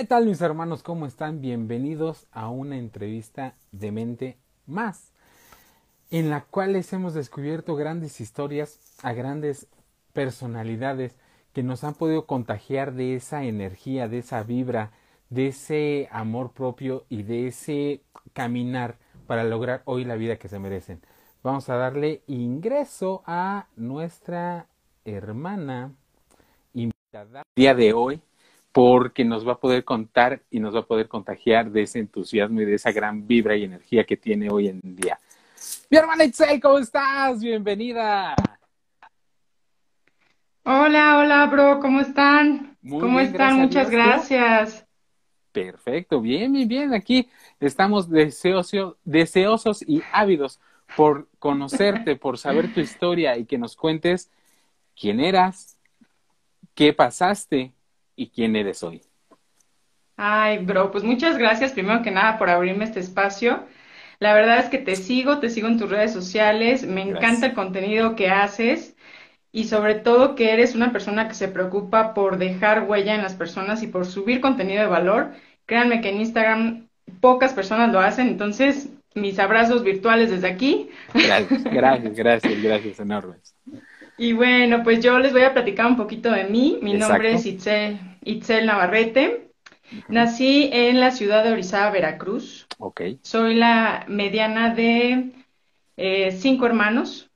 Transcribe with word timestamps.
¿Qué 0.00 0.06
tal 0.06 0.24
mis 0.24 0.40
hermanos? 0.40 0.82
¿Cómo 0.82 1.04
están? 1.04 1.42
Bienvenidos 1.42 2.26
a 2.32 2.48
una 2.48 2.78
entrevista 2.78 3.54
de 3.70 3.92
mente 3.92 4.38
más, 4.64 5.12
en 6.10 6.30
la 6.30 6.40
cual 6.40 6.72
les 6.72 6.90
hemos 6.94 7.12
descubierto 7.12 7.76
grandes 7.76 8.18
historias 8.18 8.80
a 9.02 9.12
grandes 9.12 9.66
personalidades 10.14 11.18
que 11.52 11.62
nos 11.62 11.84
han 11.84 11.92
podido 11.92 12.24
contagiar 12.24 12.94
de 12.94 13.14
esa 13.14 13.44
energía, 13.44 14.08
de 14.08 14.20
esa 14.20 14.42
vibra, 14.42 14.90
de 15.28 15.48
ese 15.48 16.08
amor 16.10 16.52
propio 16.52 17.04
y 17.10 17.22
de 17.24 17.48
ese 17.48 18.00
caminar 18.32 18.96
para 19.26 19.44
lograr 19.44 19.82
hoy 19.84 20.06
la 20.06 20.14
vida 20.14 20.38
que 20.38 20.48
se 20.48 20.58
merecen. 20.58 21.02
Vamos 21.42 21.68
a 21.68 21.76
darle 21.76 22.22
ingreso 22.26 23.22
a 23.26 23.66
nuestra 23.76 24.66
hermana 25.04 25.92
invitada 26.72 27.42
día 27.54 27.74
de 27.74 27.92
hoy 27.92 28.22
porque 28.72 29.24
nos 29.24 29.46
va 29.46 29.52
a 29.52 29.58
poder 29.58 29.84
contar 29.84 30.42
y 30.50 30.60
nos 30.60 30.74
va 30.74 30.80
a 30.80 30.86
poder 30.86 31.08
contagiar 31.08 31.70
de 31.70 31.82
ese 31.82 31.98
entusiasmo 31.98 32.60
y 32.60 32.64
de 32.64 32.74
esa 32.74 32.92
gran 32.92 33.26
vibra 33.26 33.56
y 33.56 33.64
energía 33.64 34.04
que 34.04 34.16
tiene 34.16 34.48
hoy 34.50 34.68
en 34.68 34.80
día. 34.82 35.18
Mi 35.90 35.98
hermana 35.98 36.24
Itzel, 36.24 36.60
¿cómo 36.60 36.78
estás? 36.78 37.40
Bienvenida. 37.40 38.34
Hola, 40.64 41.18
hola, 41.18 41.46
bro, 41.46 41.80
¿cómo 41.80 42.00
están? 42.00 42.76
Muy 42.82 43.00
¿Cómo 43.00 43.18
bien, 43.18 43.30
están? 43.32 43.56
Muchas 43.56 43.90
gracias. 43.90 44.86
Perfecto, 45.52 46.20
bien, 46.20 46.52
bien, 46.52 46.68
bien. 46.68 46.94
Aquí 46.94 47.28
estamos 47.58 48.08
deseoso- 48.08 48.96
deseosos 49.04 49.82
y 49.82 50.00
ávidos 50.12 50.60
por 50.96 51.28
conocerte, 51.40 52.14
por 52.14 52.38
saber 52.38 52.72
tu 52.72 52.78
historia 52.80 53.36
y 53.36 53.46
que 53.46 53.58
nos 53.58 53.74
cuentes 53.74 54.30
quién 54.98 55.18
eras, 55.18 55.76
qué 56.74 56.92
pasaste 56.92 57.72
y 58.20 58.28
quién 58.28 58.54
eres 58.54 58.82
hoy. 58.82 59.00
Ay, 60.18 60.58
bro, 60.58 60.90
pues 60.90 61.04
muchas 61.04 61.38
gracias 61.38 61.72
primero 61.72 62.02
que 62.02 62.10
nada 62.10 62.38
por 62.38 62.50
abrirme 62.50 62.84
este 62.84 63.00
espacio. 63.00 63.64
La 64.18 64.34
verdad 64.34 64.58
es 64.58 64.66
que 64.68 64.76
te 64.76 64.94
sigo, 64.94 65.38
te 65.38 65.48
sigo 65.48 65.68
en 65.68 65.78
tus 65.78 65.88
redes 65.88 66.12
sociales, 66.12 66.86
me 66.86 67.06
Gracias. 67.06 67.16
encanta 67.16 67.46
el 67.46 67.54
contenido 67.54 68.16
que 68.16 68.28
haces 68.28 68.94
y 69.52 69.64
sobre 69.64 69.94
todo 69.94 70.34
que 70.34 70.52
eres 70.52 70.74
una 70.74 70.92
persona 70.92 71.28
que 71.28 71.34
se 71.34 71.48
preocupa 71.48 72.12
por 72.12 72.36
dejar 72.36 72.84
huella 72.86 73.14
en 73.14 73.22
las 73.22 73.34
personas 73.34 73.82
y 73.82 73.86
por 73.86 74.04
subir 74.04 74.42
contenido 74.42 74.82
de 74.82 74.88
valor. 74.88 75.32
Créanme 75.64 76.02
que 76.02 76.10
en 76.10 76.20
Instagram 76.20 76.88
pocas 77.22 77.54
personas 77.54 77.90
lo 77.90 78.00
hacen, 78.00 78.28
entonces 78.28 78.90
mis 79.14 79.38
abrazos 79.38 79.82
virtuales 79.82 80.30
desde 80.30 80.48
aquí. 80.48 80.90
Gracias, 81.14 81.64
gracias, 81.70 82.14
gracias, 82.14 82.60
gracias 82.60 83.00
enormes. 83.00 83.54
Y 84.20 84.34
bueno, 84.34 84.82
pues 84.82 85.02
yo 85.02 85.18
les 85.18 85.32
voy 85.32 85.44
a 85.44 85.54
platicar 85.54 85.86
un 85.86 85.96
poquito 85.96 86.30
de 86.30 86.44
mí. 86.44 86.78
Mi 86.82 86.92
nombre 86.92 87.32
es 87.32 87.46
Itzel, 87.46 87.98
Itzel 88.22 88.66
Navarrete. 88.66 89.48
Nací 90.08 90.68
en 90.74 91.00
la 91.00 91.10
ciudad 91.10 91.42
de 91.42 91.52
Orizaba, 91.52 91.90
Veracruz. 91.90 92.66
Ok, 92.76 93.00
Soy 93.22 93.54
la 93.54 94.04
mediana 94.08 94.74
de 94.74 95.30
eh, 95.96 96.32
cinco 96.32 96.66
hermanos. 96.66 97.30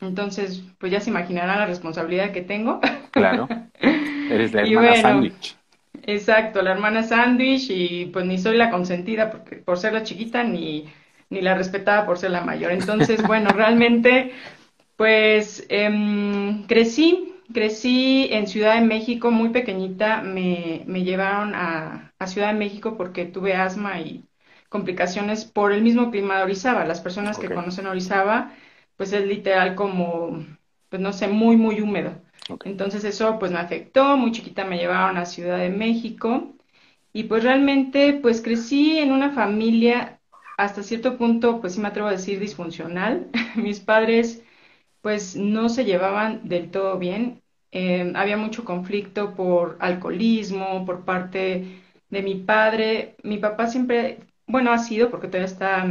Entonces, 0.00 0.62
pues 0.78 0.90
ya 0.90 1.02
se 1.02 1.10
imaginarán 1.10 1.58
la 1.58 1.66
responsabilidad 1.66 2.32
que 2.32 2.40
tengo. 2.40 2.80
claro. 3.10 3.46
Eres 3.82 4.54
la 4.54 4.62
hermana 4.62 4.88
bueno. 4.88 5.02
sándwich. 5.02 5.56
Exacto, 6.04 6.62
la 6.62 6.70
hermana 6.70 7.02
sándwich 7.02 7.68
y 7.68 8.06
pues 8.06 8.24
ni 8.24 8.38
soy 8.38 8.56
la 8.56 8.70
consentida 8.70 9.30
porque, 9.30 9.56
por 9.56 9.76
ser 9.76 9.92
la 9.92 10.04
chiquita 10.04 10.42
ni, 10.42 10.86
ni 11.28 11.42
la 11.42 11.54
respetada 11.54 12.06
por 12.06 12.16
ser 12.16 12.30
la 12.30 12.40
mayor. 12.40 12.72
Entonces, 12.72 13.22
bueno, 13.26 13.50
realmente 13.54 14.32
pues 15.00 15.64
em, 15.70 16.66
crecí, 16.66 17.34
crecí 17.54 18.28
en 18.32 18.46
Ciudad 18.46 18.74
de 18.74 18.82
México 18.86 19.30
muy 19.30 19.48
pequeñita, 19.48 20.20
me, 20.20 20.82
me 20.86 21.04
llevaron 21.04 21.54
a, 21.54 22.12
a 22.18 22.26
Ciudad 22.26 22.48
de 22.52 22.58
México 22.58 22.98
porque 22.98 23.24
tuve 23.24 23.54
asma 23.54 23.98
y 24.02 24.26
complicaciones 24.68 25.46
por 25.46 25.72
el 25.72 25.80
mismo 25.80 26.10
clima 26.10 26.36
de 26.36 26.42
Orizaba. 26.42 26.84
Las 26.84 27.00
personas 27.00 27.38
que 27.38 27.48
conocen 27.48 27.86
Orizaba, 27.86 28.52
pues 28.98 29.14
es 29.14 29.24
literal 29.26 29.74
como, 29.74 30.44
pues 30.90 31.00
no 31.00 31.14
sé, 31.14 31.28
muy, 31.28 31.56
muy 31.56 31.80
húmedo. 31.80 32.20
Entonces 32.66 33.02
eso 33.04 33.38
pues 33.38 33.52
me 33.52 33.58
afectó, 33.58 34.18
muy 34.18 34.32
chiquita 34.32 34.66
me 34.66 34.76
llevaron 34.76 35.16
a 35.16 35.24
Ciudad 35.24 35.56
de 35.56 35.70
México 35.70 36.52
y 37.14 37.24
pues 37.24 37.42
realmente 37.42 38.18
pues 38.20 38.42
crecí 38.42 38.98
en 38.98 39.12
una 39.12 39.30
familia 39.30 40.20
hasta 40.58 40.82
cierto 40.82 41.16
punto 41.16 41.62
pues 41.62 41.72
sí 41.76 41.80
me 41.80 41.88
atrevo 41.88 42.08
a 42.08 42.12
decir 42.12 42.38
disfuncional. 42.38 43.28
Mis 43.56 43.80
padres 43.80 44.42
pues 45.02 45.36
no 45.36 45.68
se 45.68 45.84
llevaban 45.84 46.48
del 46.48 46.70
todo 46.70 46.98
bien. 46.98 47.42
Eh, 47.72 48.12
había 48.16 48.36
mucho 48.36 48.64
conflicto 48.64 49.34
por 49.34 49.76
alcoholismo, 49.80 50.84
por 50.84 51.04
parte 51.04 51.80
de 52.10 52.22
mi 52.22 52.34
padre. 52.36 53.16
Mi 53.22 53.38
papá 53.38 53.66
siempre, 53.68 54.18
bueno, 54.46 54.72
ha 54.72 54.78
sido 54.78 55.10
porque 55.10 55.28
todavía 55.28 55.46
está 55.46 55.86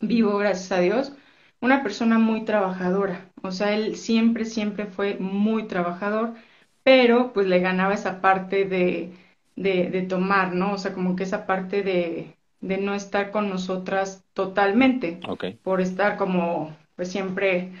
vivo, 0.00 0.38
gracias 0.38 0.72
a 0.72 0.80
Dios, 0.80 1.12
una 1.60 1.82
persona 1.82 2.18
muy 2.18 2.44
trabajadora. 2.44 3.30
O 3.42 3.50
sea, 3.50 3.74
él 3.74 3.96
siempre, 3.96 4.44
siempre 4.44 4.86
fue 4.86 5.16
muy 5.18 5.64
trabajador, 5.64 6.34
pero 6.82 7.32
pues 7.32 7.46
le 7.46 7.60
ganaba 7.60 7.94
esa 7.94 8.20
parte 8.20 8.64
de, 8.64 9.12
de, 9.56 9.90
de 9.90 10.02
tomar, 10.02 10.54
¿no? 10.54 10.72
O 10.74 10.78
sea, 10.78 10.94
como 10.94 11.16
que 11.16 11.24
esa 11.24 11.46
parte 11.46 11.82
de, 11.82 12.36
de 12.60 12.78
no 12.78 12.94
estar 12.94 13.30
con 13.30 13.48
nosotras 13.50 14.24
totalmente, 14.32 15.20
por 15.62 15.80
estar 15.80 16.16
como, 16.16 16.74
pues 16.96 17.10
siempre 17.10 17.72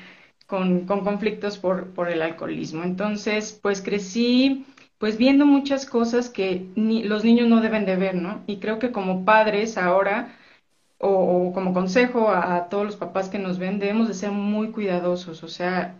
con, 0.50 0.86
con 0.86 1.04
conflictos 1.04 1.58
por, 1.58 1.94
por 1.94 2.10
el 2.10 2.22
alcoholismo. 2.22 2.82
Entonces, 2.84 3.58
pues 3.62 3.82
crecí 3.82 4.66
pues 4.98 5.16
viendo 5.16 5.46
muchas 5.46 5.86
cosas 5.86 6.28
que 6.28 6.66
ni, 6.76 7.04
los 7.04 7.24
niños 7.24 7.48
no 7.48 7.62
deben 7.62 7.86
de 7.86 7.96
ver, 7.96 8.16
¿no? 8.16 8.42
Y 8.46 8.58
creo 8.58 8.78
que 8.78 8.92
como 8.92 9.24
padres 9.24 9.78
ahora 9.78 10.36
o, 10.98 11.52
como 11.54 11.72
consejo 11.74 12.28
a, 12.30 12.56
a 12.56 12.68
todos 12.68 12.84
los 12.86 12.96
papás 12.96 13.28
que 13.30 13.38
nos 13.38 13.58
ven, 13.58 13.78
debemos 13.78 14.08
de 14.08 14.14
ser 14.14 14.32
muy 14.32 14.70
cuidadosos. 14.72 15.42
O 15.42 15.48
sea, 15.48 15.96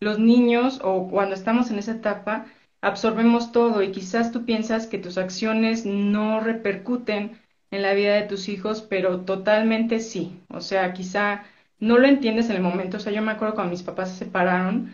los 0.00 0.18
niños 0.18 0.80
o 0.84 1.08
cuando 1.10 1.34
estamos 1.34 1.70
en 1.70 1.78
esa 1.78 1.92
etapa, 1.92 2.46
absorbemos 2.82 3.52
todo 3.52 3.82
y 3.82 3.92
quizás 3.92 4.32
tú 4.32 4.44
piensas 4.44 4.86
que 4.86 4.98
tus 4.98 5.18
acciones 5.18 5.86
no 5.86 6.40
repercuten 6.40 7.38
en 7.70 7.82
la 7.82 7.94
vida 7.94 8.14
de 8.14 8.22
tus 8.22 8.48
hijos, 8.48 8.82
pero 8.82 9.20
totalmente 9.22 10.00
sí. 10.00 10.40
O 10.48 10.60
sea, 10.60 10.92
quizá 10.92 11.44
no 11.82 11.98
lo 11.98 12.06
entiendes 12.08 12.50
en 12.50 12.56
el 12.56 12.62
momento. 12.62 12.96
O 12.98 13.00
sea, 13.00 13.12
yo 13.12 13.22
me 13.22 13.32
acuerdo 13.32 13.54
cuando 13.56 13.72
mis 13.72 13.82
papás 13.82 14.10
se 14.12 14.24
separaron, 14.26 14.92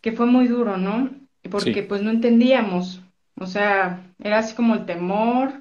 que 0.00 0.12
fue 0.12 0.26
muy 0.26 0.48
duro, 0.48 0.76
¿no? 0.76 1.10
Porque 1.50 1.82
Sí. 1.82 1.88
pues 1.88 2.02
no 2.02 2.10
entendíamos. 2.10 3.02
O 3.36 3.46
sea, 3.46 4.12
era 4.20 4.38
así 4.38 4.54
como 4.56 4.74
el 4.74 4.86
temor. 4.86 5.52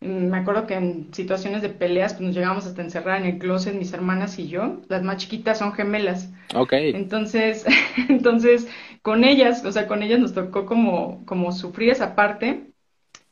Mm, 0.00 0.28
Me 0.30 0.38
acuerdo 0.38 0.66
que 0.66 0.74
en 0.74 1.12
situaciones 1.14 1.62
de 1.62 1.68
peleas 1.70 2.14
pues, 2.14 2.26
nos 2.26 2.34
llegábamos 2.34 2.66
hasta 2.66 2.82
encerrar 2.82 3.20
en 3.20 3.26
el 3.28 3.38
closet 3.38 3.74
mis 3.74 3.92
hermanas 3.92 4.38
y 4.38 4.48
yo. 4.48 4.80
Las 4.88 5.02
más 5.02 5.18
chiquitas 5.18 5.58
son 5.58 5.72
gemelas. 5.74 6.30
ok, 6.54 6.72
Entonces, 6.92 7.64
entonces 8.08 8.68
con 9.02 9.24
ellas, 9.24 9.64
o 9.64 9.72
sea, 9.72 9.86
con 9.86 10.02
ellas 10.02 10.20
nos 10.20 10.34
tocó 10.34 10.66
como, 10.66 11.24
como 11.26 11.52
sufrir 11.52 11.90
esa 11.90 12.14
parte 12.16 12.72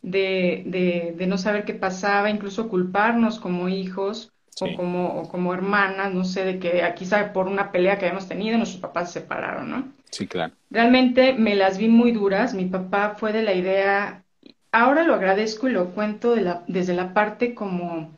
de, 0.02 0.64
de, 0.66 1.14
de 1.18 1.28
no 1.28 1.38
saber 1.38 1.66
qué 1.66 1.74
pasaba, 1.74 2.30
incluso 2.30 2.68
culparnos 2.70 3.40
como 3.40 3.68
hijos 3.70 4.33
Sí. 4.54 4.70
o 4.70 4.76
como, 4.76 5.20
o 5.20 5.28
como 5.28 5.52
hermanas, 5.52 6.12
no 6.14 6.24
sé, 6.24 6.44
de 6.44 6.58
que 6.58 6.82
quizá 6.96 7.32
por 7.32 7.48
una 7.48 7.72
pelea 7.72 7.98
que 7.98 8.06
habíamos 8.06 8.28
tenido 8.28 8.56
nuestros 8.56 8.80
papás 8.80 9.12
se 9.12 9.20
separaron, 9.20 9.70
¿no? 9.70 9.92
sí, 10.10 10.26
claro. 10.26 10.54
Realmente 10.70 11.34
me 11.34 11.54
las 11.54 11.78
vi 11.78 11.88
muy 11.88 12.12
duras. 12.12 12.54
Mi 12.54 12.66
papá 12.66 13.14
fue 13.18 13.32
de 13.32 13.42
la 13.42 13.54
idea, 13.54 14.24
ahora 14.72 15.04
lo 15.04 15.14
agradezco 15.14 15.68
y 15.68 15.72
lo 15.72 15.90
cuento 15.90 16.34
de 16.34 16.42
la, 16.42 16.64
desde 16.66 16.94
la 16.94 17.14
parte 17.14 17.54
como 17.54 18.10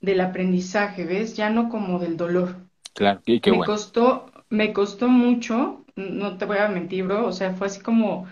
del 0.00 0.20
aprendizaje, 0.20 1.04
¿ves? 1.04 1.36
Ya 1.36 1.50
no 1.50 1.68
como 1.68 1.98
del 1.98 2.16
dolor. 2.16 2.56
Claro, 2.92 3.20
y 3.26 3.40
qué 3.40 3.50
Me 3.50 3.58
bueno. 3.58 3.72
costó, 3.72 4.30
me 4.50 4.72
costó 4.72 5.08
mucho, 5.08 5.84
no 5.96 6.36
te 6.38 6.44
voy 6.44 6.58
a 6.58 6.68
mentir, 6.68 7.04
bro, 7.04 7.26
o 7.26 7.32
sea, 7.32 7.54
fue 7.54 7.66
así 7.66 7.80
como 7.80 8.26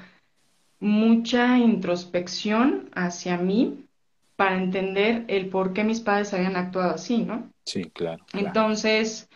mucha 0.81 1.59
introspección 1.59 2.91
hacia 2.95 3.37
mí 3.39 3.87
para 4.43 4.57
entender 4.57 5.25
el 5.29 5.49
por 5.51 5.73
qué 5.73 5.85
mis 5.85 6.01
padres 6.01 6.35
habían 6.35 6.57
actuado 6.57 6.95
así, 6.97 7.19
¿no? 7.19 7.49
Sí, 7.65 7.85
claro, 7.93 8.25
claro. 8.33 8.49
Entonces, 8.49 9.31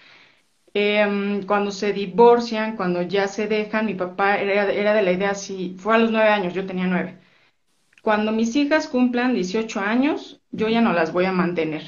em, 0.74 1.44
cuando 1.46 1.70
se 1.70 1.92
divorcian, 1.92 2.76
cuando 2.76 3.02
ya 3.02 3.28
se 3.28 3.46
dejan, 3.46 3.86
mi 3.86 3.94
papá 3.94 4.38
era, 4.38 4.72
era 4.72 4.94
de 4.94 5.02
la 5.02 5.12
idea 5.12 5.30
así, 5.30 5.76
fue 5.78 5.94
a 5.94 5.98
los 5.98 6.10
nueve 6.10 6.28
años, 6.30 6.54
yo 6.54 6.66
tenía 6.66 6.86
nueve. 6.88 7.18
Cuando 8.02 8.32
mis 8.32 8.56
hijas 8.56 8.88
cumplan 8.88 9.34
18 9.34 9.80
años, 9.80 10.40
yo 10.50 10.68
ya 10.68 10.80
no 10.80 10.92
las 10.92 11.12
voy 11.12 11.26
a 11.26 11.32
mantener. 11.32 11.84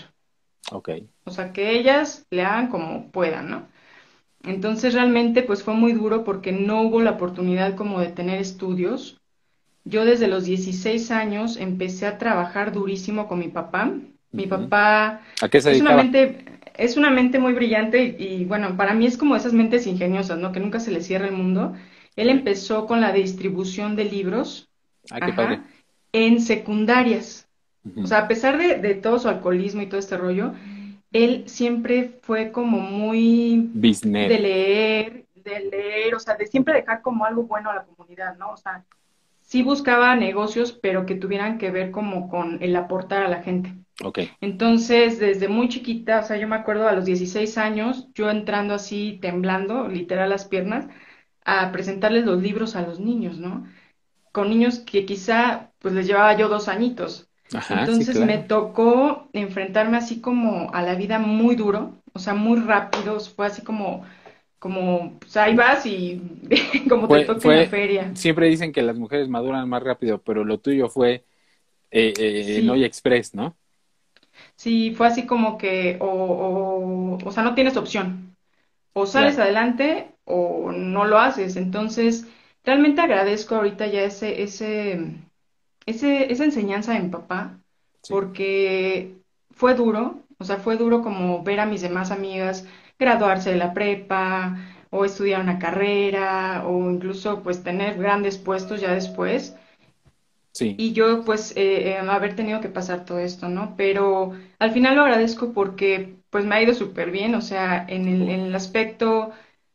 Ok, 0.72 0.88
O 1.24 1.30
sea, 1.30 1.52
que 1.52 1.78
ellas 1.78 2.26
le 2.30 2.44
hagan 2.44 2.68
como 2.68 3.10
puedan, 3.10 3.50
¿no? 3.50 3.68
Entonces 4.44 4.94
realmente 4.94 5.42
pues 5.42 5.62
fue 5.62 5.74
muy 5.74 5.92
duro 5.92 6.24
porque 6.24 6.52
no 6.52 6.82
hubo 6.82 7.02
la 7.02 7.12
oportunidad 7.12 7.76
como 7.76 8.00
de 8.00 8.08
tener 8.08 8.40
estudios. 8.40 9.17
Yo 9.84 10.04
desde 10.04 10.28
los 10.28 10.44
16 10.44 11.10
años 11.10 11.56
empecé 11.56 12.06
a 12.06 12.18
trabajar 12.18 12.72
durísimo 12.72 13.26
con 13.28 13.38
mi 13.38 13.48
papá. 13.48 13.92
Mi 14.30 14.46
papá 14.46 15.22
¿a 15.40 15.48
qué 15.48 15.60
se 15.60 15.72
es 15.72 15.80
una 15.80 15.94
mente, 15.96 16.44
es 16.76 16.96
una 16.98 17.10
mente 17.10 17.38
muy 17.38 17.54
brillante 17.54 18.16
y, 18.18 18.24
y, 18.42 18.44
bueno, 18.44 18.76
para 18.76 18.92
mí 18.94 19.06
es 19.06 19.16
como 19.16 19.36
esas 19.36 19.54
mentes 19.54 19.86
ingeniosas, 19.86 20.38
¿no? 20.38 20.52
Que 20.52 20.60
nunca 20.60 20.80
se 20.80 20.90
le 20.90 21.00
cierra 21.00 21.26
el 21.28 21.32
mundo. 21.34 21.74
Él 22.16 22.28
empezó 22.28 22.86
con 22.86 23.00
la 23.00 23.12
distribución 23.12 23.96
de 23.96 24.04
libros, 24.04 24.68
Ah, 25.10 25.22
qué 25.22 25.32
ajá, 25.32 25.36
padre. 25.36 25.62
en 26.12 26.40
secundarias. 26.40 27.48
O 27.96 28.06
sea, 28.06 28.18
a 28.18 28.28
pesar 28.28 28.58
de, 28.58 28.76
de 28.76 28.94
todo 28.94 29.18
su 29.18 29.28
alcoholismo 29.28 29.80
y 29.80 29.86
todo 29.86 29.98
este 30.00 30.18
rollo, 30.18 30.52
él 31.12 31.44
siempre 31.46 32.18
fue 32.22 32.52
como 32.52 32.80
muy 32.80 33.70
Business. 33.72 34.28
de 34.28 34.38
leer, 34.38 35.24
de 35.34 35.60
leer, 35.60 36.14
o 36.14 36.20
sea, 36.20 36.34
de 36.36 36.46
siempre 36.46 36.74
dejar 36.74 37.00
como 37.00 37.24
algo 37.24 37.44
bueno 37.44 37.70
a 37.70 37.74
la 37.76 37.84
comunidad, 37.84 38.36
¿no? 38.36 38.50
O 38.52 38.56
sea, 38.58 38.84
sí 39.48 39.62
buscaba 39.62 40.14
negocios, 40.14 40.72
pero 40.72 41.06
que 41.06 41.14
tuvieran 41.14 41.58
que 41.58 41.70
ver 41.70 41.90
como 41.90 42.28
con 42.28 42.62
el 42.62 42.76
aportar 42.76 43.22
a 43.24 43.28
la 43.28 43.42
gente. 43.42 43.74
Ok. 44.04 44.18
Entonces, 44.40 45.18
desde 45.18 45.48
muy 45.48 45.68
chiquita, 45.68 46.20
o 46.20 46.22
sea, 46.22 46.36
yo 46.36 46.46
me 46.46 46.56
acuerdo 46.56 46.86
a 46.86 46.92
los 46.92 47.06
16 47.06 47.58
años, 47.58 48.08
yo 48.14 48.30
entrando 48.30 48.74
así, 48.74 49.18
temblando, 49.22 49.88
literal 49.88 50.30
las 50.30 50.44
piernas, 50.44 50.86
a 51.44 51.72
presentarles 51.72 52.26
los 52.26 52.42
libros 52.42 52.76
a 52.76 52.82
los 52.82 53.00
niños, 53.00 53.38
¿no? 53.38 53.66
Con 54.32 54.50
niños 54.50 54.80
que 54.80 55.06
quizá, 55.06 55.72
pues 55.78 55.94
les 55.94 56.06
llevaba 56.06 56.36
yo 56.36 56.48
dos 56.48 56.68
añitos. 56.68 57.28
Ajá, 57.54 57.86
sí, 57.86 57.90
Entonces 57.90 58.16
claro. 58.16 58.26
me 58.26 58.38
tocó 58.38 59.28
enfrentarme 59.32 59.96
así 59.96 60.20
como 60.20 60.70
a 60.74 60.82
la 60.82 60.94
vida 60.94 61.18
muy 61.18 61.56
duro, 61.56 61.94
o 62.12 62.18
sea, 62.18 62.34
muy 62.34 62.60
rápido, 62.60 63.18
fue 63.20 63.46
así 63.46 63.62
como, 63.62 64.04
como, 64.58 65.18
pues 65.20 65.36
ahí 65.36 65.54
vas 65.56 65.86
y 65.86 66.20
como 66.88 67.10
te 67.10 67.20
Fue, 67.20 67.20
toca 67.20 67.48
en 67.48 67.56
la 67.56 67.64
feria. 67.64 68.14
siempre 68.14 68.48
dicen 68.48 68.72
que 68.72 68.82
las 68.82 68.96
mujeres 68.98 69.28
maduran 69.28 69.68
más 69.68 69.82
rápido, 69.82 70.22
pero 70.22 70.44
lo 70.44 70.60
tuyo 70.60 70.88
fue 70.88 71.24
eh, 71.90 72.14
eh, 72.18 72.62
Sí, 72.62 72.86
Express, 72.86 73.34
¿no? 73.34 73.58
sí, 74.56 74.94
fue 74.94 75.06
así 75.06 75.26
como 75.26 75.58
que, 75.58 75.98
o, 76.00 76.06
o, 76.06 77.18
o 77.26 77.32
sea, 77.32 77.42
no 77.42 77.54
tienes 77.54 77.76
opción, 77.76 78.36
o 78.94 79.06
sales 79.06 79.38
Claro, 79.38 79.40
adelante 79.40 80.14
o 80.24 80.72
no 80.72 81.06
lo 81.06 81.18
haces. 81.20 81.56
Entonces, 81.56 82.26
realmente 82.64 83.00
agradezco 83.00 83.56
ahorita 83.56 83.86
ya 83.88 84.02
ese, 84.04 84.42
ese, 84.44 85.16
ese, 85.86 86.32
esa 86.32 86.44
enseñanza 86.44 86.94
de 86.94 87.00
mi 87.00 87.10
papá, 87.10 87.60
sí, 88.02 88.24
porque 88.24 89.16
fue 89.52 89.74
duro, 89.74 90.22
o 90.38 90.44
sea, 90.44 90.58
fue 90.58 90.76
duro 90.76 91.02
como 91.02 91.42
ver 91.44 91.60
a 91.60 91.66
mis 91.66 91.82
demás 91.82 92.10
amigas 92.10 92.66
graduarse 92.98 93.50
de 93.50 93.56
la 93.56 93.74
prepa 93.74 94.56
o 94.90 95.04
estudiar 95.04 95.42
una 95.42 95.58
carrera 95.58 96.64
o 96.66 96.90
incluso 96.90 97.42
pues 97.42 97.62
tener 97.62 97.98
grandes 97.98 98.38
puestos 98.38 98.80
ya 98.80 98.92
después. 98.94 99.54
sí, 100.52 100.80
Y 100.80 100.92
yo 100.92 101.24
pues 101.24 101.52
eh, 101.56 101.90
eh, 101.90 101.98
haber 101.98 102.36
tenido 102.36 102.60
que 102.60 102.68
pasar 102.68 103.04
todo 103.04 103.18
esto, 103.18 103.48
¿no? 103.48 103.74
Pero 103.76 104.32
al 104.60 104.70
final 104.72 104.94
lo 104.96 105.02
agradezco 105.02 105.52
porque 105.52 106.16
pues 106.30 106.44
me 106.44 106.54
ha 106.56 106.62
ido 106.62 106.74
súper 106.74 107.10
bien, 107.10 107.34
o 107.34 107.40
sea, 107.40 107.84
en 107.88 108.06
el, 108.08 108.28
en 108.28 108.40
el 108.40 108.54
aspecto 108.54 109.32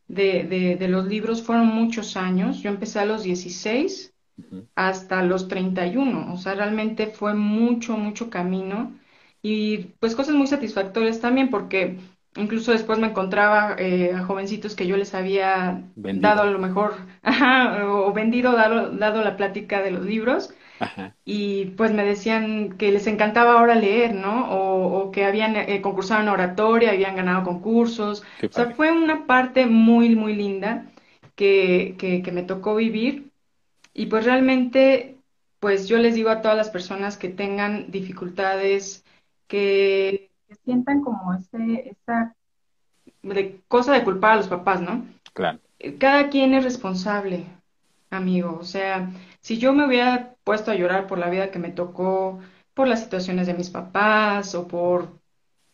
de, 0.07 0.43
de, 0.45 0.75
de 0.77 0.87
los 0.87 1.05
libros 1.07 1.43
fueron 1.43 1.67
muchos 1.67 2.15
años, 2.17 2.61
yo 2.61 2.69
empecé 2.69 2.99
a 2.99 3.05
los 3.05 3.23
16 3.23 4.13
ujú, 4.37 4.67
hasta 4.75 5.23
los 5.23 5.47
31, 5.49 6.33
o 6.33 6.37
sea, 6.37 6.55
realmente 6.55 7.07
fue 7.07 7.33
mucho, 7.35 7.97
mucho 7.97 8.29
camino. 8.29 8.97
Y 9.41 9.79
pues 9.99 10.15
cosas 10.15 10.35
muy 10.35 10.47
satisfactorias 10.47 11.19
también 11.21 11.49
porque 11.49 11.99
incluso 12.35 12.71
después 12.71 12.99
me 12.99 13.07
encontraba 13.07 13.75
eh, 13.79 14.13
a 14.13 14.23
jovencitos 14.23 14.75
que 14.75 14.87
yo 14.87 14.97
les 14.97 15.13
había 15.13 15.83
dado 16.11 16.43
a 16.43 16.45
lo 16.45 16.59
mejor, 16.59 16.95
ajá, 17.23 17.85
o 17.87 18.13
vendido, 18.13 18.53
dado, 18.53 18.91
dado 18.91 19.23
la 19.23 19.37
plática 19.37 19.81
de 19.81 19.91
los 19.91 20.05
libros 20.05 20.53
Ajá, 20.79 21.15
y 21.25 21.67
pues 21.77 21.93
me 21.93 22.03
decían 22.03 22.77
que 22.77 22.91
les 22.91 23.07
encantaba 23.07 23.53
ahora 23.59 23.75
leer, 23.75 24.13
¿no? 24.15 24.51
O, 24.51 24.99
o 25.07 25.11
que 25.11 25.25
habían 25.25 25.55
eh, 25.55 25.81
concursado 25.81 26.21
en 26.21 26.29
oratoria, 26.29 26.91
habían 26.91 27.15
ganado 27.15 27.43
concursos. 27.43 28.21
O 28.21 28.51
sea, 28.51 28.71
fue 28.71 28.91
una 28.91 29.25
parte 29.25 29.65
muy, 29.65 30.15
muy 30.15 30.35
linda 30.35 30.91
que, 31.35 31.95
que, 31.97 32.21
que 32.23 32.31
me 32.31 32.43
tocó 32.43 32.75
vivir. 32.75 33.31
Y 33.93 34.07
pues 34.07 34.25
realmente, 34.25 35.19
pues 35.59 35.87
yo 35.87 35.97
les 35.99 36.15
digo 36.15 36.29
a 36.29 36.41
todas 36.41 36.57
las 36.57 36.69
personas 36.69 37.17
que 37.17 37.29
tengan 37.29 37.91
dificultades, 37.91 39.05
que, 39.47 40.31
que 40.53 40.63
sientan 40.63 41.01
como 41.01 41.33
ese, 41.33 41.89
esa 41.89 42.35
de 43.21 43.61
cosa 43.67 43.93
de 43.93 44.03
culpar 44.03 44.33
a 44.33 44.35
los 44.37 44.47
papás, 44.47 44.81
¿no? 44.81 45.05
Claro, 45.33 45.59
Cada 45.99 46.29
quien 46.29 46.53
es 46.53 46.63
responsable, 46.63 47.45
amigo. 48.09 48.57
O 48.59 48.63
sea, 48.63 49.09
si 49.41 49.57
yo 49.57 49.73
me 49.73 49.85
hubiera 49.85 50.35
puesto 50.43 50.71
a 50.71 50.75
llorar 50.75 51.07
por 51.07 51.17
la 51.17 51.29
vida 51.29 51.51
que 51.51 51.59
me 51.59 51.71
tocó, 51.71 52.39
por 52.73 52.87
las 52.87 53.03
situaciones 53.03 53.47
de 53.47 53.53
mis 53.53 53.69
papás 53.69 54.55
o 54.55 54.67
por 54.67 55.19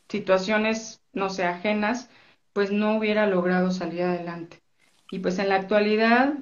situaciones, 0.07 1.01
no 1.13 1.29
sé, 1.29 1.43
ajenas, 1.45 2.09
pues 2.53 2.71
no 2.71 2.97
hubiera 2.97 3.27
logrado 3.27 3.71
salir 3.71 4.03
adelante. 4.03 4.59
Y 5.11 5.19
pues 5.19 5.39
en 5.39 5.49
la 5.49 5.55
actualidad 5.55 6.33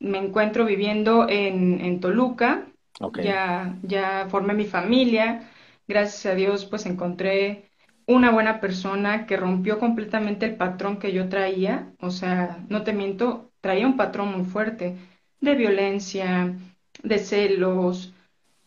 me 0.00 0.18
encuentro 0.18 0.64
viviendo 0.64 1.28
en, 1.28 1.80
en 1.80 2.00
Toluca, 2.00 2.66
ya, 3.14 3.76
ya 3.82 4.26
formé 4.30 4.54
mi 4.54 4.66
familia, 4.66 5.50
gracias 5.88 6.26
a 6.26 6.34
Dios 6.34 6.64
pues 6.66 6.86
encontré 6.86 7.67
una 8.08 8.30
buena 8.30 8.58
persona 8.58 9.26
que 9.26 9.36
rompió 9.36 9.78
completamente 9.78 10.46
el 10.46 10.56
patrón 10.56 10.98
que 10.98 11.12
yo 11.12 11.28
traía, 11.28 11.92
o 12.00 12.10
sea, 12.10 12.64
no 12.70 12.82
te 12.82 12.94
miento, 12.94 13.50
traía 13.60 13.86
un 13.86 13.98
patrón 13.98 14.32
muy 14.34 14.46
fuerte 14.46 14.96
de 15.40 15.54
violencia, 15.54 16.56
de 17.02 17.18
celos, 17.18 18.14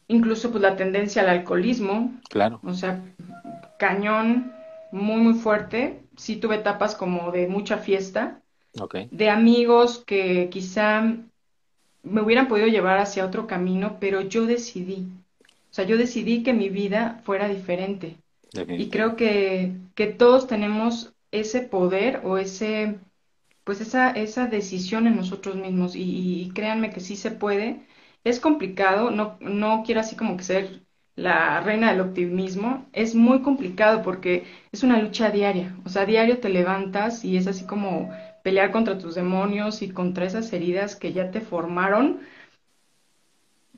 incluso 0.08 0.52
pues 0.52 0.62
la 0.62 0.76
tendencia 0.76 1.24
al 1.24 1.30
alcoholismo, 1.30 2.14
claro, 2.30 2.60
o 2.64 2.74
sea, 2.74 3.04
cañón, 3.80 4.54
muy, 4.92 5.22
muy 5.22 5.34
fuerte. 5.34 6.04
Sí 6.18 6.36
tuve 6.36 6.58
etapas 6.58 6.96
como 6.96 7.32
de 7.32 7.48
mucha 7.48 7.78
fiesta, 7.78 8.42
ok, 8.80 8.96
de 9.10 9.30
amigos 9.32 10.04
que 10.06 10.50
quizá 10.52 11.16
me 12.04 12.22
hubieran 12.22 12.48
podido 12.48 12.68
llevar 12.68 13.00
hacia 13.00 13.26
otro 13.26 13.48
camino, 13.48 13.98
pero 14.00 14.22
yo 14.22 14.46
decidí. 14.46 15.08
O 15.72 15.74
sea, 15.74 15.86
yo 15.86 15.98
decidí 15.98 16.44
que 16.44 16.54
mi 16.54 16.70
vida 16.70 17.22
fuera 17.24 17.48
diferente. 17.48 18.18
Y 18.76 18.90
creo 18.90 19.16
que, 19.16 19.76
que 19.96 20.08
todos 20.08 20.48
tenemos 20.48 21.14
ese 21.32 21.62
poder 21.62 22.22
o 22.24 22.38
ese, 22.38 23.00
pues 23.64 23.82
esa, 23.82 24.12
esa 24.12 24.48
decisión 24.48 25.08
en 25.08 25.16
nosotros 25.16 25.56
mismos. 25.56 25.96
Y, 25.96 26.44
y 26.44 26.52
créanme 26.52 26.92
que 26.92 27.00
sí 27.00 27.16
se 27.16 27.32
puede. 27.32 27.82
Es 28.24 28.40
complicado, 28.40 29.12
no, 29.12 29.38
no 29.42 29.84
quiero 29.86 30.02
así 30.02 30.16
como 30.16 30.38
que 30.38 30.44
ser 30.44 30.82
la 31.16 31.62
reina 31.62 31.92
del 31.92 32.02
optimismo. 32.02 32.88
Es 32.94 33.16
muy 33.16 33.42
complicado 33.42 34.02
porque 34.04 34.46
es 34.72 34.84
una 34.84 35.02
lucha 35.02 35.30
diaria. 35.32 35.76
O 35.86 35.90
sea, 35.90 36.06
diario 36.06 36.40
te 36.40 36.50
levantas 36.50 37.26
y 37.26 37.38
es 37.38 37.48
así 37.48 37.66
como 37.66 38.12
pelear 38.44 38.72
contra 38.72 38.98
tus 38.98 39.16
demonios 39.16 39.82
y 39.82 39.92
contra 39.92 40.26
esas 40.26 40.52
heridas 40.54 40.96
que 40.96 41.14
ya 41.14 41.32
te 41.32 41.42
formaron, 41.42 42.22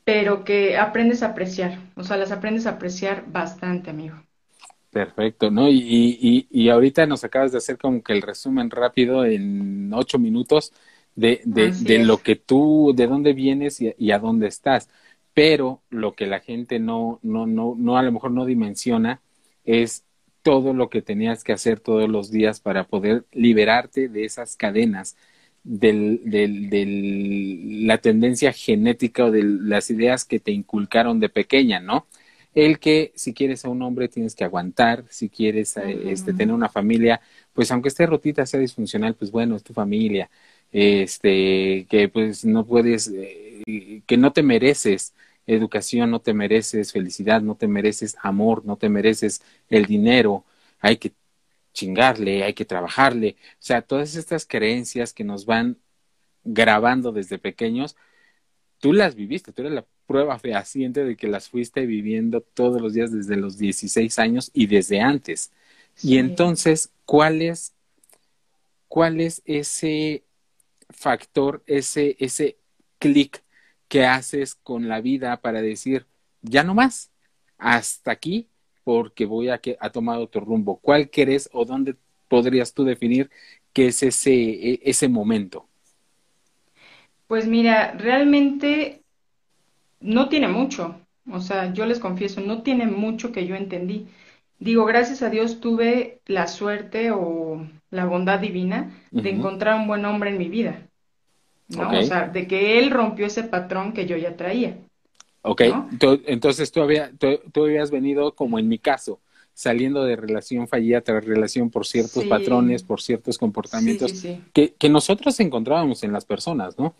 pero 0.05 0.43
que 0.45 0.77
aprendes 0.77 1.23
a 1.23 1.27
apreciar. 1.27 1.79
O 1.95 2.03
sea, 2.03 2.17
las 2.17 2.31
aprendes 2.31 2.65
a 2.67 2.71
apreciar 2.71 3.25
bastante, 3.27 3.89
amigo. 3.89 4.15
Perfecto, 4.93 5.49
¿no? 5.49 5.69
Y, 5.69 5.79
y, 6.21 6.47
y 6.51 6.69
ahorita 6.69 7.07
nos 7.07 7.23
acabas 7.23 7.51
de 7.51 7.57
hacer 7.57 7.79
como 7.79 8.03
que 8.03 8.13
el 8.13 8.21
resumen 8.21 8.69
rápido 8.69 9.25
en 9.25 9.91
ocho 9.91 10.19
minutos 10.19 10.71
de, 11.15 11.41
de, 11.45 11.71
de 11.71 11.97
lo 11.99 12.21
que 12.21 12.35
tú, 12.35 12.93
de 12.95 13.07
dónde 13.07 13.33
vienes 13.33 13.81
y, 13.81 13.95
y 13.97 14.11
a 14.11 14.19
dónde 14.19 14.47
estás. 14.47 14.89
Pero 15.33 15.81
lo 15.89 16.13
que 16.13 16.27
la 16.27 16.41
gente 16.41 16.77
no, 16.77 17.19
no, 17.23 17.47
no, 17.47 17.73
no, 17.75 17.97
a 17.97 18.03
lo 18.03 18.11
mejor 18.11 18.29
no 18.31 18.45
dimensiona 18.45 19.19
es 19.65 20.05
todo 20.43 20.73
lo 20.75 20.89
que 20.91 21.01
tenías 21.01 21.43
que 21.43 21.53
hacer 21.53 21.79
todos 21.79 22.07
los 22.07 22.29
días 22.29 22.59
para 22.61 22.83
poder 22.85 23.25
liberarte 23.31 24.09
de 24.09 24.25
esas 24.25 24.55
cadenas, 24.55 25.17
del, 25.63 26.21
del, 26.25 26.69
del, 26.69 27.87
la 27.87 27.97
tendencia 27.97 28.53
genética 28.53 29.25
o 29.25 29.31
de 29.31 29.41
las 29.43 29.89
ideas 29.89 30.23
que 30.25 30.39
te 30.39 30.51
inculcaron 30.51 31.19
de 31.19 31.29
pequeña, 31.29 31.79
¿no? 31.79 32.05
El 32.53 32.79
que 32.79 33.11
si 33.15 33.33
quieres 33.33 33.65
a 33.65 33.69
un 33.69 33.81
hombre 33.81 34.07
tienes 34.07 34.35
que 34.35 34.43
aguantar, 34.43 35.05
si 35.09 35.29
quieres 35.29 35.75
eh, 35.77 36.11
este, 36.11 36.33
tener 36.33 36.53
una 36.53 36.69
familia, 36.69 37.21
pues 37.53 37.71
aunque 37.71 37.89
esté 37.89 38.05
rotita, 38.05 38.45
sea 38.45 38.59
disfuncional, 38.59 39.15
pues 39.15 39.31
bueno, 39.31 39.55
es 39.55 39.63
tu 39.63 39.73
familia. 39.73 40.29
Este, 40.71 41.85
que 41.89 42.09
pues 42.09 42.45
no 42.45 42.65
puedes, 42.65 43.07
eh, 43.09 44.01
que 44.07 44.17
no 44.17 44.33
te 44.33 44.43
mereces 44.43 45.13
educación, 45.47 46.11
no 46.11 46.21
te 46.21 46.33
mereces 46.33 46.91
felicidad, 46.93 47.41
no 47.41 47.55
te 47.55 47.67
mereces 47.67 48.15
amor, 48.21 48.65
no 48.65 48.77
te 48.77 48.89
mereces 48.89 49.41
el 49.69 49.85
dinero, 49.85 50.45
hay 50.79 50.97
que 50.97 51.13
chingarle, 51.73 52.43
hay 52.43 52.53
que 52.53 52.65
trabajarle. 52.65 53.37
O 53.53 53.55
sea, 53.59 53.81
todas 53.81 54.15
estas 54.15 54.45
creencias 54.45 55.13
que 55.13 55.23
nos 55.23 55.45
van 55.45 55.77
grabando 56.43 57.11
desde 57.11 57.39
pequeños 57.39 57.95
tú 58.83 58.91
las 58.91 59.15
viviste, 59.15 59.53
tú 59.53 59.61
eres 59.61 59.73
la 59.73 59.85
prueba 60.07 60.39
fehaciente 60.39 61.03
de 61.03 61.15
que 61.15 61.27
las 61.27 61.49
fuiste 61.49 61.85
viviendo 61.85 62.41
todos 62.41 62.81
los 62.81 62.93
días 62.93 63.11
desde 63.11 63.37
los 63.37 63.57
16 63.57 64.19
años 64.19 64.51
y 64.53 64.67
desde 64.67 65.01
antes. 65.01 65.51
Y 66.03 66.17
entonces, 66.17 66.91
¿cuál 67.05 67.41
es, 67.41 67.73
cuál 68.87 69.21
es 69.21 69.41
ese 69.45 70.23
factor, 70.89 71.63
ese, 71.67 72.15
ese 72.19 72.57
clic 72.99 73.43
que 73.87 74.05
haces 74.05 74.55
con 74.55 74.87
la 74.89 75.01
vida 75.01 75.41
para 75.41 75.61
decir, 75.61 76.07
ya 76.41 76.63
no 76.63 76.75
más, 76.75 77.11
hasta 77.57 78.11
aquí, 78.11 78.49
porque 78.83 79.25
voy 79.25 79.49
a 79.49 79.59
que 79.59 79.77
ha 79.79 79.91
tomado 79.91 80.23
otro 80.23 80.41
rumbo? 80.41 80.79
¿Cuál 80.79 81.09
querés 81.09 81.49
o 81.53 81.65
dónde 81.65 81.95
podrías 82.29 82.73
tú 82.73 82.85
definir 82.85 83.31
que 83.73 83.87
es 83.87 84.03
ese, 84.03 84.33
e- 84.33 84.81
ese 84.85 85.07
momento? 85.09 85.67
Pues 87.27 87.47
mira, 87.47 87.93
realmente 87.93 89.02
no 90.03 90.29
tiene 90.29 90.47
mucho. 90.47 90.99
O 91.31 91.39
sea, 91.39 91.73
yo 91.73 91.85
les 91.85 91.99
confieso, 91.99 92.41
no 92.41 92.61
tiene 92.61 92.85
mucho 92.85 93.31
que 93.31 93.47
yo 93.47 93.55
entendí. 93.55 94.07
Digo, 94.59 94.85
gracias 94.85 95.21
a 95.21 95.29
Dios 95.29 95.59
tuve 95.59 96.19
la 96.25 96.47
suerte 96.47 97.11
o 97.11 97.65
la 97.89 98.05
bondad 98.05 98.39
divina 98.39 98.91
de 99.11 99.29
encontrar 99.29 99.79
un 99.79 99.87
buen 99.87 100.05
hombre 100.05 100.29
en 100.29 100.37
mi 100.37 100.49
vida. 100.49 100.87
¿no? 101.69 101.89
O 101.89 102.03
sea, 102.03 102.27
de 102.27 102.47
que 102.47 102.77
él 102.79 102.91
rompió 102.91 103.25
ese 103.25 103.43
patrón 103.43 103.93
que 103.93 104.05
yo 104.05 104.17
ya 104.17 104.35
traía. 104.35 104.77
Ok, 105.41 105.61
entonces 106.25 106.71
tú, 106.71 106.81
había, 106.81 107.11
tú, 107.17 107.65
habías 107.65 107.91
venido 107.91 108.33
como 108.33 108.59
en 108.59 108.67
mi 108.69 108.79
caso, 108.79 109.19
saliendo 109.53 110.03
de 110.05 110.15
relación 110.15 110.67
fallida 110.67 111.01
tras 111.01 111.25
relación 111.25 111.69
por 111.69 111.85
ciertos 111.85 112.23
patrones, 112.25 112.83
por 112.83 113.01
ciertos 113.01 113.37
comportamientos 113.37 114.25
que, 114.53 114.73
que 114.73 114.89
nosotros 114.89 115.37
encontrábamos 115.41 116.03
en 116.03 116.13
las 116.13 116.23
personas, 116.23 116.77
¿no? 116.79 116.95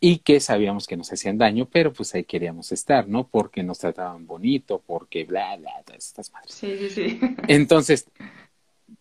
Y 0.00 0.18
que 0.18 0.40
sabíamos 0.40 0.86
que 0.86 0.96
nos 0.96 1.12
hacían 1.12 1.38
daño, 1.38 1.68
pero 1.70 1.92
pues 1.92 2.14
ahí 2.14 2.24
queríamos 2.24 2.70
estar, 2.70 3.08
¿no? 3.08 3.26
Porque 3.26 3.62
nos 3.62 3.78
trataban 3.78 4.26
bonito, 4.26 4.82
porque 4.86 5.24
bla, 5.24 5.56
bla, 5.56 5.72
todas 5.84 6.06
estas 6.06 6.32
madres. 6.32 6.54
Sí, 6.54 6.76
sí, 6.78 6.90
sí. 6.90 7.20
Entonces, 7.48 8.06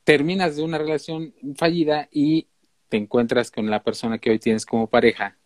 terminas 0.04 0.56
de 0.56 0.63
una 0.63 0.77
relación 0.80 1.34
fallida 1.56 2.10
y 2.12 2.48
te 2.89 2.98
encuentras 2.98 3.51
con 3.51 3.70
la 3.70 3.84
persona 3.84 4.18
que 4.18 4.32
hoy 4.32 4.39
tienes 4.39 4.66
como 4.66 4.88
pareja. 4.88 5.38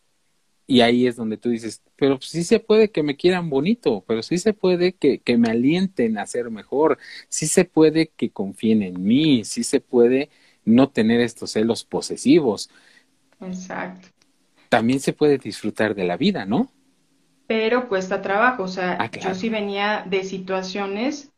Y 0.68 0.80
ahí 0.82 1.06
es 1.06 1.18
donde 1.18 1.36
tú 1.36 1.50
dices, 1.50 1.82
pero 1.98 2.18
sí 2.22 2.46
se 2.46 2.62
puede 2.62 2.92
que 2.92 3.04
me 3.04 3.18
quieran 3.18 3.50
bonito, 3.50 4.06
pero 4.08 4.24
sí 4.24 4.38
se 4.38 4.54
puede 4.54 4.94
que, 4.94 5.20
que 5.20 5.38
me 5.38 5.50
alienten 5.50 6.18
a 6.18 6.26
ser 6.26 6.50
mejor, 6.50 6.98
sí 7.28 7.48
se 7.48 7.66
puede 7.66 8.08
que 8.08 8.30
confíen 8.30 8.84
en 8.84 9.04
mí, 9.04 9.44
sí 9.44 9.66
se 9.66 9.82
puede 9.82 10.30
no 10.64 10.90
tener 10.90 11.20
estos 11.20 11.52
celos 11.52 11.84
posesivos. 11.84 12.70
Exacto 13.42 14.08
también 14.72 15.02
se 15.02 15.12
puede 15.12 15.38
disfrutar 15.38 15.96
de 15.96 16.06
la 16.06 16.16
vida, 16.16 16.46
¿no? 16.46 16.72
Pero 17.46 17.90
cuesta 17.90 18.22
trabajo, 18.22 18.64
o 18.64 18.68
sea, 18.70 18.96
ah, 19.02 19.12
yo 19.12 19.36
sí 19.36 19.50
venía 19.50 20.06
de 20.10 20.24
situaciones 20.24 21.30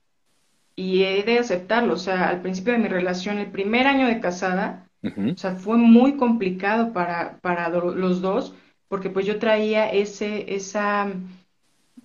y 0.76 1.02
he 1.02 1.24
de 1.24 1.40
aceptarlo, 1.40 1.96
o 1.96 1.98
sea, 1.98 2.30
al 2.30 2.42
principio 2.42 2.74
de 2.74 2.80
mi 2.80 2.88
relación, 2.90 3.40
el 3.40 3.50
primer 3.50 3.88
año 3.88 4.06
de 4.06 4.20
casada, 4.20 4.88
o 5.04 5.36
sea, 5.36 5.56
fue 5.56 5.78
muy 5.78 6.16
complicado 6.16 6.94
para, 6.94 7.40
para 7.40 7.70
los 7.70 8.22
dos, 8.22 8.54
porque 8.88 9.10
pues 9.10 9.26
yo 9.26 9.40
traía 9.40 9.92
ese, 9.92 10.54
esa, 10.54 11.12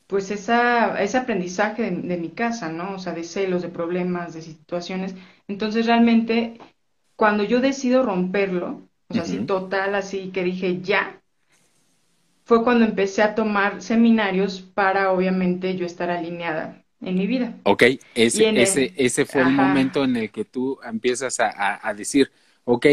pues 0.06 0.30
esa, 0.30 0.98
ese 0.98 1.18
aprendizaje 1.18 1.90
de, 1.90 2.08
de 2.08 2.16
mi 2.16 2.30
casa, 2.30 2.70
¿no? 2.70 2.94
O 2.94 2.98
sea, 2.98 3.12
de 3.12 3.24
celos, 3.24 3.60
de 3.60 3.68
problemas, 3.68 4.32
de 4.32 4.40
situaciones. 4.40 5.14
Entonces, 5.46 5.84
realmente, 5.84 6.58
cuando 7.16 7.44
yo 7.44 7.60
decido 7.60 8.02
romperlo, 8.02 8.88
o 9.10 9.14
sea, 9.14 9.22
así 9.22 9.38
total, 9.40 9.94
así 9.94 10.30
que 10.30 10.44
dije 10.44 10.80
ya, 10.80 11.17
fue 12.48 12.64
cuando 12.64 12.86
empecé 12.86 13.20
a 13.20 13.34
tomar 13.34 13.82
seminarios 13.82 14.62
para 14.62 15.12
obviamente 15.12 15.76
yo 15.76 15.84
estar 15.84 16.08
alineada 16.08 16.82
en 17.02 17.14
mi 17.14 17.26
vida. 17.26 17.54
Ok, 17.64 17.82
ese, 18.14 18.62
ese, 18.62 18.94
ese 18.96 19.26
fue 19.26 19.42
el 19.42 19.50
momento 19.50 20.02
en 20.02 20.16
el 20.16 20.30
que 20.30 20.46
tú 20.46 20.78
empiezas 20.82 21.40
a, 21.40 21.86
a, 21.86 21.92
decir, 21.92 22.30
ok, 22.64 22.86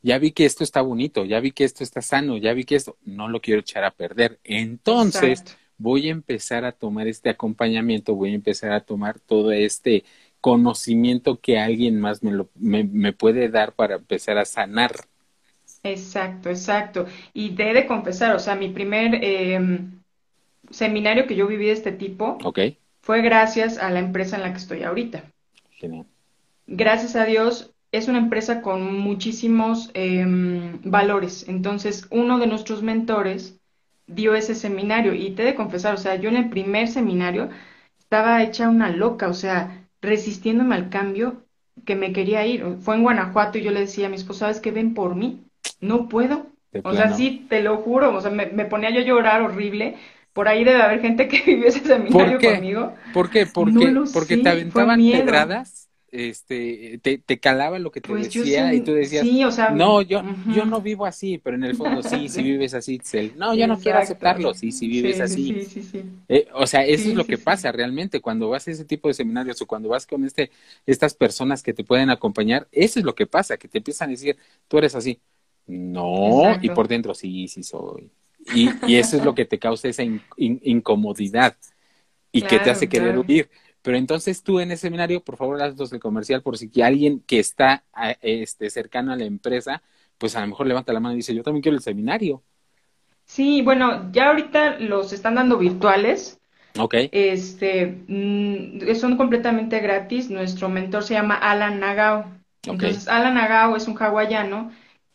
ya 0.00 0.16
vi 0.18 0.30
que 0.30 0.44
esto 0.44 0.62
está 0.62 0.80
bonito, 0.80 1.24
ya 1.24 1.40
vi 1.40 1.50
que 1.50 1.64
esto 1.64 1.82
está 1.82 2.00
sano, 2.02 2.36
ya 2.36 2.52
vi 2.52 2.62
que 2.62 2.76
esto 2.76 2.98
no 3.04 3.26
lo 3.26 3.40
quiero 3.40 3.62
echar 3.62 3.82
a 3.82 3.90
perder. 3.90 4.38
Entonces 4.44 5.42
voy 5.76 6.06
a 6.06 6.12
empezar 6.12 6.64
a 6.64 6.70
tomar 6.70 7.08
este 7.08 7.30
acompañamiento, 7.30 8.14
voy 8.14 8.30
a 8.30 8.36
empezar 8.36 8.70
a 8.70 8.80
tomar 8.82 9.18
todo 9.18 9.50
este 9.50 10.04
conocimiento 10.40 11.40
que 11.40 11.58
alguien 11.58 11.98
más 11.98 12.22
me, 12.22 12.30
lo, 12.30 12.48
me, 12.54 12.84
me 12.84 13.12
puede 13.12 13.48
dar 13.48 13.72
para 13.72 13.96
empezar 13.96 14.38
a 14.38 14.44
sanar 14.44 14.92
Exacto, 15.82 16.50
exacto. 16.50 17.06
Y 17.32 17.50
te 17.50 17.70
he 17.70 17.74
de 17.74 17.86
confesar, 17.86 18.34
o 18.34 18.38
sea, 18.38 18.54
mi 18.54 18.68
primer 18.68 19.24
em, 19.24 20.00
seminario 20.70 21.26
que 21.26 21.36
yo 21.36 21.46
viví 21.46 21.66
de 21.66 21.72
este 21.72 21.92
tipo 21.92 22.38
fue 23.00 23.22
gracias 23.22 23.78
a 23.78 23.90
la 23.90 24.00
empresa 24.00 24.36
en 24.36 24.42
la 24.42 24.52
que 24.52 24.58
estoy 24.58 24.82
ahorita. 24.82 25.24
Genial. 25.72 26.06
Gracias 26.66 27.16
a 27.16 27.24
Dios, 27.24 27.72
es 27.92 28.08
una 28.08 28.18
empresa 28.18 28.60
con 28.60 28.94
muchísimos 29.00 29.90
em, 29.94 30.80
valores. 30.82 31.48
Entonces, 31.48 32.06
uno 32.10 32.38
de 32.38 32.46
nuestros 32.46 32.82
mentores 32.82 33.58
dio 34.06 34.34
ese 34.34 34.54
seminario 34.54 35.14
y 35.14 35.30
te 35.30 35.42
he 35.42 35.46
de 35.46 35.54
confesar, 35.54 35.94
o 35.94 35.98
sea, 35.98 36.16
yo 36.16 36.28
en 36.28 36.36
el 36.36 36.50
primer 36.50 36.88
seminario 36.88 37.48
estaba 37.98 38.42
hecha 38.42 38.68
una 38.68 38.90
loca, 38.90 39.28
o 39.28 39.34
sea, 39.34 39.88
resistiéndome 40.02 40.74
al 40.74 40.90
cambio 40.90 41.44
que 41.86 41.96
me 41.96 42.12
quería 42.12 42.46
ir. 42.46 42.76
Fue 42.80 42.96
en 42.96 43.02
Guanajuato 43.02 43.56
y 43.56 43.62
yo 43.62 43.70
le 43.70 43.80
decía 43.80 44.06
a 44.06 44.10
mi 44.10 44.16
esposa, 44.16 44.40
¿sabes 44.40 44.60
qué? 44.60 44.72
Ven 44.72 44.94
por 44.94 45.14
mí 45.14 45.44
no 45.80 46.08
puedo. 46.08 46.46
o 46.82 46.94
sea, 46.94 47.14
sí, 47.14 47.46
te 47.48 47.62
lo 47.62 47.78
juro, 47.78 48.14
o 48.14 48.20
sea, 48.20 48.30
me, 48.30 48.46
ponía 48.66 48.90
yo 48.90 49.00
a 49.00 49.04
llorar 49.04 49.42
horrible. 49.42 49.96
Por 50.32 50.46
ahí 50.46 50.62
debe 50.62 50.80
haber 50.80 51.00
gente 51.00 51.28
que 51.28 51.42
vivió 51.46 51.66
ese 51.66 51.80
seminario 51.80 52.38
conmigo. 52.40 52.94
¿Por 53.12 53.30
qué? 53.30 53.46
Porque, 53.46 53.94
porque 54.12 54.36
te 54.36 54.48
aventaban 54.48 55.00
pedradas, 55.00 55.90
este, 56.12 56.98
te, 57.02 57.18
te 57.18 57.38
calaba 57.38 57.78
lo 57.78 57.92
que 57.92 58.00
te 58.00 58.08
pues 58.08 58.24
decía 58.24 58.74
y 58.74 58.80
tú 58.80 58.92
decías, 58.92 59.24
no, 59.74 60.02
yo, 60.02 60.22
yo 60.52 60.64
no 60.64 60.80
vivo 60.80 61.06
así, 61.06 61.38
pero 61.38 61.56
en 61.56 61.64
el 61.64 61.76
fondo 61.76 62.02
sí, 62.02 62.28
si 62.28 62.42
vives 62.42 62.74
así, 62.74 63.00
no, 63.36 63.54
yo 63.54 63.66
no 63.66 63.78
quiero 63.78 63.98
aceptarlo, 63.98 64.52
sí, 64.54 64.72
si 64.72 64.88
vives 64.88 65.20
así. 65.20 65.54
Eh, 66.28 66.48
o 66.52 66.66
sea, 66.66 66.84
eso 66.84 67.08
es 67.08 67.14
lo 67.14 67.24
que 67.24 67.38
pasa 67.38 67.70
realmente 67.70 68.20
cuando 68.20 68.48
vas 68.48 68.66
a 68.66 68.72
ese 68.72 68.84
tipo 68.84 69.08
de 69.08 69.14
seminarios 69.14 69.60
o 69.62 69.66
cuando 69.66 69.88
vas 69.88 70.06
con 70.06 70.24
este, 70.24 70.50
estas 70.84 71.14
personas 71.14 71.62
que 71.62 71.72
te 71.72 71.84
pueden 71.84 72.10
acompañar, 72.10 72.66
eso 72.72 72.98
es 72.98 73.04
lo 73.04 73.14
que 73.14 73.26
pasa, 73.26 73.56
que 73.56 73.68
te 73.68 73.78
empiezan 73.78 74.08
a 74.08 74.12
decir, 74.12 74.36
tú 74.66 74.78
eres 74.78 74.94
así, 74.94 75.20
no, 75.66 76.56
y 76.60 76.70
por 76.70 76.88
dentro 76.88 77.14
sí, 77.14 77.48
sí 77.48 77.62
soy. 77.62 78.10
Y, 78.54 78.70
y, 78.86 78.96
eso 78.96 79.16
es 79.16 79.24
lo 79.24 79.34
que 79.34 79.44
te 79.44 79.58
causa 79.58 79.88
esa 79.88 80.02
incomodidad 80.36 81.56
y 82.32 82.42
que 82.42 82.58
te 82.58 82.70
hace 82.70 82.88
querer 82.88 83.18
huir. 83.18 83.50
Pero 83.82 83.96
entonces 83.96 84.42
tú 84.42 84.60
en 84.60 84.72
ese 84.72 84.82
seminario, 84.82 85.22
por 85.22 85.36
favor, 85.36 85.62
hazlos 85.62 85.92
el 85.92 86.00
comercial 86.00 86.42
por 86.42 86.58
si 86.58 86.70
alguien 86.82 87.20
que 87.26 87.38
está 87.38 87.84
este, 88.20 88.68
cercano 88.70 89.12
a 89.12 89.16
la 89.16 89.24
empresa, 89.24 89.82
pues 90.18 90.36
a 90.36 90.40
lo 90.40 90.48
mejor 90.48 90.66
levanta 90.66 90.92
la 90.92 91.00
mano 91.00 91.14
y 91.14 91.18
dice, 91.18 91.34
yo 91.34 91.42
también 91.42 91.62
quiero 91.62 91.76
el 91.76 91.82
seminario. 91.82 92.42
Sí, 93.24 93.62
bueno, 93.62 94.10
ya 94.12 94.28
ahorita 94.28 94.80
los 94.80 95.12
están 95.12 95.36
dando 95.36 95.56
virtuales. 95.56 96.40
Ok. 96.78 96.94
Este, 97.12 98.04
mm, 98.06 98.94
son 98.94 99.16
completamente 99.16 99.80
gratis. 99.80 100.30
Nuestro 100.30 100.68
mentor 100.68 101.04
se 101.04 101.14
llama 101.14 101.36
Alan 101.36 101.80
Nagao. 101.80 102.26
Entonces, 102.66 103.08
Alan 103.08 103.34
Nagao 103.34 103.76
es 103.76 103.88
un 103.88 103.96
hawaiano 103.96 104.70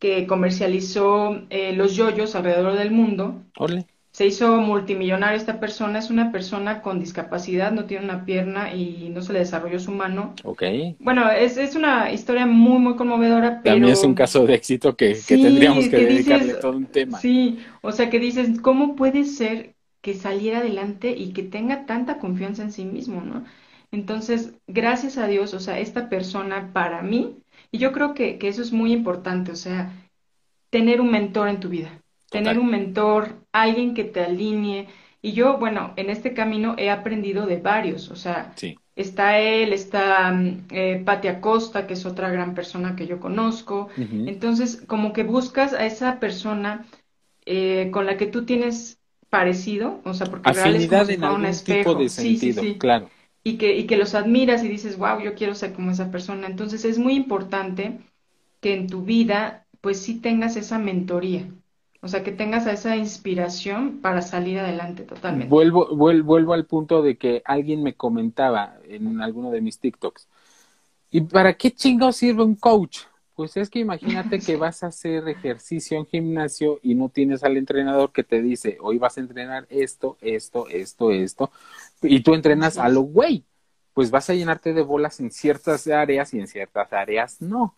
que 0.06 0.28
comercializó 0.28 1.42
eh, 1.50 1.74
los 1.74 1.96
yoyos 1.96 2.36
alrededor 2.36 2.78
del 2.78 2.92
mundo. 2.92 3.42
Se 4.12 4.28
hizo 4.28 4.58
multimillonario 4.58 5.36
esta 5.36 5.60
persona, 5.60 5.98
es 5.98 6.12
una 6.12 6.32
persona 6.32 6.84
con 6.84 7.00
discapacidad, 7.00 7.72
no 7.72 7.86
tiene 7.86 8.06
una 8.06 8.24
pierna 8.24 8.72
y 8.72 9.10
no 9.10 9.24
se 9.24 9.34
le 9.34 9.40
desarrolló 9.40 9.80
su 9.80 9.92
mano. 9.92 10.36
Ok. 10.44 10.62
Bueno, 11.00 11.28
es, 11.32 11.58
es 11.58 11.76
una 11.76 12.12
historia 12.12 12.46
muy, 12.46 12.78
muy 12.78 12.96
conmovedora, 12.96 13.62
pero... 13.64 13.78
También 13.78 13.94
es 13.94 14.04
un 14.04 14.14
caso 14.14 14.46
de 14.46 14.54
éxito 14.54 14.96
que, 14.96 15.16
tendríamos 15.28 15.88
que, 15.88 15.98
dedicarle 15.98 16.54
todo 16.54 16.78
un 16.78 16.86
tema. 16.86 17.20
Sí, 17.20 17.58
o 17.82 17.92
sea 17.92 18.12
que 18.12 18.20
dices, 18.20 18.62
¿cómo 18.62 18.96
puede 18.96 19.26
ser 19.26 19.74
que 20.02 20.14
saliera 20.14 20.60
adelante 20.60 21.16
y 21.18 21.34
que 21.34 21.42
tenga 21.42 21.88
tanta 21.88 22.20
confianza 22.20 22.62
en 22.62 22.72
sí 22.72 22.86
mismo, 22.86 23.22
no? 23.22 23.44
Entonces, 23.92 24.54
gracias 24.68 25.18
a 25.18 25.26
Dios, 25.26 25.56
o 25.56 25.60
sea, 25.60 25.80
esta 25.80 26.10
persona 26.10 26.70
para 26.74 27.02
mí 27.02 27.38
y 27.76 27.78
yo 27.78 27.92
creo 27.92 28.14
que, 28.14 28.40
eso 28.42 28.62
es 28.62 28.72
muy 28.72 28.94
importante, 28.94 29.52
o 29.52 29.56
sea, 29.58 29.92
tener 30.70 31.02
un 31.02 31.12
mentor 31.12 31.50
en 31.50 31.60
tu 31.60 31.68
vida, 31.68 31.92
tener 32.30 32.58
un 32.58 32.72
mentor, 32.72 33.36
alguien 33.52 33.94
que 33.94 34.06
te 34.06 34.24
alinee. 34.24 34.88
Y 35.22 35.34
yo, 35.34 35.58
bueno, 35.58 35.92
en 35.98 36.10
este 36.10 36.34
camino 36.34 36.76
he 36.78 36.90
aprendido 36.90 37.46
de 37.46 37.58
varios, 37.58 38.10
o 38.12 38.16
sea, 38.16 38.54
está 38.96 39.40
él, 39.40 39.74
está 39.74 40.32
mm, 40.32 40.68
eh, 40.70 41.02
Patti 41.04 41.28
Acosta, 41.28 41.86
que 41.86 41.96
es 41.96 42.06
otra 42.06 42.30
gran 42.30 42.56
persona 42.56 42.96
que 42.96 43.08
yo 43.08 43.20
conozco. 43.20 43.90
Entonces, 43.98 44.82
como 44.88 45.12
que 45.12 45.24
buscas 45.24 45.74
a 45.74 45.86
esa 45.86 46.22
persona 46.22 46.86
eh, 47.46 47.90
con 47.92 48.06
la 48.06 48.16
que 48.16 48.28
tú 48.28 48.46
tienes 48.46 49.02
parecido, 49.30 50.00
o 50.06 50.14
sea, 50.14 50.28
porque 50.28 50.50
Afinidad 50.50 51.10
en 51.10 51.26
algún 51.26 51.52
tipo 51.66 51.96
de 51.96 52.08
sentido, 52.08 52.64
claro 52.78 53.10
y 53.48 53.58
que, 53.58 53.78
y 53.78 53.86
que 53.86 53.96
los 53.96 54.16
admiras 54.16 54.64
y 54.64 54.68
dices, 54.68 54.98
wow, 54.98 55.20
yo 55.20 55.36
quiero 55.36 55.54
ser 55.54 55.72
como 55.72 55.92
esa 55.92 56.10
persona. 56.10 56.48
Entonces 56.48 56.84
es 56.84 56.98
muy 56.98 57.14
importante 57.14 58.00
que 58.60 58.74
en 58.74 58.88
tu 58.88 59.04
vida, 59.04 59.68
pues 59.82 60.02
sí 60.02 60.20
tengas 60.20 60.56
esa 60.58 60.80
mentoría. 60.80 61.48
O 62.02 62.08
sea, 62.08 62.24
que 62.24 62.32
tengas 62.32 62.66
esa 62.66 62.98
inspiración 62.98 64.00
para 64.02 64.24
salir 64.24 64.58
adelante 64.58 65.04
totalmente. 65.04 65.48
Vuelvo, 65.48 65.96
vuelvo, 65.96 66.26
vuelvo 66.26 66.54
al 66.54 66.66
punto 66.66 67.04
de 67.04 67.18
que 67.18 67.44
alguien 67.46 67.84
me 67.84 67.94
comentaba 67.94 68.78
en 68.88 69.22
alguno 69.22 69.52
de 69.52 69.62
mis 69.62 69.78
TikToks. 69.78 70.28
¿Y 71.12 71.22
para 71.22 71.54
qué 71.54 71.70
chingo 71.70 72.12
sirve 72.12 72.44
un 72.44 72.56
coach? 72.56 73.02
Pues 73.36 73.58
es 73.58 73.70
que 73.70 73.80
imagínate 73.80 74.40
que 74.40 74.56
vas 74.58 74.84
a 74.84 74.88
hacer 74.88 75.28
ejercicio 75.28 75.98
en 75.98 76.06
gimnasio 76.06 76.80
y 76.82 76.96
no 76.96 77.10
tienes 77.10 77.44
al 77.44 77.58
entrenador 77.58 78.12
que 78.12 78.24
te 78.24 78.42
dice, 78.42 78.78
hoy 78.82 78.98
vas 78.98 79.18
a 79.18 79.22
entrenar 79.22 79.68
esto, 79.70 80.18
esto, 80.22 80.68
esto, 80.70 81.12
esto, 81.12 81.52
y 82.02 82.22
tú 82.22 82.34
entrenas 82.34 82.78
a 82.78 82.90
lo 82.90 83.02
güey. 83.02 83.46
Pues 83.94 84.12
vas 84.12 84.30
a 84.30 84.34
llenarte 84.34 84.74
de 84.74 84.82
bolas 84.82 85.22
en 85.22 85.32
ciertas 85.32 85.88
áreas 85.88 86.34
y 86.34 86.40
en 86.40 86.48
ciertas 86.48 86.92
áreas 86.92 87.42
no. 87.42 87.78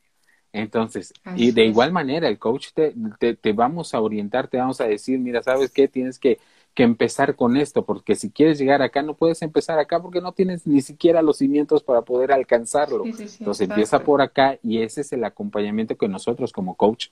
Entonces, 0.52 1.14
y 1.36 1.52
de 1.52 1.66
igual 1.66 1.92
manera, 1.92 2.28
el 2.28 2.40
coach 2.40 2.70
te, 2.74 2.96
te, 3.20 3.36
te, 3.36 3.54
vamos 3.54 3.94
a 3.94 4.00
orientar, 4.02 4.48
te 4.48 4.58
vamos 4.58 4.82
a 4.82 4.86
decir, 4.86 5.20
mira, 5.20 5.44
¿sabes 5.44 5.72
qué? 5.72 5.88
Tienes 5.88 6.18
que, 6.18 6.40
que 6.78 6.84
empezar 6.84 7.36
con 7.36 7.58
esto, 7.58 7.86
porque 7.86 8.14
si 8.14 8.30
quieres 8.30 8.60
llegar 8.60 8.84
acá 8.84 9.02
no 9.02 9.16
puedes 9.16 9.42
empezar 9.42 9.80
acá 9.80 10.00
porque 10.00 10.22
no 10.22 10.34
tienes 10.34 10.68
ni 10.68 10.82
siquiera 10.82 11.24
los 11.24 11.38
cimientos 11.40 11.82
para 11.82 12.04
poder 12.04 12.32
alcanzarlo. 12.32 13.04
Entonces 13.04 13.68
empieza 13.68 14.04
por 14.04 14.22
acá 14.22 14.60
y 14.62 14.84
ese 14.84 15.02
es 15.02 15.12
el 15.12 15.24
acompañamiento 15.24 15.98
que 15.98 16.08
nosotros 16.08 16.54
como 16.54 16.76
coach 16.76 17.08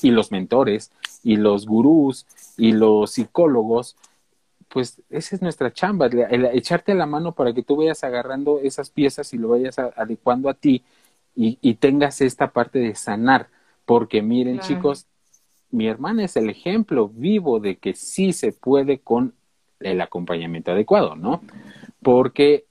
y 0.00 0.10
los 0.10 0.32
mentores 0.32 0.90
y 1.22 1.36
los 1.36 1.66
gurús 1.66 2.24
y 2.56 2.72
los 2.72 3.10
psicólogos, 3.10 3.94
pues 4.70 5.02
esa 5.10 5.36
es 5.36 5.42
nuestra 5.42 5.70
chamba, 5.70 6.08
echarte 6.54 6.94
la 6.94 7.04
mano 7.04 7.32
para 7.32 7.52
que 7.52 7.62
tú 7.62 7.76
vayas 7.76 8.04
agarrando 8.04 8.58
esas 8.60 8.88
piezas 8.88 9.34
y 9.34 9.36
lo 9.36 9.48
vayas 9.48 9.78
adecuando 9.78 10.48
a 10.48 10.54
ti 10.54 10.82
y, 11.36 11.74
tengas 11.74 12.22
esta 12.22 12.52
parte 12.52 12.78
de 12.78 12.94
sanar, 12.94 13.48
porque 13.84 14.22
miren 14.22 14.60
chicos, 14.60 15.04
mi 15.74 15.88
hermana 15.88 16.24
es 16.24 16.36
el 16.36 16.48
ejemplo 16.48 17.08
vivo 17.08 17.58
de 17.58 17.76
que 17.76 17.94
sí 17.94 18.32
se 18.32 18.52
puede 18.52 19.00
con 19.00 19.34
el 19.80 20.00
acompañamiento 20.00 20.70
adecuado, 20.70 21.16
¿no? 21.16 21.42
Porque, 22.00 22.66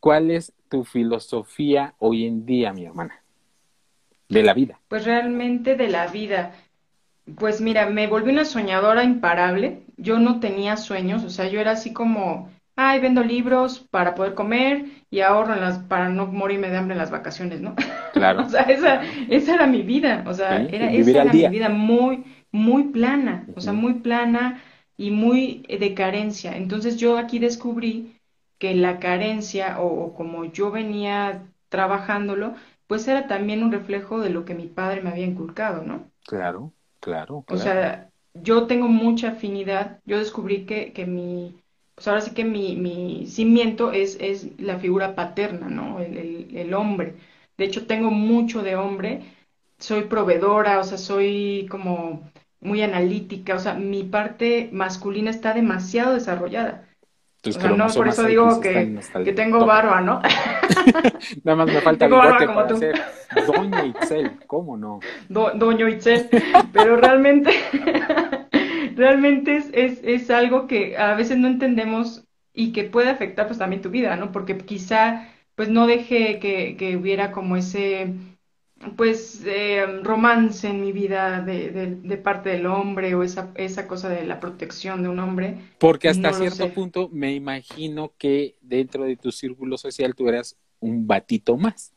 ¿cuál 0.00 0.30
es 0.30 0.54
tu 0.70 0.84
filosofía 0.84 1.94
hoy 1.98 2.26
en 2.26 2.46
día, 2.46 2.72
mi 2.72 2.86
hermana? 2.86 3.22
De 4.30 4.42
la 4.42 4.54
vida. 4.54 4.80
Pues 4.88 5.04
realmente 5.04 5.76
de 5.76 5.88
la 5.88 6.06
vida. 6.06 6.52
Pues 7.38 7.60
mira, 7.60 7.90
me 7.90 8.06
volví 8.06 8.30
una 8.30 8.46
soñadora 8.46 9.04
imparable. 9.04 9.82
Yo 9.98 10.18
no 10.18 10.40
tenía 10.40 10.78
sueños, 10.78 11.24
o 11.24 11.30
sea, 11.30 11.48
yo 11.48 11.60
era 11.60 11.72
así 11.72 11.92
como, 11.92 12.48
ay, 12.74 13.00
vendo 13.00 13.22
libros 13.22 13.86
para 13.90 14.14
poder 14.14 14.34
comer 14.34 14.86
y 15.10 15.20
ahorro 15.20 15.56
las, 15.56 15.78
para 15.78 16.08
no 16.08 16.26
morirme 16.26 16.70
de 16.70 16.78
hambre 16.78 16.94
en 16.94 16.98
las 16.98 17.10
vacaciones, 17.10 17.60
¿no? 17.60 17.74
Claro. 18.14 18.42
o 18.46 18.48
sea, 18.48 18.62
esa, 18.62 19.02
esa 19.28 19.54
era 19.54 19.66
mi 19.66 19.82
vida, 19.82 20.24
o 20.26 20.32
sea, 20.32 20.62
era, 20.62 20.90
esa 20.90 21.10
era 21.10 21.32
mi 21.32 21.48
vida 21.48 21.68
muy, 21.68 22.24
muy 22.52 22.84
plana, 22.84 23.46
o 23.56 23.60
sea, 23.60 23.72
muy 23.72 23.94
plana 23.94 24.62
y 24.96 25.10
muy 25.10 25.62
de 25.68 25.94
carencia. 25.94 26.56
Entonces 26.56 26.96
yo 26.96 27.18
aquí 27.18 27.38
descubrí 27.38 28.16
que 28.58 28.74
la 28.74 28.98
carencia 29.00 29.80
o, 29.80 30.14
como 30.14 30.44
yo 30.46 30.70
venía 30.70 31.46
trabajándolo, 31.68 32.54
pues 32.86 33.06
era 33.08 33.26
también 33.26 33.62
un 33.62 33.72
reflejo 33.72 34.20
de 34.20 34.30
lo 34.30 34.44
que 34.44 34.54
mi 34.54 34.66
padre 34.66 35.02
me 35.02 35.10
había 35.10 35.26
inculcado, 35.26 35.82
¿no? 35.82 36.10
Claro, 36.26 36.72
claro. 37.00 37.44
O 37.48 37.56
sea, 37.56 38.10
yo 38.34 38.66
tengo 38.66 38.88
mucha 38.88 39.30
afinidad, 39.30 40.00
yo 40.04 40.18
descubrí 40.18 40.66
que, 40.66 40.92
que 40.92 41.06
mi, 41.06 41.54
pues 41.94 42.08
ahora 42.08 42.20
sí 42.20 42.32
que 42.34 42.44
mi, 42.44 42.76
mi 42.76 43.26
cimiento 43.26 43.92
es, 43.92 44.16
es 44.20 44.58
la 44.60 44.78
figura 44.78 45.14
paterna, 45.14 45.68
¿no? 45.68 46.00
El, 46.00 46.56
el 46.56 46.74
hombre. 46.74 47.14
De 47.56 47.64
hecho, 47.64 47.86
tengo 47.86 48.10
mucho 48.10 48.62
de 48.62 48.76
hombre, 48.76 49.22
soy 49.78 50.02
proveedora, 50.04 50.80
o 50.80 50.84
sea, 50.84 50.98
soy 50.98 51.66
como 51.70 52.30
muy 52.66 52.82
analítica, 52.82 53.54
o 53.54 53.58
sea, 53.58 53.74
mi 53.74 54.02
parte 54.02 54.68
masculina 54.72 55.30
está 55.30 55.54
demasiado 55.54 56.14
desarrollada. 56.14 56.84
o 57.46 57.52
sea, 57.52 57.70
no, 57.70 57.86
por 57.86 58.08
eso 58.08 58.24
digo 58.24 58.60
que, 58.60 58.98
que 59.24 59.32
tengo 59.32 59.64
barba, 59.64 60.00
¿no? 60.00 60.20
Nada 61.44 61.56
más 61.56 61.66
me 61.66 61.80
falta 61.80 62.06
tengo 62.06 62.18
barba 62.18 62.46
como 62.46 62.66
tú. 62.66 62.76
Ser 62.78 63.00
Doña 63.46 63.86
Itzel, 63.86 64.32
¿cómo 64.46 64.76
no? 64.76 65.00
Doña 65.28 65.88
Itzel, 65.88 66.28
pero 66.72 66.96
realmente, 66.96 67.52
realmente 68.96 69.56
es, 69.56 69.70
es, 69.72 70.00
es 70.02 70.30
algo 70.30 70.66
que 70.66 70.98
a 70.98 71.14
veces 71.14 71.38
no 71.38 71.46
entendemos 71.46 72.24
y 72.52 72.72
que 72.72 72.84
puede 72.84 73.10
afectar 73.10 73.46
pues 73.46 73.58
también 73.58 73.82
tu 73.82 73.90
vida, 73.90 74.16
¿no? 74.16 74.32
Porque 74.32 74.58
quizá 74.58 75.28
pues 75.54 75.68
no 75.68 75.86
deje 75.86 76.38
que, 76.38 76.76
que 76.76 76.96
hubiera 76.96 77.32
como 77.32 77.56
ese 77.56 78.14
pues 78.96 79.42
eh, 79.46 79.86
romance 80.02 80.68
en 80.68 80.80
mi 80.80 80.92
vida 80.92 81.40
de, 81.40 81.70
de, 81.70 82.16
parte 82.18 82.50
del 82.50 82.66
hombre 82.66 83.14
o 83.14 83.22
esa, 83.22 83.50
esa 83.54 83.88
cosa 83.88 84.08
de 84.08 84.24
la 84.26 84.38
protección 84.38 85.02
de 85.02 85.08
un 85.08 85.18
hombre. 85.18 85.58
Porque 85.78 86.08
hasta 86.08 86.32
cierto 86.32 86.72
punto 86.72 87.08
me 87.10 87.32
imagino 87.34 88.12
que 88.18 88.56
dentro 88.60 89.04
de 89.04 89.16
tu 89.16 89.32
círculo 89.32 89.78
social 89.78 90.14
tú 90.14 90.28
eras 90.28 90.56
un 90.80 91.06
batito 91.06 91.56
más. 91.56 91.92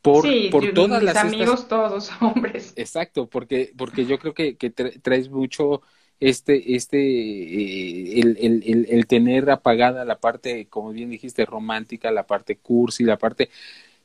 Por, 0.00 0.26
sí, 0.26 0.48
por 0.50 0.72
todas 0.72 1.02
mis 1.02 1.14
las 1.14 1.16
amigos 1.16 1.68
todos 1.68 2.10
hombres. 2.20 2.72
Exacto, 2.76 3.26
porque, 3.26 3.72
porque 3.76 4.06
yo 4.06 4.18
creo 4.18 4.34
que, 4.34 4.56
que 4.56 4.70
traes 4.70 5.30
mucho 5.30 5.82
este, 6.20 6.74
este, 6.74 6.98
eh, 6.98 8.20
el, 8.20 8.38
el, 8.40 8.86
el, 8.88 9.06
tener 9.06 9.50
apagada 9.50 10.04
la 10.04 10.20
parte, 10.20 10.66
como 10.68 10.90
bien 10.90 11.10
dijiste, 11.10 11.44
romántica, 11.44 12.10
la 12.10 12.26
parte 12.26 12.56
cursi, 12.56 13.04
la 13.04 13.18
parte 13.18 13.50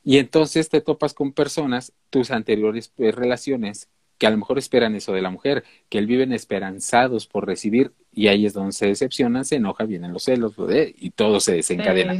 y 0.04 0.18
entonces 0.18 0.70
te 0.70 0.82
topas 0.82 1.14
con 1.14 1.34
personas, 1.34 1.94
tus 2.10 2.32
anteriores 2.32 2.90
pues, 2.96 3.14
relaciones, 3.14 3.90
que 4.18 4.28
a 4.28 4.32
lo 4.32 4.38
mejor 4.38 4.58
esperan 4.58 4.96
eso 4.96 5.14
de 5.14 5.22
la 5.22 5.30
mujer, 5.30 5.64
que 5.88 5.98
él 5.98 6.06
viven 6.06 6.34
esperanzados 6.34 7.26
por 7.26 7.48
recibir, 7.48 7.94
y 8.12 8.28
ahí 8.28 8.46
es 8.46 8.54
donde 8.54 8.74
se 8.74 8.88
decepcionan, 8.88 9.46
se 9.46 9.56
enoja, 9.56 9.86
vienen 9.86 10.12
los 10.12 10.24
celos, 10.24 10.56
y 10.98 11.12
todo 11.12 11.40
se 11.40 11.54
desencadena. 11.54 12.14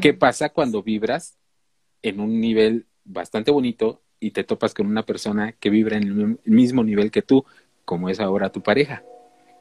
¿Qué, 0.00 0.12
pasa 0.12 0.50
cuando 0.50 0.82
vibras 0.82 1.38
en 2.02 2.20
un 2.20 2.40
nivel 2.40 2.86
bastante 3.04 3.50
bonito 3.50 4.02
y 4.20 4.32
te 4.32 4.44
topas 4.44 4.74
con 4.74 4.86
una 4.86 5.04
persona 5.04 5.52
que 5.52 5.70
vibra 5.70 5.96
en 5.96 6.38
el 6.44 6.52
mismo 6.52 6.84
nivel 6.84 7.10
que 7.10 7.22
tú, 7.22 7.44
como 7.86 8.10
es 8.10 8.20
ahora 8.20 8.52
tu 8.52 8.62
pareja? 8.62 9.02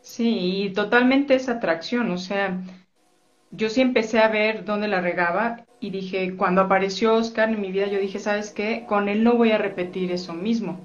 Sí, 0.01 0.65
y 0.65 0.69
totalmente 0.71 1.33
esa 1.33 1.53
atracción, 1.53 2.11
o 2.11 2.17
sea, 2.17 2.61
yo 3.55 3.69
sí 3.69 3.81
empecé 3.81 4.19
a 4.19 4.27
ver 4.27 4.65
dónde 4.65 4.87
la 4.87 4.99
regaba 4.99 5.61
y 5.79 5.91
dije, 5.91 6.35
cuando 6.35 6.61
apareció 6.61 7.13
Oscar 7.13 7.49
en 7.49 7.61
mi 7.61 7.71
vida, 7.71 7.87
yo 7.87 7.99
dije, 7.99 8.19
¿sabes 8.19 8.51
qué? 8.51 8.85
Con 8.87 9.09
él 9.09 9.23
no 9.23 9.35
voy 9.35 9.51
a 9.51 9.57
repetir 9.57 10.11
eso 10.11 10.33
mismo. 10.33 10.79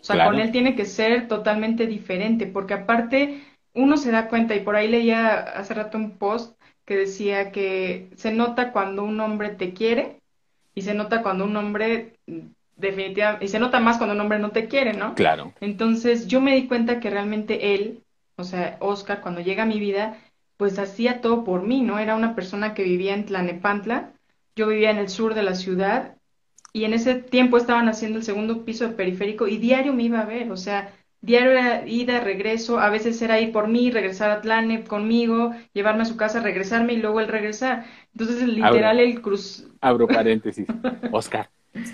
O 0.00 0.04
sea, 0.04 0.26
con 0.26 0.38
él 0.38 0.50
tiene 0.50 0.74
que 0.74 0.84
ser 0.84 1.28
totalmente 1.28 1.86
diferente, 1.86 2.46
porque 2.46 2.74
aparte 2.74 3.42
uno 3.72 3.96
se 3.96 4.10
da 4.10 4.28
cuenta, 4.28 4.54
y 4.54 4.60
por 4.60 4.76
ahí 4.76 4.88
leía 4.88 5.38
hace 5.38 5.74
rato 5.74 5.96
un 5.96 6.18
post 6.18 6.60
que 6.84 6.96
decía 6.96 7.52
que 7.52 8.10
se 8.16 8.32
nota 8.32 8.72
cuando 8.72 9.04
un 9.04 9.20
hombre 9.20 9.50
te 9.50 9.72
quiere 9.72 10.20
y 10.74 10.82
se 10.82 10.94
nota 10.94 11.22
cuando 11.22 11.44
un 11.44 11.56
hombre 11.56 12.14
definitivamente, 12.76 13.44
y 13.44 13.48
se 13.48 13.60
nota 13.60 13.78
más 13.78 13.96
cuando 13.96 14.14
un 14.14 14.20
hombre 14.20 14.40
no 14.40 14.50
te 14.50 14.66
quiere, 14.66 14.92
¿no? 14.92 15.14
Claro. 15.14 15.52
Entonces 15.60 16.26
yo 16.26 16.40
me 16.40 16.56
di 16.56 16.66
cuenta 16.66 16.98
que 16.98 17.08
realmente 17.08 17.74
él, 17.74 18.02
o 18.36 18.44
sea, 18.44 18.76
Oscar, 18.80 19.20
cuando 19.20 19.40
llega 19.40 19.62
a 19.62 19.66
mi 19.66 19.78
vida, 19.78 20.18
pues 20.56 20.78
hacía 20.78 21.20
todo 21.20 21.44
por 21.44 21.62
mí, 21.62 21.82
¿no? 21.82 21.98
Era 21.98 22.16
una 22.16 22.34
persona 22.34 22.74
que 22.74 22.84
vivía 22.84 23.14
en 23.14 23.26
Tlanepantla, 23.26 24.12
yo 24.56 24.68
vivía 24.68 24.90
en 24.90 24.98
el 24.98 25.08
sur 25.08 25.34
de 25.34 25.42
la 25.42 25.54
ciudad 25.54 26.16
y 26.72 26.84
en 26.84 26.94
ese 26.94 27.14
tiempo 27.14 27.56
estaban 27.56 27.88
haciendo 27.88 28.18
el 28.18 28.24
segundo 28.24 28.64
piso 28.64 28.86
de 28.86 28.94
periférico 28.94 29.46
y 29.48 29.58
diario 29.58 29.92
me 29.92 30.04
iba 30.04 30.20
a 30.20 30.24
ver, 30.26 30.50
o 30.50 30.56
sea, 30.56 30.92
diario 31.20 31.52
era 31.52 31.86
ida, 31.86 32.20
regreso, 32.20 32.80
a 32.80 32.90
veces 32.90 33.20
era 33.22 33.40
ir 33.40 33.52
por 33.52 33.68
mí, 33.68 33.90
regresar 33.90 34.30
a 34.30 34.40
Tlane 34.40 34.84
conmigo, 34.84 35.54
llevarme 35.72 36.02
a 36.02 36.06
su 36.06 36.16
casa, 36.16 36.40
regresarme 36.40 36.94
y 36.94 36.96
luego 36.96 37.20
el 37.20 37.28
regresar. 37.28 37.86
Entonces, 38.12 38.42
literal, 38.46 38.98
el 38.98 39.20
cruz... 39.22 39.68
Abro 39.80 40.06
paréntesis. 40.06 40.66
Oscar, 41.12 41.50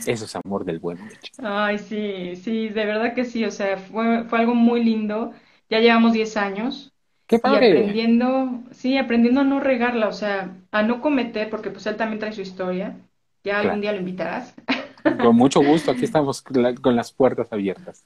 eso 0.07 0.25
es 0.25 0.37
amor 0.37 0.65
del 0.65 0.79
bueno. 0.79 1.07
Ay, 1.43 1.79
sí, 1.79 2.37
sí, 2.37 2.69
de 2.69 2.87
verdad 2.87 3.15
que 3.15 3.25
sí, 3.25 3.45
o 3.45 3.51
sea, 3.51 3.77
fue, 3.77 4.25
fue 4.25 4.39
algo 4.39 4.55
muy 4.55 4.83
lindo. 4.83 5.33
Ya 5.71 5.81
llevamos 5.81 6.13
10 6.13 6.37
años 6.37 6.93
Qué 7.29 7.37
Y 7.45 7.55
aprendiendo, 7.55 8.63
sí, 8.73 8.97
aprendiendo 8.97 9.43
a 9.43 9.45
no 9.45 9.61
regarla, 9.61 10.09
o 10.09 10.13
sea, 10.13 10.57
a 10.73 10.83
no 10.83 11.01
cometer, 11.01 11.51
porque 11.51 11.71
pues 11.71 11.87
él 11.87 11.97
también 11.97 12.19
trae 12.19 12.33
su 12.33 12.41
historia. 12.41 12.97
Ya 13.45 13.61
algún 13.61 13.81
día 13.81 13.93
lo 13.93 13.99
invitarás. 13.99 14.55
Con 15.21 15.37
mucho 15.37 15.61
gusto, 15.61 15.91
aquí 15.91 16.05
estamos 16.05 16.43
con 16.43 16.97
las 16.97 17.13
puertas 17.13 17.53
abiertas. 17.53 18.05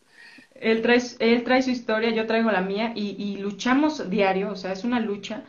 Él 0.54 0.82
trae, 0.82 1.00
él 1.18 1.44
trae 1.44 1.62
su 1.62 1.70
historia, 1.70 2.10
yo 2.10 2.26
traigo 2.26 2.50
la 2.50 2.60
mía 2.60 2.92
y, 2.94 3.16
y 3.18 3.38
luchamos 3.38 4.08
diario, 4.10 4.50
o 4.50 4.56
sea, 4.56 4.72
es 4.72 4.84
una 4.84 5.00
lucha 5.00 5.44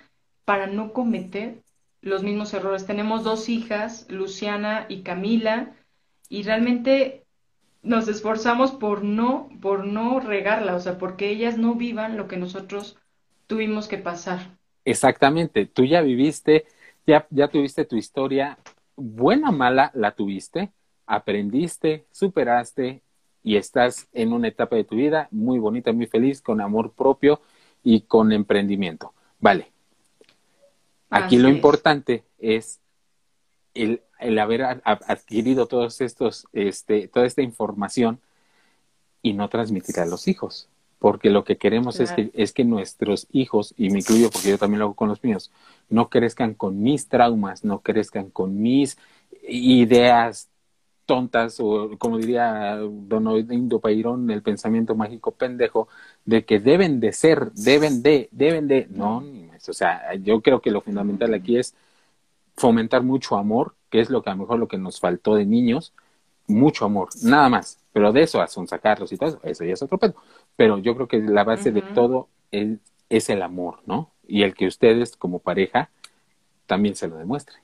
para 0.46 0.68
no 0.68 0.94
cometer 0.94 1.64
los 2.02 2.24
mismos 2.24 2.54
errores. 2.54 2.86
Tenemos 2.86 3.24
dos 3.24 3.50
hijas, 3.50 4.06
Luciana 4.10 4.86
y 4.90 5.04
Camila, 5.04 5.76
y 6.30 6.44
realmente 6.44 7.26
nos 7.82 8.08
esforzamos 8.08 8.72
por 8.72 9.04
no, 9.04 9.50
por 9.62 9.86
no 9.86 10.20
regarla, 10.20 10.76
o 10.76 10.80
sea, 10.80 10.98
porque 10.98 11.30
ellas 11.30 11.58
no 11.58 11.76
vivan 11.76 12.18
lo 12.18 12.28
que 12.28 12.38
nosotros 12.38 12.98
tuvimos 13.48 13.88
que 13.88 13.98
pasar. 13.98 14.58
Exactamente, 14.86 15.66
tú 15.66 15.86
ya 15.86 16.02
viviste, 16.02 16.66
ya, 17.08 17.28
ya 17.30 17.48
tuviste 17.48 17.86
tu 17.86 17.96
historia, 17.96 18.58
buena 18.96 19.50
o 19.50 19.54
mala 19.54 19.92
la 19.94 20.12
tuviste, 20.12 20.72
aprendiste, 21.06 22.06
superaste 22.12 23.02
y 23.44 23.56
estás 23.58 24.08
en 24.14 24.34
una 24.34 24.48
etapa 24.48 24.76
de 24.76 24.84
tu 24.84 24.96
vida 24.96 25.28
muy 25.32 25.60
bonita, 25.60 25.92
muy 25.92 26.08
feliz, 26.08 26.42
con 26.42 26.62
amor 26.62 26.94
propio 26.94 27.42
y 27.84 28.02
con 28.02 28.32
emprendimiento. 28.32 29.14
Vale. 29.40 29.72
Aquí 31.10 31.38
lo 31.38 31.48
importante 31.48 32.24
es 32.40 32.80
el, 33.74 34.02
el 34.20 34.40
haber 34.40 34.64
adquirido 34.64 35.68
todos 35.68 36.02
estos, 36.02 36.48
este, 36.54 37.08
toda 37.08 37.26
esta 37.26 37.42
información 37.42 38.20
y 39.22 39.34
no 39.34 39.48
transmitir 39.48 40.00
a 40.00 40.06
los 40.06 40.28
hijos 40.28 40.70
porque 41.04 41.30
lo 41.30 41.44
que 41.44 41.58
queremos 41.58 42.00
es, 42.00 42.14
que, 42.14 42.32
es 42.34 42.54
que 42.54 42.64
nuestros 42.64 43.28
hijos, 43.34 43.74
y 43.76 43.90
me 43.90 44.00
incluyo 44.00 44.30
porque 44.32 44.52
yo 44.52 44.58
también 44.58 44.80
lo 44.80 44.86
hago 44.86 44.94
con 44.94 45.10
los 45.10 45.22
míos, 45.22 45.52
no 45.90 46.08
crezcan 46.08 46.54
con 46.54 46.82
mis 46.82 47.10
traumas, 47.10 47.66
no 47.66 47.82
crezcan 47.82 48.30
con 48.30 48.62
mis 48.62 48.98
ideas 49.46 50.48
tontas 51.06 51.60
o 51.60 51.98
como 51.98 52.20
diría 52.20 52.78
Don 52.78 53.28
Indo 53.52 53.82
Pairón, 53.82 54.32
el 54.32 54.44
pensamiento 54.44 54.96
mágico 54.96 55.32
pendejo 55.32 55.90
de 56.24 56.46
que 56.46 56.62
deben 56.62 57.02
de 57.02 57.12
ser, 57.12 57.52
deben 57.52 58.02
de, 58.02 58.30
deben 58.32 58.70
de, 58.70 58.88
no. 58.90 59.26
O 59.68 59.74
sea, 59.74 60.16
yo 60.16 60.42
creo 60.42 60.62
que 60.62 60.72
lo 60.72 60.80
fundamental 60.80 61.34
aquí 61.34 61.58
es 61.58 61.76
fomentar 62.56 63.04
mucho 63.04 63.36
amor, 63.36 63.76
que 63.90 64.00
es 64.00 64.10
lo 64.10 64.24
que 64.24 64.30
a 64.30 64.36
lo 64.36 64.44
mejor 64.44 64.58
lo 64.58 64.70
que 64.70 64.78
nos 64.78 65.02
faltó 65.02 65.36
de 65.36 65.46
niños, 65.46 65.92
mucho 66.48 66.86
amor, 66.86 67.10
nada 67.24 67.50
más. 67.50 67.78
Pero 67.92 68.12
de 68.12 68.24
eso 68.24 68.42
a 68.42 68.48
sacarlos 68.48 69.12
y 69.12 69.18
todo 69.18 69.30
eso, 69.30 69.40
eso 69.44 69.64
ya 69.64 69.74
es 69.74 69.82
otro 69.82 69.98
pedo. 69.98 70.16
Pero 70.56 70.78
yo 70.78 70.96
creo 70.96 71.08
que 71.08 71.20
la 71.20 71.44
base 71.44 71.72
de 71.72 71.82
todo 71.82 72.30
es, 72.52 72.78
es 73.10 73.30
el 73.30 73.42
amor, 73.42 73.80
¿no? 73.86 74.12
Y 74.28 74.44
el 74.44 74.54
que 74.54 74.68
ustedes 74.68 75.16
como 75.16 75.40
pareja 75.40 75.90
también 76.66 76.96
se 76.96 77.08
lo 77.08 77.18
demuestren. 77.18 77.62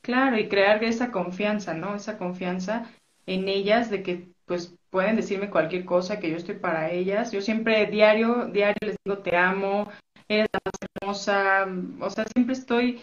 Claro, 0.00 0.38
y 0.38 0.48
crear 0.48 0.82
esa 0.84 1.10
confianza, 1.10 1.74
¿no? 1.74 1.94
Esa 1.94 2.18
confianza 2.18 2.90
en 3.26 3.48
ellas 3.48 3.90
de 3.90 4.02
que 4.02 4.28
pues 4.46 4.74
pueden 4.90 5.16
decirme 5.16 5.50
cualquier 5.50 5.84
cosa, 5.84 6.18
que 6.18 6.30
yo 6.30 6.36
estoy 6.36 6.54
para 6.54 6.90
ellas. 6.90 7.30
Yo 7.32 7.40
siempre 7.42 7.86
diario, 7.86 8.46
diario 8.46 8.78
les 8.80 8.96
digo 9.04 9.18
te 9.18 9.36
amo, 9.36 9.88
eres 10.28 10.48
la 10.52 10.60
más 10.64 10.74
hermosa, 11.02 11.66
o 12.00 12.10
sea, 12.10 12.24
siempre 12.32 12.54
estoy 12.54 13.02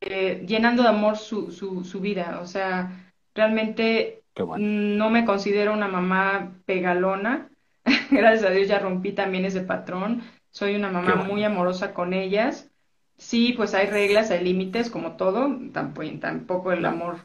eh, 0.00 0.44
llenando 0.46 0.82
de 0.82 0.88
amor 0.90 1.16
su, 1.16 1.50
su, 1.50 1.84
su 1.84 2.00
vida, 2.00 2.40
o 2.42 2.46
sea, 2.46 3.12
realmente 3.34 4.22
no 4.36 5.10
me 5.10 5.24
considero 5.24 5.72
una 5.72 5.88
mamá 5.88 6.52
pegalona, 6.64 7.50
gracias 8.10 8.50
a 8.50 8.52
Dios 8.52 8.68
ya 8.68 8.78
rompí 8.78 9.12
también 9.12 9.44
ese 9.44 9.60
patrón, 9.60 10.22
soy 10.50 10.74
una 10.76 10.90
mamá 10.90 11.16
muy 11.16 11.44
amorosa 11.44 11.94
con 11.94 12.12
ellas. 12.12 12.70
Sí, 13.16 13.52
pues 13.56 13.74
hay 13.74 13.86
reglas, 13.86 14.30
hay 14.30 14.44
límites, 14.44 14.90
como 14.90 15.16
todo, 15.16 15.58
tampoco, 15.72 16.08
tampoco 16.20 16.72
el 16.72 16.84
amor 16.84 17.18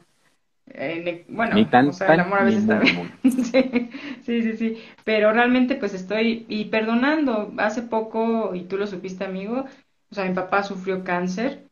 bueno, 1.28 1.56
o 1.88 1.92
sea, 1.92 2.14
el 2.14 2.20
amor 2.20 2.40
a 2.40 2.44
veces 2.44 2.66
también. 2.66 3.12
sí, 3.22 4.42
sí, 4.42 4.56
sí, 4.56 4.78
Pero 5.04 5.32
realmente 5.32 5.74
pues 5.76 5.94
estoy 5.94 6.46
y 6.48 6.66
perdonando. 6.66 7.52
Hace 7.58 7.82
poco, 7.82 8.54
y 8.54 8.62
tú 8.62 8.78
lo 8.78 8.86
supiste, 8.86 9.24
amigo, 9.24 9.66
o 10.10 10.14
sea, 10.14 10.24
mi 10.24 10.34
papá 10.34 10.62
sufrió 10.62 11.04
cáncer 11.04 11.68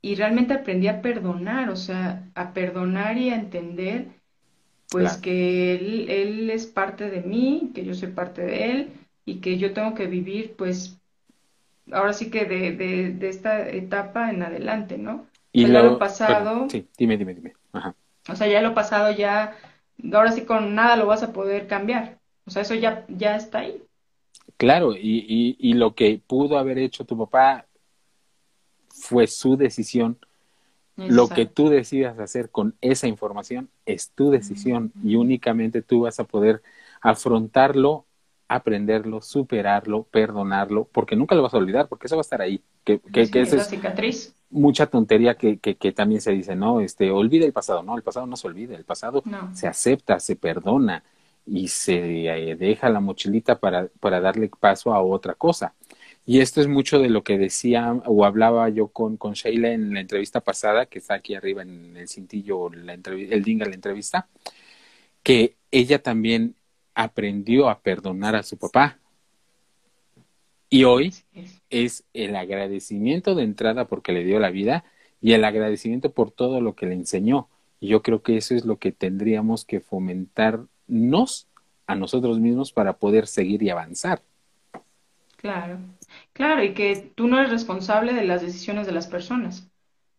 y 0.00 0.14
realmente 0.14 0.54
aprendí 0.54 0.88
a 0.88 1.02
perdonar, 1.02 1.68
o 1.68 1.76
sea, 1.76 2.28
a 2.34 2.52
perdonar 2.52 3.18
y 3.18 3.30
a 3.30 3.36
entender 3.36 4.08
pues 4.92 5.16
que 5.16 5.74
él, 5.74 6.10
él 6.10 6.50
es 6.50 6.66
parte 6.66 7.10
de 7.10 7.22
mí, 7.22 7.72
que 7.74 7.84
yo 7.84 7.94
soy 7.94 8.10
parte 8.10 8.42
de 8.42 8.70
él 8.70 8.92
y 9.24 9.36
que 9.36 9.58
yo 9.58 9.72
tengo 9.72 9.94
que 9.94 10.06
vivir 10.06 10.54
pues 10.56 11.00
ahora 11.90 12.12
sí 12.12 12.30
que 12.30 12.44
de, 12.44 12.72
de, 12.72 13.12
de 13.12 13.28
esta 13.28 13.68
etapa 13.68 14.30
en 14.30 14.42
adelante, 14.42 14.98
¿no? 14.98 15.26
Y 15.52 15.66
lo, 15.66 15.98
pasado. 15.98 16.68
sí, 16.70 16.86
dime, 16.96 17.16
dime, 17.16 17.34
dime. 17.34 17.54
Ajá. 17.72 17.94
O 18.28 18.36
sea, 18.36 18.46
ya 18.46 18.62
lo 18.62 18.74
pasado, 18.74 19.12
ya, 19.12 19.56
ahora 20.12 20.32
sí 20.32 20.42
con 20.42 20.74
nada 20.74 20.96
lo 20.96 21.06
vas 21.06 21.22
a 21.22 21.32
poder 21.32 21.66
cambiar. 21.66 22.18
O 22.46 22.50
sea, 22.50 22.62
eso 22.62 22.74
ya, 22.74 23.04
ya 23.08 23.36
está 23.36 23.60
ahí. 23.60 23.82
Claro, 24.56 24.94
y, 24.94 25.24
y, 25.28 25.56
y 25.58 25.74
lo 25.74 25.94
que 25.94 26.20
pudo 26.26 26.58
haber 26.58 26.78
hecho 26.78 27.04
tu 27.04 27.18
papá 27.18 27.66
fue 28.88 29.26
su 29.26 29.56
decisión. 29.56 30.18
Lo 31.08 31.28
que 31.28 31.46
tú 31.46 31.68
decidas 31.68 32.18
hacer 32.18 32.50
con 32.50 32.74
esa 32.80 33.06
información 33.06 33.68
es 33.86 34.10
tu 34.10 34.30
decisión 34.30 34.92
y 35.02 35.16
únicamente 35.16 35.82
tú 35.82 36.02
vas 36.02 36.20
a 36.20 36.24
poder 36.24 36.62
afrontarlo, 37.00 38.04
aprenderlo, 38.48 39.22
superarlo, 39.22 40.04
perdonarlo, 40.04 40.88
porque 40.92 41.16
nunca 41.16 41.34
lo 41.34 41.42
vas 41.42 41.54
a 41.54 41.58
olvidar, 41.58 41.88
porque 41.88 42.06
eso 42.06 42.16
va 42.16 42.20
a 42.20 42.22
estar 42.22 42.42
ahí. 42.42 42.62
Que, 42.84 42.98
que, 42.98 43.30
que 43.30 43.40
es 43.40 43.68
cicatriz 43.68 44.34
mucha 44.52 44.86
tontería 44.86 45.34
que, 45.34 45.58
que, 45.58 45.76
que, 45.76 45.92
también 45.92 46.20
se 46.20 46.30
dice, 46.30 46.54
¿no? 46.54 46.80
Este, 46.80 47.10
olvida 47.10 47.46
el 47.46 47.52
pasado, 47.52 47.82
no, 47.82 47.96
el 47.96 48.02
pasado 48.02 48.26
no 48.26 48.36
se 48.36 48.46
olvida, 48.46 48.76
el 48.76 48.84
pasado 48.84 49.24
se 49.54 49.66
acepta, 49.66 50.20
se 50.20 50.36
perdona 50.36 51.02
y 51.46 51.68
se 51.68 52.26
eh, 52.26 52.56
deja 52.56 52.88
la 52.90 53.00
mochilita 53.00 53.58
para, 53.58 53.88
para 53.98 54.20
darle 54.20 54.48
paso 54.60 54.94
a 54.94 55.02
otra 55.02 55.34
cosa. 55.34 55.74
Y 56.24 56.40
esto 56.40 56.60
es 56.60 56.68
mucho 56.68 57.00
de 57.00 57.10
lo 57.10 57.24
que 57.24 57.36
decía 57.36 57.92
o 58.06 58.24
hablaba 58.24 58.68
yo 58.68 58.88
con, 58.88 59.16
con 59.16 59.32
Sheila 59.32 59.72
en 59.72 59.92
la 59.92 60.00
entrevista 60.00 60.40
pasada, 60.40 60.86
que 60.86 61.00
está 61.00 61.14
aquí 61.14 61.34
arriba 61.34 61.62
en 61.62 61.96
el 61.96 62.08
cintillo, 62.08 62.70
la 62.70 62.94
el 62.94 63.42
dinga 63.42 63.66
la 63.66 63.74
entrevista, 63.74 64.28
que 65.22 65.56
ella 65.70 66.00
también 66.00 66.54
aprendió 66.94 67.68
a 67.68 67.80
perdonar 67.80 68.36
a 68.36 68.42
su 68.42 68.56
papá. 68.56 68.98
Y 70.70 70.84
hoy 70.84 71.12
es 71.70 72.04
el 72.14 72.36
agradecimiento 72.36 73.34
de 73.34 73.42
entrada 73.42 73.86
porque 73.86 74.12
le 74.12 74.24
dio 74.24 74.38
la 74.38 74.50
vida 74.50 74.84
y 75.20 75.32
el 75.32 75.44
agradecimiento 75.44 76.12
por 76.12 76.30
todo 76.30 76.60
lo 76.60 76.74
que 76.74 76.86
le 76.86 76.94
enseñó. 76.94 77.48
Y 77.80 77.88
yo 77.88 78.02
creo 78.02 78.22
que 78.22 78.36
eso 78.36 78.54
es 78.54 78.64
lo 78.64 78.78
que 78.78 78.92
tendríamos 78.92 79.64
que 79.64 79.80
fomentarnos 79.80 81.48
a 81.86 81.94
nosotros 81.94 82.38
mismos 82.38 82.72
para 82.72 82.94
poder 82.94 83.26
seguir 83.26 83.62
y 83.62 83.70
avanzar. 83.70 84.22
Claro, 85.36 85.80
claro, 86.32 86.62
y 86.62 86.74
que 86.74 87.12
tú 87.14 87.28
no 87.28 87.38
eres 87.38 87.50
responsable 87.50 88.12
de 88.12 88.24
las 88.24 88.42
decisiones 88.42 88.86
de 88.86 88.92
las 88.92 89.06
personas. 89.06 89.68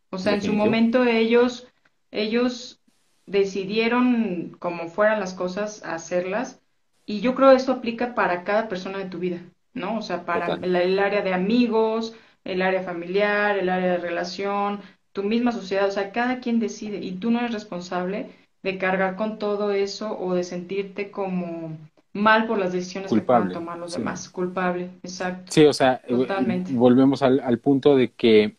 O 0.09 0.17
sea, 0.17 0.33
en 0.35 0.41
su 0.41 0.53
momento 0.53 1.03
ellos, 1.03 1.67
ellos 2.11 2.81
decidieron 3.25 4.55
como 4.59 4.87
fueran 4.89 5.19
las 5.19 5.33
cosas 5.33 5.83
hacerlas, 5.83 6.61
y 7.05 7.21
yo 7.21 7.35
creo 7.35 7.49
que 7.49 7.57
esto 7.57 7.71
aplica 7.71 8.15
para 8.15 8.43
cada 8.43 8.69
persona 8.69 8.99
de 8.99 9.05
tu 9.05 9.19
vida. 9.19 9.41
¿no? 9.73 9.97
O 9.97 10.01
sea, 10.01 10.25
para 10.25 10.55
el, 10.55 10.99
área 10.99 11.21
de 11.21 11.33
amigos, 11.33 12.15
el 12.43 12.61
área 12.61 12.83
familiar, 12.83 13.57
el 13.57 13.69
área 13.69 13.93
de 13.93 13.97
relación, 13.97 14.81
tu 15.11 15.23
misma 15.23 15.51
sociedad, 15.51 15.87
o 15.87 15.91
sea, 15.91 16.11
cada 16.11 16.39
quien 16.39 16.59
decide 16.59 16.97
y 16.97 17.13
tú 17.13 17.31
no 17.31 17.39
eres 17.39 17.53
responsable 17.53 18.29
de 18.61 18.77
cargar 18.77 19.15
con 19.15 19.39
todo 19.39 19.71
eso 19.71 20.17
o 20.17 20.33
de 20.33 20.43
sentirte 20.43 21.11
como 21.11 21.77
mal 22.13 22.47
por 22.47 22.57
las 22.57 22.71
decisiones 22.71 23.11
que 23.11 23.21
puedan 23.21 23.51
tomar 23.51 23.77
los 23.77 23.93
demás, 23.93 24.29
culpable, 24.29 24.89
exacto. 25.03 25.51
Sí, 25.51 25.65
o 25.65 25.73
sea, 25.73 26.01
eh, 26.05 26.15
Totalmente. 26.15 26.71
volvemos 26.73 27.21
al, 27.21 27.39
al 27.39 27.59
punto 27.59 27.95
de 27.95 28.11
que 28.11 28.55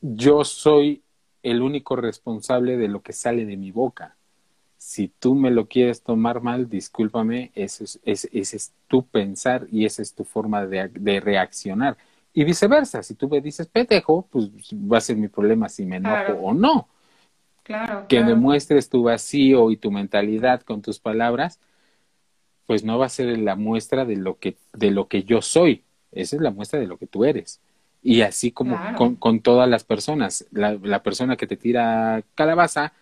yo 0.00 0.44
soy 0.44 1.02
el 1.42 1.62
único 1.62 1.96
responsable 1.96 2.76
de 2.76 2.88
lo 2.88 3.02
que 3.02 3.12
sale 3.12 3.46
de 3.46 3.56
mi 3.56 3.70
boca 3.70 4.16
si 4.84 5.08
tú 5.08 5.34
me 5.34 5.50
lo 5.50 5.66
quieres 5.66 6.02
tomar 6.02 6.42
mal, 6.42 6.68
discúlpame, 6.68 7.52
ese 7.54 7.84
es, 7.84 8.00
ese, 8.04 8.28
es 8.34 8.74
tu 8.86 9.02
pensar 9.06 9.66
y 9.72 9.86
esa 9.86 10.02
es 10.02 10.14
tu 10.14 10.24
forma 10.24 10.66
de, 10.66 10.88
de, 10.88 11.20
reaccionar. 11.20 11.96
Y 12.34 12.44
viceversa, 12.44 13.02
si 13.02 13.14
tú 13.14 13.26
me 13.26 13.40
dices 13.40 13.66
petejo, 13.66 14.28
pues 14.30 14.50
va 14.74 14.98
a 14.98 15.00
ser 15.00 15.16
mi 15.16 15.28
problema 15.28 15.70
si 15.70 15.86
me 15.86 15.96
enojo 15.96 16.34
o 16.34 16.52
no. 16.52 16.86
Claro, 17.62 18.06
que 18.08 18.22
demuestres 18.22 18.90
tu 18.90 19.04
vacío 19.04 19.70
y 19.70 19.78
tu 19.78 19.90
mentalidad 19.90 20.60
con 20.60 20.82
tus 20.82 20.98
palabras, 20.98 21.58
pues 22.66 22.84
no 22.84 22.98
va 22.98 23.06
a 23.06 23.10
ser 23.10 23.38
la 23.38 23.56
muestra 23.56 24.04
de 24.04 24.16
lo 24.16 24.38
que, 24.38 24.56
de 24.72 24.90
lo 24.90 25.08
que 25.08 25.24
yo 25.24 25.42
soy. 25.42 25.84
Esa 26.12 26.36
es 26.36 26.42
la 26.42 26.50
muestra 26.50 26.78
de 26.78 26.86
lo 26.86 26.98
que 26.98 27.06
tú 27.06 27.24
eres. 27.24 27.60
Y 28.02 28.20
así 28.20 28.52
como 28.52 28.78
con, 28.96 29.16
con, 29.16 29.40
todas 29.40 29.68
las 29.68 29.84
personas. 29.84 30.46
La, 30.52 30.78
la 30.82 31.02
persona 31.02 31.36
que 31.36 31.46
te 31.46 31.56
tira 31.56 32.22
calabaza, 32.34 32.92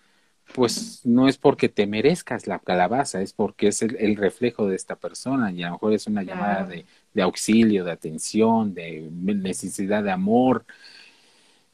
pues 0.54 1.00
no 1.04 1.28
es 1.28 1.38
porque 1.38 1.68
te 1.68 1.86
merezcas 1.86 2.46
la 2.46 2.58
calabaza, 2.58 3.22
es 3.22 3.32
porque 3.32 3.68
es 3.68 3.82
el, 3.82 4.16
reflejo 4.16 4.68
de 4.68 4.76
esta 4.76 4.96
persona 4.96 5.50
y 5.50 5.62
a 5.62 5.66
lo 5.66 5.72
mejor 5.74 5.92
es 5.94 6.06
una 6.06 6.22
llamada 6.22 6.64
de, 6.64 6.84
de, 7.14 7.22
auxilio, 7.22 7.84
de 7.84 7.92
atención, 7.92 8.74
de 8.74 9.08
necesidad 9.10 10.02
de 10.02 10.10
amor. 10.10 10.64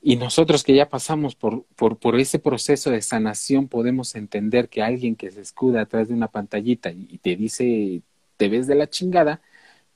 Y 0.00 0.16
nosotros 0.16 0.62
que 0.62 0.74
ya 0.74 0.88
pasamos 0.88 1.34
por, 1.34 1.64
por, 1.74 1.98
por 1.98 2.18
ese 2.18 2.38
proceso 2.38 2.90
de 2.90 3.02
sanación 3.02 3.68
podemos 3.68 4.14
entender 4.14 4.68
que 4.68 4.82
alguien 4.82 5.16
que 5.16 5.30
se 5.30 5.40
escuda 5.40 5.82
atrás 5.82 6.08
de 6.08 6.14
una 6.14 6.28
pantallita 6.28 6.90
y 6.90 7.18
te 7.18 7.34
dice, 7.36 8.02
te 8.36 8.48
ves 8.48 8.66
de 8.66 8.76
la 8.76 8.88
chingada, 8.88 9.42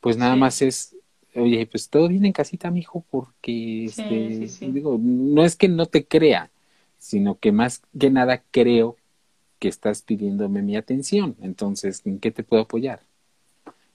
pues 0.00 0.16
nada 0.16 0.36
más 0.36 0.60
es, 0.62 0.96
oye, 1.34 1.64
pues 1.66 1.88
todo 1.88 2.08
viene 2.08 2.26
en 2.26 2.32
casita, 2.32 2.70
mijo, 2.70 3.04
porque, 3.10 3.84
este, 3.84 4.48
digo, 4.72 4.98
no 5.00 5.44
es 5.44 5.56
que 5.56 5.68
no 5.68 5.86
te 5.86 6.04
crea, 6.04 6.50
sino 6.98 7.38
que 7.38 7.52
más 7.52 7.82
que 7.98 8.10
nada 8.10 8.42
creo 8.50 8.96
que 9.58 9.68
estás 9.68 10.02
pidiéndome 10.02 10.62
mi 10.62 10.76
atención. 10.76 11.36
Entonces, 11.40 12.02
¿en 12.04 12.18
qué 12.18 12.32
te 12.32 12.42
puedo 12.42 12.62
apoyar? 12.64 13.02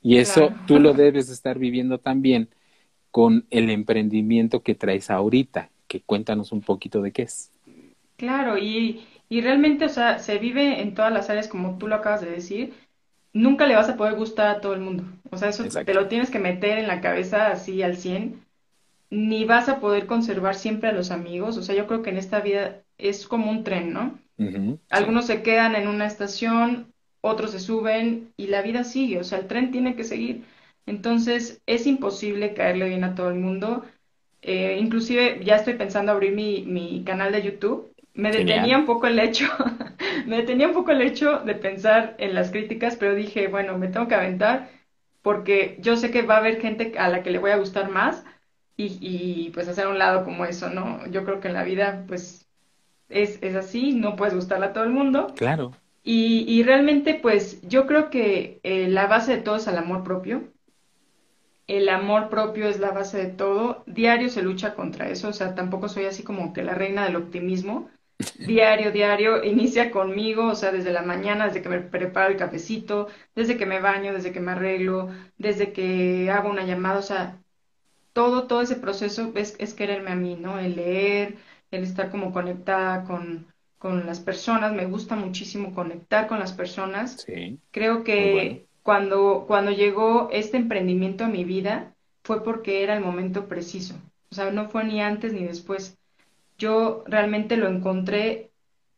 Y 0.02 0.17
eso 0.17 0.54
tú 0.65 0.80
lo 0.80 0.93
debes 0.93 1.28
de 1.28 1.34
estar 1.34 1.60
viviendo 1.60 2.00
también 2.00 2.50
con 3.12 3.46
el 3.50 3.70
emprendimiento 3.70 4.63
que 4.63 4.76
traes 4.76 5.10
ahorita, 5.10 5.70
que 5.88 6.02
cuéntanos 6.02 6.52
un 6.52 6.62
poquito 6.62 7.02
de 7.02 7.12
qué 7.12 7.23
es. 7.23 7.52
Claro, 8.17 8.58
y, 8.58 9.06
y 9.30 9.41
realmente, 9.41 9.86
o 9.86 9.89
sea, 9.89 10.19
se 10.19 10.38
vive 10.38 10.82
en 10.82 10.93
todas 10.95 11.12
las 11.12 11.30
áreas 11.30 11.47
como 11.47 11.78
tú 11.78 11.88
lo 11.88 11.95
acabas 11.95 12.21
de 12.21 12.32
decir. 12.32 12.73
Nunca 13.34 13.67
le 13.67 13.76
vas 13.76 13.89
a 13.89 13.97
poder 13.97 14.15
gustar 14.15 14.47
a 14.47 14.62
todo 14.62 14.73
el 14.73 14.82
mundo. 14.82 15.04
O 15.30 15.38
sea, 15.38 15.50
eso 15.50 15.63
te 15.65 15.93
lo 15.93 16.08
tienes 16.08 16.32
que 16.32 16.39
meter 16.39 16.80
en 16.80 16.88
la 16.88 17.02
cabeza 17.02 17.47
así 17.52 17.84
al 17.84 17.97
100. 17.97 18.43
Ni 19.10 19.45
vas 19.45 19.69
a 19.69 19.80
poder 19.80 20.08
conservar 20.08 20.56
siempre 20.56 20.89
a 20.89 20.93
los 20.93 21.12
amigos. 21.12 21.58
O 21.58 21.62
sea, 21.62 21.76
yo 21.76 21.88
creo 21.88 22.02
que 22.02 22.10
en 22.10 22.17
esta 22.17 22.39
vida 22.39 22.84
es 22.97 23.28
como 23.28 23.52
un 23.52 23.63
tren, 23.63 23.93
¿no? 23.93 24.19
Algunos 24.89 25.28
se 25.28 25.43
quedan 25.43 25.76
en 25.76 25.88
una 25.88 26.08
estación, 26.08 26.93
otros 27.21 27.52
se 27.52 27.60
suben 27.60 28.34
y 28.38 28.47
la 28.47 28.62
vida 28.62 28.84
sigue, 28.84 29.19
o 29.19 29.23
sea, 29.23 29.39
el 29.39 29.47
tren 29.47 29.71
tiene 29.71 29.95
que 29.95 30.04
seguir. 30.04 30.45
Entonces, 30.86 31.62
es 31.65 31.86
imposible 31.86 32.54
caerle 32.54 32.88
bien 32.89 33.04
a 33.04 33.15
todo 33.15 33.30
el 33.30 33.36
mundo. 33.39 33.84
Eh, 34.41 34.78
inclusive 34.80 35.41
ya 35.43 35.56
estoy 35.56 35.73
pensando 35.73 36.12
abrir 36.12 36.34
mi, 36.34 36.63
mi 36.63 37.04
canal 37.04 37.32
de 37.32 37.41
YouTube. 37.41 37.91
Me 38.13 38.32
detenía 38.32 38.78
un 38.78 38.86
poco 38.86 39.08
el 39.08 39.19
hecho, 39.19 39.45
me 40.26 40.38
detenía 40.38 40.67
un 40.67 40.73
poco 40.73 40.91
el 40.91 41.02
hecho 41.02 41.39
de 41.39 41.56
pensar 41.56 42.15
en 42.17 42.34
las 42.34 42.52
críticas, 42.52 42.95
pero 42.95 43.15
dije, 43.15 43.47
bueno, 43.47 43.78
me 43.78 43.88
tengo 43.89 44.08
que 44.08 44.15
aventar 44.15 44.69
porque 45.21 45.78
yo 45.80 45.97
sé 45.97 46.10
que 46.12 46.21
va 46.21 46.36
a 46.36 46.38
haber 46.39 46.62
gente 46.62 46.93
a 46.97 47.10
la 47.10 47.21
que 47.21 47.32
le 47.32 47.39
voy 47.39 47.52
a 47.52 47.58
gustar 47.58 47.89
más 47.89 48.23
y, 48.76 48.97
y 49.02 49.50
pues 49.52 49.67
hacer 49.67 49.88
un 49.88 50.00
lado 50.00 50.23
como 50.23 50.45
eso, 50.45 50.69
¿no? 50.69 51.06
Yo 51.08 51.26
creo 51.26 51.39
que 51.39 51.50
en 51.50 51.54
la 51.54 51.63
vida 51.63 52.06
pues 52.08 52.47
es, 53.10 53.39
es 53.41 53.56
así, 53.56 53.93
no 53.93 54.15
puedes 54.15 54.36
gustarle 54.36 54.67
a 54.67 54.73
todo 54.73 54.84
el 54.84 54.91
mundo. 54.91 55.28
Claro. 55.36 55.71
Y, 56.04 56.45
y 56.47 56.63
realmente 56.63 57.15
pues 57.15 57.62
yo 57.67 57.86
creo 57.86 58.10
que 58.10 58.60
eh, 58.63 58.88
la 58.88 59.08
base 59.08 59.36
de 59.36 59.41
todo 59.41 59.58
es 59.58 59.67
el 59.67 59.78
amor 59.78 60.04
propio. 60.04 60.43
El 61.67 61.89
amor 61.89 62.30
propio 62.30 62.67
es 62.67 62.80
la 62.80 62.91
base 62.91 63.17
de 63.17 63.27
todo. 63.27 63.84
Diario 63.86 64.30
se 64.30 64.41
lucha 64.41 64.73
contra 64.73 65.10
eso, 65.10 65.27
o 65.30 65.34
sea, 65.34 65.53
tampoco 65.53 65.89
soy 65.89 66.06
así 66.06 66.23
como 66.23 66.53
que 66.53 66.63
la 66.63 66.73
reina 66.73 67.06
del 67.06 67.17
optimismo. 67.17 67.89
Diario, 68.39 68.91
diario, 68.91 69.43
inicia 69.43 69.91
conmigo, 69.91 70.47
o 70.47 70.56
sea, 70.56 70.71
desde 70.71 70.91
la 70.91 71.03
mañana, 71.03 71.45
desde 71.45 71.62
que 71.62 71.69
me 71.69 71.82
preparo 71.82 72.32
el 72.32 72.38
cafecito, 72.38 73.10
desde 73.36 73.58
que 73.58 73.67
me 73.67 73.80
baño, 73.80 74.13
desde 74.13 74.32
que 74.32 74.39
me 74.39 74.53
arreglo, 74.53 75.10
desde 75.38 75.71
que 75.71 76.32
hago 76.32 76.49
una 76.49 76.65
llamada, 76.65 76.97
o 76.97 77.03
sea, 77.03 77.39
todo, 78.13 78.47
todo 78.47 78.62
ese 78.62 78.77
proceso 78.77 79.32
es, 79.36 79.56
es 79.60 79.73
quererme 79.75 80.12
a 80.12 80.15
mí, 80.15 80.36
¿no? 80.36 80.58
El 80.58 80.75
leer, 80.75 81.38
el 81.69 81.84
estar 81.84 82.10
como 82.10 82.32
conectada 82.32 83.03
con, 83.03 83.53
con 83.77 84.06
las 84.06 84.19
personas, 84.19 84.73
me 84.73 84.86
gusta 84.86 85.15
muchísimo 85.15 85.75
conectar 85.75 86.27
con 86.27 86.39
las 86.39 86.53
personas. 86.53 87.21
Sí. 87.25 87.60
Creo 87.71 88.03
que 88.03 88.66
cuando, 88.88 89.43
cuando 89.47 89.71
llegó 89.71 90.30
este 90.32 90.56
emprendimiento 90.56 91.26
a 91.26 91.28
mi 91.28 91.43
vida 91.43 91.93
fue 92.23 92.41
porque 92.41 92.84
era 92.84 92.95
el 92.95 93.04
momento 93.04 93.50
preciso, 93.50 93.95
o 94.32 94.36
sea, 94.36 94.50
no 94.50 94.69
fue 94.69 94.86
ni 94.86 95.02
antes 95.02 95.34
ni 95.34 95.43
después. 95.43 95.97
Yo 96.58 97.04
realmente 97.06 97.58
lo 97.58 97.67
encontré 97.67 98.50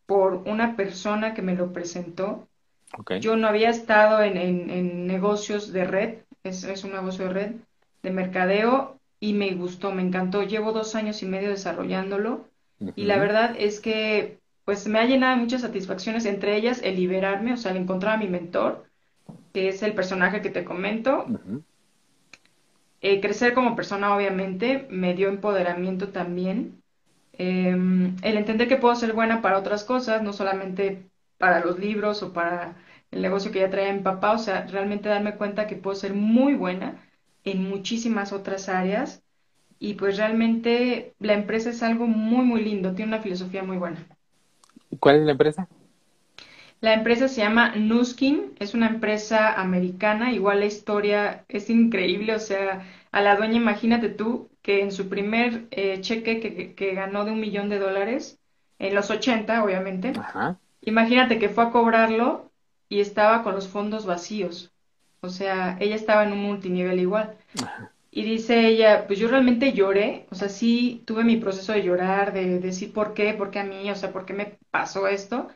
por 0.05 0.43
una 0.45 0.75
persona 0.75 1.33
que 1.33 1.41
me 1.41 1.55
lo 1.55 1.73
presentó. 1.73 2.47
Okay. 2.99 3.19
Yo 3.19 3.35
no 3.35 3.47
había 3.47 3.71
estado 3.71 4.21
en, 4.21 4.37
en, 4.37 4.69
en 4.69 5.07
negocios 5.07 5.73
de 5.73 5.85
red, 5.85 6.19
es, 6.43 6.65
es, 6.65 6.83
un 6.83 6.91
negocio 6.91 7.25
de 7.25 7.33
red, 7.33 7.51
de 8.03 8.11
mercadeo, 8.11 8.99
y 9.19 9.33
me 9.33 9.55
gustó, 9.55 9.91
me 9.91 10.03
encantó. 10.03 10.43
Llevo 10.43 10.71
dos 10.71 10.93
años 10.93 11.23
y 11.23 11.25
medio 11.25 11.49
desarrollándolo 11.49 12.45
uh 12.79 12.85
-huh. 12.85 12.93
y 12.95 13.05
la 13.05 13.17
verdad 13.17 13.55
es 13.57 13.79
que 13.79 14.37
pues 14.65 14.87
me 14.87 14.99
ha 14.99 15.05
llenado 15.05 15.35
muchas 15.37 15.61
satisfacciones, 15.61 16.25
entre 16.25 16.55
ellas 16.55 16.79
el 16.83 16.95
liberarme, 16.95 17.53
o 17.53 17.57
sea, 17.57 17.71
el 17.71 17.77
encontrar 17.77 18.13
a 18.13 18.17
mi 18.19 18.27
mentor, 18.27 18.87
que 19.53 19.69
es 19.69 19.83
el 19.83 19.93
personaje 19.93 20.41
que 20.41 20.49
te 20.49 20.63
comento. 20.63 21.25
Uh 21.27 21.33
-huh. 21.33 21.63
eh, 23.01 23.21
crecer 23.21 23.53
como 23.53 23.75
persona, 23.75 24.15
obviamente, 24.15 24.87
me 24.89 25.13
dio 25.13 25.29
empoderamiento 25.29 26.09
también. 26.09 26.81
Eh, 27.33 27.71
el 28.21 28.37
entender 28.37 28.67
que 28.67 28.77
puedo 28.77 28.95
ser 28.95 29.13
buena 29.13 29.41
para 29.41 29.57
otras 29.57 29.83
cosas, 29.85 30.21
no 30.21 30.33
solamente 30.33 31.09
para 31.37 31.61
los 31.61 31.79
libros 31.79 32.21
o 32.23 32.33
para 32.33 32.75
el 33.11 33.21
negocio 33.21 33.51
que 33.51 33.59
ya 33.59 33.69
traía 33.69 33.93
mi 33.93 34.01
papá, 34.01 34.33
o 34.33 34.37
sea, 34.37 34.67
realmente 34.67 35.09
darme 35.09 35.35
cuenta 35.35 35.67
que 35.67 35.75
puedo 35.75 35.95
ser 35.95 36.13
muy 36.13 36.53
buena 36.55 37.01
en 37.43 37.67
muchísimas 37.69 38.33
otras 38.33 38.69
áreas 38.69 39.23
y 39.79 39.93
pues 39.95 40.17
realmente 40.17 41.15
la 41.19 41.33
empresa 41.33 41.69
es 41.69 41.81
algo 41.83 42.07
muy, 42.07 42.45
muy 42.45 42.63
lindo, 42.63 42.93
tiene 42.93 43.13
una 43.13 43.21
filosofía 43.23 43.63
muy 43.63 43.77
buena. 43.77 44.05
¿Cuál 44.99 45.17
es 45.17 45.25
la 45.25 45.31
empresa? 45.31 45.67
La 46.81 46.93
empresa 46.93 47.27
se 47.27 47.41
llama 47.41 47.75
Nuskin, 47.75 48.53
es 48.57 48.73
una 48.73 48.87
empresa 48.87 49.59
americana, 49.59 50.31
igual 50.31 50.61
la 50.61 50.65
historia 50.65 51.43
es 51.49 51.69
increíble, 51.69 52.33
o 52.35 52.39
sea, 52.39 52.85
a 53.11 53.21
la 53.21 53.35
dueña 53.35 53.57
imagínate 53.57 54.09
tú 54.09 54.49
que 54.61 54.81
en 54.81 54.91
su 54.91 55.09
primer 55.09 55.67
eh, 55.71 55.99
cheque 55.99 56.39
que, 56.39 56.73
que, 56.75 56.93
ganó 56.93 57.25
de 57.25 57.31
un 57.31 57.41
millón 57.41 57.67
de 57.69 57.79
dólares, 57.79 58.39
en 58.77 58.95
los 58.95 59.09
80 59.09 59.61
obviamente, 59.61 60.13
Ajá. 60.17 60.57
imagínate 60.81 61.37
que 61.37 61.49
fue 61.49 61.65
a 61.65 61.71
cobrarlo 61.71 62.49
y 62.87 63.01
estaba 63.01 63.43
con 63.43 63.55
los 63.55 63.67
fondos 63.67 64.05
vacíos, 64.05 64.71
o 65.19 65.29
sea, 65.29 65.75
ella 65.81 65.95
estaba 65.95 66.23
en 66.23 66.31
un 66.31 66.43
multinivel 66.43 66.99
igual. 66.99 67.35
Ajá. 67.61 67.91
Y 68.11 68.23
dice 68.23 68.67
ella, 68.67 69.05
pues 69.05 69.19
yo 69.19 69.27
realmente 69.27 69.73
lloré, 69.73 70.25
o 70.31 70.35
sea, 70.35 70.49
sí 70.49 71.03
tuve 71.05 71.23
mi 71.23 71.37
proceso 71.37 71.73
de 71.73 71.83
llorar, 71.83 72.33
de, 72.33 72.45
de 72.45 72.59
decir 72.59 72.91
por 72.91 73.13
qué, 73.13 73.33
por 73.33 73.51
qué 73.51 73.59
a 73.59 73.63
mí, 73.63 73.91
o 73.91 73.95
sea, 73.95 74.11
por 74.11 74.25
qué 74.25 74.33
me 74.33 74.57
pasó 74.71 75.07
esto, 75.07 75.49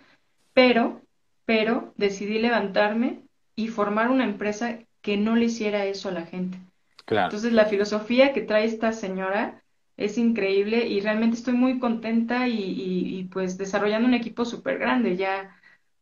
pero, 0.54 1.02
pero 1.46 1.94
decidí 1.98 2.40
levantarme 2.40 3.24
y 3.56 3.68
formar 3.68 4.10
una 4.10 4.24
empresa 4.24 4.80
que 5.02 5.18
no 5.18 5.36
le 5.36 5.46
hiciera 5.46 5.86
eso 5.86 6.10
a 6.10 6.14
la 6.14 6.26
gente. 6.26 6.58
Claro. 7.06 7.28
Entonces 7.28 7.54
la 7.54 7.66
filosofía 7.66 8.34
que 8.34 8.42
trae 8.42 8.66
esta 8.66 8.94
señora 8.94 9.62
es 9.98 10.18
increíble 10.18 10.88
y 10.88 11.02
realmente 11.02 11.38
estoy 11.38 11.54
muy 11.54 11.80
contenta 11.80 12.48
y, 12.48 12.58
y, 12.58 13.20
y 13.20 13.24
pues 13.26 13.58
desarrollando 13.58 14.08
un 14.08 14.14
equipo 14.14 14.46
súper 14.46 14.80
grande 14.80 15.18
ya, 15.18 15.56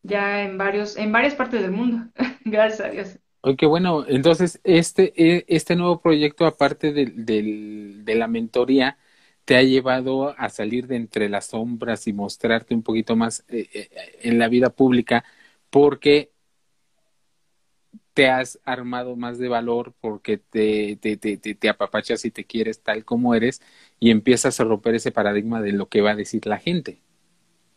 ya 0.03 0.43
en 0.43 0.57
varios, 0.57 0.97
en 0.97 1.11
varias 1.11 1.35
partes 1.35 1.61
del 1.61 1.71
mundo, 1.71 2.05
gracias 2.45 2.81
a 2.81 2.89
Dios. 2.89 3.19
Oye, 3.41 3.55
qué 3.57 3.65
bueno. 3.65 4.05
Entonces, 4.07 4.59
este, 4.63 5.13
este 5.53 5.75
nuevo 5.75 5.99
proyecto, 5.99 6.45
aparte 6.45 6.93
de, 6.93 7.07
de, 7.07 7.95
de, 8.03 8.15
la 8.15 8.27
mentoría, 8.27 8.97
te 9.45 9.57
ha 9.57 9.63
llevado 9.63 10.35
a 10.37 10.49
salir 10.49 10.87
de 10.87 10.95
entre 10.97 11.29
las 11.29 11.47
sombras 11.47 12.07
y 12.07 12.13
mostrarte 12.13 12.73
un 12.75 12.83
poquito 12.83 13.15
más 13.15 13.43
eh, 13.49 13.89
en 14.21 14.39
la 14.39 14.47
vida 14.47 14.69
pública, 14.69 15.23
porque 15.69 16.31
te 18.13 18.29
has 18.29 18.59
armado 18.65 19.15
más 19.15 19.37
de 19.37 19.47
valor, 19.47 19.93
porque 20.01 20.37
te, 20.37 20.97
te, 20.97 21.17
te, 21.17 21.37
te, 21.37 21.69
apapachas 21.69 22.25
y 22.25 22.31
te 22.31 22.45
quieres 22.45 22.81
tal 22.81 23.05
como 23.05 23.35
eres, 23.35 23.61
y 23.99 24.11
empiezas 24.11 24.59
a 24.59 24.63
romper 24.63 24.95
ese 24.95 25.11
paradigma 25.11 25.61
de 25.61 25.71
lo 25.71 25.87
que 25.87 26.01
va 26.01 26.11
a 26.11 26.15
decir 26.15 26.45
la 26.45 26.59
gente. 26.59 27.01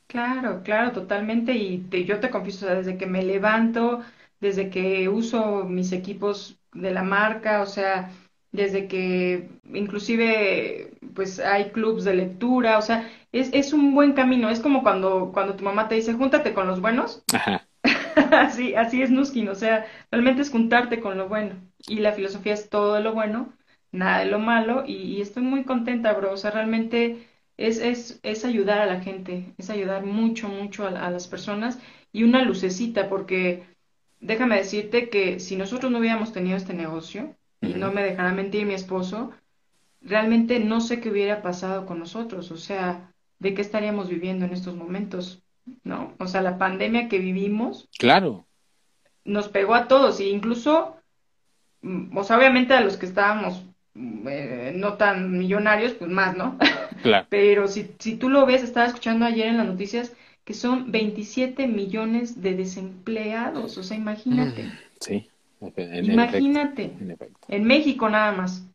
Claro, 0.06 0.62
claro, 0.62 0.92
totalmente. 0.92 1.52
Y 1.54 2.04
yo 2.04 2.20
te 2.20 2.30
confieso, 2.30 2.66
desde 2.66 2.96
que 2.98 3.06
me 3.06 3.22
levanto, 3.22 4.00
desde 4.40 4.70
que 4.70 5.08
uso 5.08 5.64
mis 5.64 5.92
equipos 5.92 6.58
de 6.72 6.90
la 6.92 7.02
marca, 7.02 7.62
o 7.62 7.66
sea, 7.66 8.10
desde 8.54 8.86
que 8.86 9.48
inclusive 9.72 10.92
pues 11.12 11.40
hay 11.40 11.70
clubs 11.70 12.04
de 12.04 12.14
lectura, 12.14 12.78
o 12.78 12.82
sea, 12.82 13.10
es, 13.32 13.50
es 13.52 13.72
un 13.72 13.94
buen 13.94 14.12
camino, 14.12 14.48
es 14.48 14.60
como 14.60 14.84
cuando, 14.84 15.32
cuando 15.34 15.56
tu 15.56 15.64
mamá 15.64 15.88
te 15.88 15.96
dice, 15.96 16.14
júntate 16.14 16.54
con 16.54 16.68
los 16.68 16.80
buenos. 16.80 17.24
Ajá. 17.32 17.66
así, 18.30 18.74
así 18.76 19.02
es 19.02 19.10
Nuskin, 19.10 19.48
o 19.48 19.56
sea, 19.56 19.86
realmente 20.12 20.42
es 20.42 20.50
juntarte 20.50 21.00
con 21.00 21.18
lo 21.18 21.28
bueno. 21.28 21.56
Y 21.88 21.96
la 21.98 22.12
filosofía 22.12 22.54
es 22.54 22.70
todo 22.70 22.94
de 22.94 23.02
lo 23.02 23.12
bueno, 23.12 23.52
nada 23.90 24.20
de 24.20 24.26
lo 24.26 24.38
malo, 24.38 24.84
y, 24.86 24.94
y 24.98 25.20
estoy 25.20 25.42
muy 25.42 25.64
contenta, 25.64 26.12
bro, 26.12 26.32
o 26.32 26.36
sea, 26.36 26.52
realmente 26.52 27.26
es, 27.56 27.78
es, 27.78 28.20
es 28.22 28.44
ayudar 28.44 28.78
a 28.78 28.86
la 28.86 29.00
gente, 29.00 29.52
es 29.58 29.68
ayudar 29.68 30.06
mucho, 30.06 30.48
mucho 30.48 30.86
a, 30.86 30.90
a 30.90 31.10
las 31.10 31.26
personas 31.26 31.80
y 32.12 32.22
una 32.22 32.42
lucecita, 32.42 33.08
porque 33.08 33.64
déjame 34.20 34.56
decirte 34.58 35.08
que 35.08 35.40
si 35.40 35.56
nosotros 35.56 35.90
no 35.90 35.98
hubiéramos 35.98 36.32
tenido 36.32 36.56
este 36.56 36.72
negocio, 36.72 37.34
y 37.60 37.74
no 37.74 37.92
me 37.92 38.02
dejará 38.02 38.32
mentir 38.32 38.66
mi 38.66 38.74
esposo, 38.74 39.32
realmente 40.02 40.60
no 40.60 40.80
sé 40.80 41.00
qué 41.00 41.10
hubiera 41.10 41.42
pasado 41.42 41.86
con 41.86 41.98
nosotros, 41.98 42.50
o 42.50 42.56
sea, 42.56 43.10
de 43.38 43.54
qué 43.54 43.62
estaríamos 43.62 44.08
viviendo 44.08 44.44
en 44.44 44.52
estos 44.52 44.74
momentos, 44.74 45.42
¿no? 45.82 46.14
O 46.18 46.26
sea, 46.26 46.42
la 46.42 46.58
pandemia 46.58 47.08
que 47.08 47.18
vivimos. 47.18 47.88
Claro. 47.98 48.46
Nos 49.24 49.48
pegó 49.48 49.74
a 49.74 49.88
todos, 49.88 50.20
e 50.20 50.24
incluso, 50.24 50.96
o 52.14 52.24
sea, 52.24 52.36
obviamente 52.36 52.74
a 52.74 52.80
los 52.80 52.96
que 52.96 53.06
estábamos 53.06 53.64
eh, 53.94 54.72
no 54.74 54.94
tan 54.94 55.38
millonarios, 55.38 55.92
pues 55.92 56.10
más, 56.10 56.36
¿no? 56.36 56.58
Claro. 57.02 57.26
Pero 57.28 57.68
si, 57.68 57.90
si 57.98 58.16
tú 58.16 58.30
lo 58.30 58.46
ves, 58.46 58.62
estaba 58.62 58.86
escuchando 58.86 59.26
ayer 59.26 59.48
en 59.48 59.58
las 59.58 59.66
noticias 59.66 60.14
que 60.44 60.54
son 60.54 60.90
27 60.90 61.66
millones 61.66 62.40
de 62.40 62.54
desempleados, 62.54 63.76
o 63.76 63.82
sea, 63.82 63.96
imagínate. 63.96 64.72
Sí. 65.00 65.28
En 65.60 66.04
imagínate. 66.04 66.84
Efecto, 66.84 67.04
en, 67.04 67.10
efecto. 67.10 67.46
en, 67.48 67.64
México 67.64 68.08
nada 68.08 68.32
más. 68.32 68.66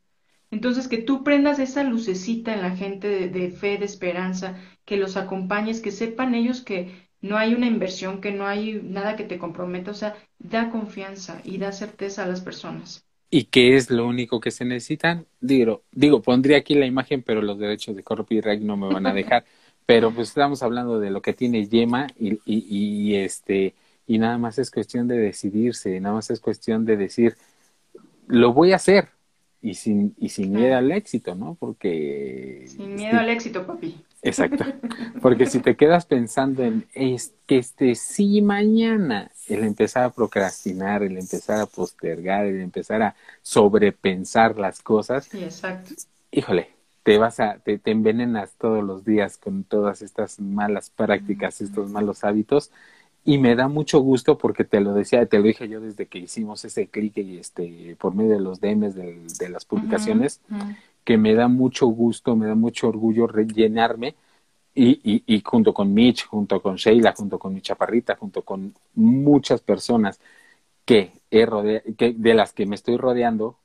Entonces, 0.51 0.87
que 0.87 0.97
tú 0.97 1.23
prendas 1.23 1.59
esa 1.59 1.83
lucecita 1.83 2.53
en 2.53 2.61
la 2.61 2.75
gente 2.75 3.07
de, 3.07 3.29
de, 3.29 3.51
fe, 3.51 3.77
de 3.77 3.85
esperanza, 3.85 4.57
que 4.85 4.97
los 4.97 5.15
acompañes, 5.17 5.81
que 5.81 5.91
sepan 5.91 6.33
ellos 6.33 6.61
que 6.61 7.09
no 7.21 7.37
hay 7.37 7.53
una 7.53 7.67
inversión, 7.67 8.21
que 8.21 8.31
no 8.31 8.47
hay 8.47 8.81
nada 8.81 9.15
que 9.15 9.23
te 9.23 9.37
comprometa, 9.37 9.91
o 9.91 9.93
sea, 9.93 10.15
da 10.37 10.71
confianza 10.71 11.41
y 11.43 11.57
da 11.57 11.71
certeza 11.71 12.23
a 12.23 12.27
las 12.27 12.41
personas. 12.41 13.05
¿Y 13.29 13.45
qué 13.45 13.75
es 13.75 13.91
lo 13.91 14.07
único 14.07 14.39
que 14.39 14.51
se 14.51 14.65
necesitan? 14.65 15.27
Digo, 15.39 15.83
digo 15.91 16.21
pondría 16.21 16.57
aquí 16.57 16.73
la 16.73 16.87
imagen, 16.87 17.21
pero 17.21 17.41
los 17.41 17.59
derechos 17.59 17.95
de 17.95 18.03
copyright 18.03 18.61
no 18.61 18.77
me 18.77 18.87
van 18.87 19.05
a 19.05 19.13
dejar. 19.13 19.45
pero 19.85 20.11
pues 20.11 20.29
estamos 20.29 20.63
hablando 20.63 20.99
de 20.99 21.11
lo 21.11 21.21
que 21.21 21.33
tiene 21.33 21.67
Yema 21.67 22.07
y, 22.17 22.33
y, 22.45 23.11
y 23.11 23.15
este 23.15 23.75
y 24.09 24.17
nada 24.17 24.39
más 24.39 24.57
es 24.57 24.71
cuestión 24.71 25.07
de 25.07 25.19
decidirse, 25.19 25.99
nada 25.99 26.15
más 26.15 26.31
es 26.31 26.39
cuestión 26.39 26.83
de 26.83 26.97
decir, 26.97 27.37
lo 28.25 28.53
voy 28.53 28.71
a 28.71 28.77
hacer 28.77 29.09
y 29.61 29.75
sin, 29.75 30.15
y 30.17 30.29
sin 30.29 30.51
miedo 30.51 30.75
al 30.75 30.91
éxito, 30.91 31.35
¿no? 31.35 31.55
Porque... 31.59 32.65
Sin 32.67 32.95
miedo 32.95 33.11
sí, 33.11 33.17
al 33.17 33.29
éxito, 33.29 33.67
papi. 33.67 34.03
Exacto. 34.23 34.65
Porque 35.21 35.45
si 35.45 35.59
te 35.59 35.75
quedas 35.75 36.07
pensando 36.07 36.63
en 36.63 36.87
es 36.95 37.35
que 37.45 37.59
este 37.59 37.93
sí 37.93 38.41
mañana, 38.41 39.29
el 39.47 39.63
empezar 39.63 40.05
a 40.05 40.09
procrastinar, 40.09 41.03
el 41.03 41.15
empezar 41.15 41.59
a 41.61 41.67
postergar, 41.67 42.47
el 42.47 42.61
empezar 42.61 43.03
a 43.03 43.15
sobrepensar 43.43 44.57
las 44.57 44.81
cosas, 44.81 45.25
sí, 45.25 45.43
exacto. 45.43 45.93
híjole, 46.31 46.69
te 47.03 47.19
vas 47.19 47.39
a, 47.39 47.59
te, 47.59 47.77
te 47.77 47.91
envenenas 47.91 48.53
todos 48.57 48.83
los 48.83 49.05
días 49.05 49.37
con 49.37 49.63
todas 49.65 50.01
estas 50.01 50.39
malas 50.39 50.89
prácticas, 50.89 51.61
mm 51.61 51.63
-hmm. 51.63 51.67
estos 51.67 51.91
malos 51.91 52.23
hábitos, 52.23 52.71
y 53.25 53.37
me 53.37 53.55
da 53.55 53.67
mucho 53.67 53.99
gusto 53.99 54.37
porque 54.37 54.63
te 54.63 54.79
lo 54.79 54.93
decía, 54.93 55.25
te 55.25 55.37
lo 55.37 55.43
dije 55.43 55.67
yo 55.67 55.81
desde 55.81 56.07
que 56.07 56.19
hicimos 56.19 56.63
ese 56.65 56.87
clic 56.87 57.17
y 57.17 57.37
este 57.37 57.95
por 57.99 58.15
medio 58.15 58.31
de 58.33 58.39
los 58.39 58.59
DMs 58.59 58.95
de, 58.95 59.21
de 59.39 59.49
las 59.49 59.65
publicaciones, 59.65 60.41
uh 60.49 60.55
-huh. 60.55 60.77
que 61.03 61.17
me 61.17 61.33
da 61.35 61.47
mucho 61.47 61.87
gusto, 61.87 62.35
me 62.35 62.47
da 62.47 62.55
mucho 62.55 62.87
orgullo 62.87 63.27
rellenarme 63.27 64.15
y, 64.73 65.01
y, 65.03 65.23
y 65.25 65.41
junto 65.45 65.73
con 65.73 65.93
Mitch, 65.93 66.25
junto 66.27 66.61
con 66.61 66.75
Sheila, 66.77 67.13
junto 67.15 67.37
con 67.37 67.53
mi 67.53 67.61
chaparrita, 67.61 68.15
junto 68.15 68.43
con 68.43 68.73
muchas 68.95 69.61
personas 69.61 70.19
que, 70.85 71.11
he 71.29 71.45
rodea, 71.45 71.81
que 71.97 72.13
de 72.13 72.33
las 72.33 72.53
que 72.53 72.65
me 72.65 72.75
estoy 72.75 72.97
rodeando, 72.97 73.57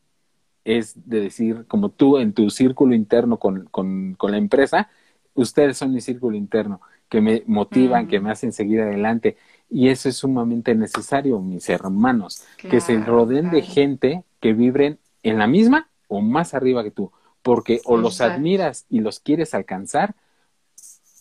es 0.65 1.09
de 1.09 1.21
decir, 1.21 1.67
como 1.69 1.91
tú 1.91 2.19
en 2.19 2.33
tu 2.33 2.51
círculo 2.51 2.95
interno 2.95 3.39
con, 3.39 3.67
con, 3.71 4.15
con 4.15 4.31
la 4.31 4.39
empresa, 4.39 4.89
ustedes 5.35 5.77
son 5.77 5.93
mi 5.93 6.01
círculo 6.01 6.37
interno, 6.37 6.81
que 7.15 7.21
me 7.21 7.45
motivan, 7.47 8.09
que 8.09 8.19
me 8.19 8.33
hacen 8.33 8.53
seguir 8.53 8.81
adelante. 8.81 9.37
Y 9.71 9.89
eso 9.89 10.09
es 10.09 10.17
sumamente 10.17 10.75
necesario, 10.75 11.39
mis 11.39 11.69
hermanos, 11.69 12.45
que 12.57 12.81
se 12.81 12.99
rodeen 12.99 13.51
de 13.51 13.63
gente 13.63 14.25
que 14.41 14.53
vibren 14.53 14.99
en 15.23 15.39
la 15.39 15.47
misma 15.47 15.89
o 16.09 16.21
más 16.21 16.55
arriba 16.55 16.83
que 16.83 16.91
tú, 16.91 17.13
porque 17.41 17.81
o 17.85 17.97
los 17.97 18.21
admiras 18.21 18.85
y 18.91 18.99
los 18.99 19.21
quieres 19.21 19.55
alcanzar, 19.55 20.17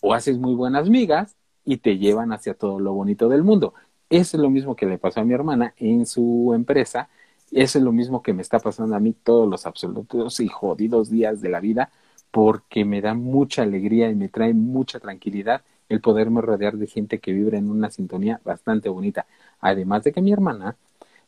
o 0.00 0.14
haces 0.14 0.36
muy 0.36 0.54
buenas 0.54 0.90
migas 0.90 1.36
y 1.64 1.76
te 1.76 1.96
llevan 1.96 2.32
hacia 2.32 2.54
todo 2.54 2.80
lo 2.80 2.92
bonito 2.92 3.28
del 3.28 3.44
mundo. 3.44 3.72
Eso 4.10 4.36
es 4.36 4.42
lo 4.42 4.50
mismo 4.50 4.74
que 4.74 4.86
le 4.86 4.98
pasó 4.98 5.20
a 5.20 5.24
mi 5.24 5.32
hermana 5.32 5.74
en 5.76 6.06
su 6.06 6.54
empresa, 6.56 7.08
eso 7.52 7.78
es 7.78 7.84
lo 7.84 7.92
mismo 7.92 8.20
que 8.20 8.32
me 8.32 8.42
está 8.42 8.58
pasando 8.58 8.96
a 8.96 9.00
mí 9.00 9.12
todos 9.12 9.48
los 9.48 9.64
absolutos 9.64 10.40
y 10.40 10.48
jodidos 10.48 11.08
días 11.08 11.40
de 11.40 11.50
la 11.50 11.60
vida, 11.60 11.92
porque 12.32 12.84
me 12.84 13.00
da 13.00 13.14
mucha 13.14 13.62
alegría 13.62 14.10
y 14.10 14.16
me 14.16 14.28
trae 14.28 14.54
mucha 14.54 14.98
tranquilidad 14.98 15.62
el 15.88 16.00
poderme 16.00 16.40
rodear 16.40 16.76
de 16.76 16.86
gente 16.86 17.18
que 17.18 17.32
vibra 17.32 17.58
en 17.58 17.70
una 17.70 17.90
sintonía 17.90 18.40
bastante 18.44 18.88
bonita. 18.88 19.26
Además 19.60 20.04
de 20.04 20.12
que 20.12 20.22
mi 20.22 20.32
hermana 20.32 20.76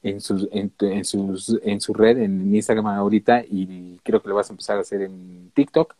en 0.02 0.20
sus, 0.20 0.48
en, 0.52 0.72
en, 0.80 1.04
sus, 1.04 1.58
en 1.62 1.80
su 1.80 1.92
red, 1.94 2.18
en 2.18 2.54
Instagram 2.54 2.86
ahorita, 2.86 3.44
y 3.48 3.98
creo 4.04 4.22
que 4.22 4.28
lo 4.28 4.36
vas 4.36 4.50
a 4.50 4.52
empezar 4.52 4.78
a 4.78 4.80
hacer 4.80 5.02
en 5.02 5.50
TikTok, 5.54 5.94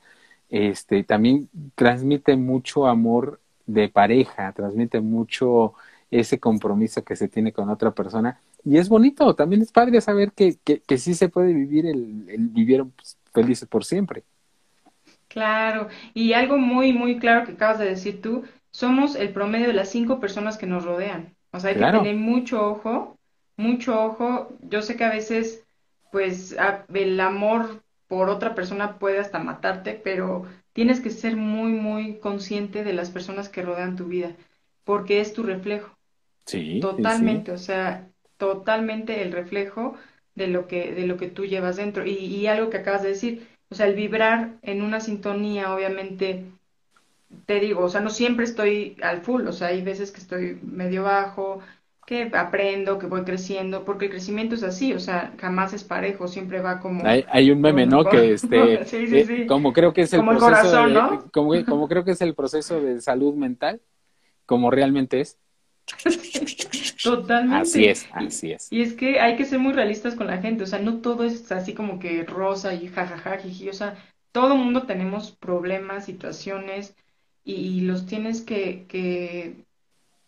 este, 0.51 1.03
también 1.05 1.49
transmite 1.75 2.37
mucho 2.37 2.87
amor 2.87 3.41
de 3.67 3.89
pareja, 3.89 4.53
transmite 4.53 5.01
mucho 5.01 5.75
ese 6.11 6.39
compromiso 6.39 7.03
que 7.05 7.17
se 7.17 7.29
tiene 7.29 7.53
con 7.53 7.69
otra 7.69 7.91
persona. 7.93 8.41
Y 8.65 8.79
es 8.79 8.89
bonito, 8.89 9.35
también 9.35 9.63
es 9.63 9.73
padre 9.73 10.01
saber 10.01 10.33
que, 10.33 10.57
que, 10.65 10.81
que 10.81 10.99
sí 10.99 11.15
se 11.15 11.29
puede 11.29 11.53
vivir 11.53 11.87
el, 11.87 12.29
el 12.29 12.49
vivir 12.49 12.85
felices 13.33 13.69
por 13.69 13.85
siempre. 13.85 14.25
Claro, 15.37 15.89
y 16.15 16.33
algo 16.33 16.57
muy, 16.57 16.95
muy 16.95 17.19
claro 17.19 17.45
que 17.45 17.53
acabas 17.53 17.79
de 17.79 17.85
decir 17.85 18.23
tú, 18.23 18.45
somos 18.71 19.17
el 19.17 19.35
promedio 19.35 19.67
de 19.67 19.75
las 19.75 19.91
cinco 19.91 20.19
personas 20.19 20.57
que 20.57 20.65
nos 20.65 20.87
rodean. 20.87 21.37
O 21.53 21.61
sea, 21.61 21.69
hay 21.69 21.77
que 21.77 21.83
tener 21.83 22.17
mucho 22.17 22.67
ojo, 22.67 23.19
mucho 23.59 24.03
ojo. 24.03 24.49
Yo 24.63 24.81
sé 24.81 24.97
que 24.97 25.05
a 25.05 25.11
veces, 25.11 25.63
pues, 26.11 26.57
el 26.95 27.21
amor 27.21 27.83
por 28.09 28.31
otra 28.31 28.55
persona 28.55 28.99
puede 28.99 29.19
hasta 29.19 29.39
matarte, 29.39 30.01
pero 30.03 30.47
tienes 30.73 31.03
que 31.03 31.11
ser 31.11 31.37
muy, 31.37 31.73
muy 31.73 32.19
consciente 32.19 32.83
de 32.83 32.95
las 32.95 33.11
personas 33.11 33.51
que 33.51 33.61
rodean 33.61 33.95
tu 33.95 34.07
vida, 34.07 34.35
porque 34.85 35.21
es 35.21 35.35
tu 35.35 35.43
reflejo. 35.43 35.99
Sí. 36.47 36.81
Totalmente, 36.81 37.53
o 37.53 37.59
sea, 37.59 38.09
totalmente 38.39 39.21
el 39.21 39.33
reflejo 39.33 39.97
de 40.35 40.47
lo 40.47 40.67
que, 40.67 40.95
de 40.95 41.07
lo 41.07 41.19
que 41.19 41.29
tú 41.29 41.45
llevas 41.45 41.77
dentro. 41.77 42.07
Y, 42.07 42.13
y 42.15 42.47
algo 42.47 42.71
que 42.71 42.79
acabas 42.79 43.03
de 43.03 43.11
decir, 43.11 43.47
o 43.69 43.75
sea, 43.75 43.87
el 43.87 43.95
vibrar 43.95 44.57
en 44.63 44.83
una 44.83 45.01
sintonía, 45.01 45.75
obviamente, 45.75 46.45
te 47.47 47.61
digo, 47.61 47.85
o 47.85 47.89
sea, 47.89 48.01
no 48.01 48.11
siempre 48.11 48.45
estoy 48.45 48.97
al 49.03 49.23
full, 49.23 49.47
o 49.47 49.53
sea, 49.53 49.69
hay 49.69 49.83
veces 49.83 50.13
que 50.13 50.21
estoy 50.21 50.59
medio 50.63 51.03
bajo, 51.03 51.61
que 52.07 52.31
aprendo, 52.35 52.99
que 52.99 53.07
voy 53.07 53.25
creciendo, 53.25 53.85
porque 53.85 54.05
el 54.05 54.13
crecimiento 54.13 54.55
es 54.55 54.63
así, 54.63 54.93
o 54.93 55.01
sea, 55.01 55.35
jamás 55.39 55.73
es 55.73 55.83
parejo, 55.83 56.29
siempre 56.29 56.61
va 56.61 56.79
como... 56.79 57.03
Hay, 57.05 57.51
un 57.51 57.61
meme, 57.61 57.85
¿no? 57.85 58.05
Que 58.05 58.33
este, 58.33 58.85
sí, 58.87 59.09
sí, 59.09 59.25
sí. 59.25 59.47
como 59.47 59.73
creo 59.73 59.93
que 59.93 60.03
es 60.03 60.13
el 60.13 60.21
como 60.21 60.39
proceso, 60.39 60.49
el 60.49 60.55
corazón, 60.55 60.89
de, 60.89 60.95
¿no? 60.95 61.31
como, 61.33 61.65
como 61.65 61.89
creo 61.89 62.05
que 62.05 62.13
es 62.13 62.21
el 62.21 62.35
proceso 62.37 62.81
de 62.81 63.01
salud 63.01 63.35
mental, 63.35 63.81
como 64.47 64.71
realmente 64.71 65.21
es. 65.21 65.37
Totalmente. 67.03 67.57
Así 67.57 67.85
es, 67.85 68.09
así 68.13 68.53
es. 68.53 68.73
Y 68.73 68.83
es 68.83 68.95
que 68.95 69.21
hay 69.21 69.37
que 69.37 69.45
ser 69.45 69.59
muy 69.59 69.73
realistas 69.73 70.15
con 70.15 70.27
la 70.27 70.39
gente, 70.39 70.65
o 70.65 70.67
sea, 70.67 70.79
no 70.79 71.01
todo 71.01 71.25
es 71.25 71.51
así 71.53 71.75
como 71.75 71.99
que 71.99 72.25
rosa 72.25 72.75
y 72.75 72.89
jajaja, 72.89 73.39
jiji, 73.39 73.69
o 73.69 73.73
sea, 73.73 73.97
todo 74.33 74.57
mundo 74.57 74.83
tenemos 74.83 75.33
problemas, 75.33 76.05
situaciones, 76.05 76.97
y, 77.45 77.55
y 77.55 77.81
los 77.83 78.07
tienes 78.07 78.41
que, 78.43 78.87
que 78.89 79.65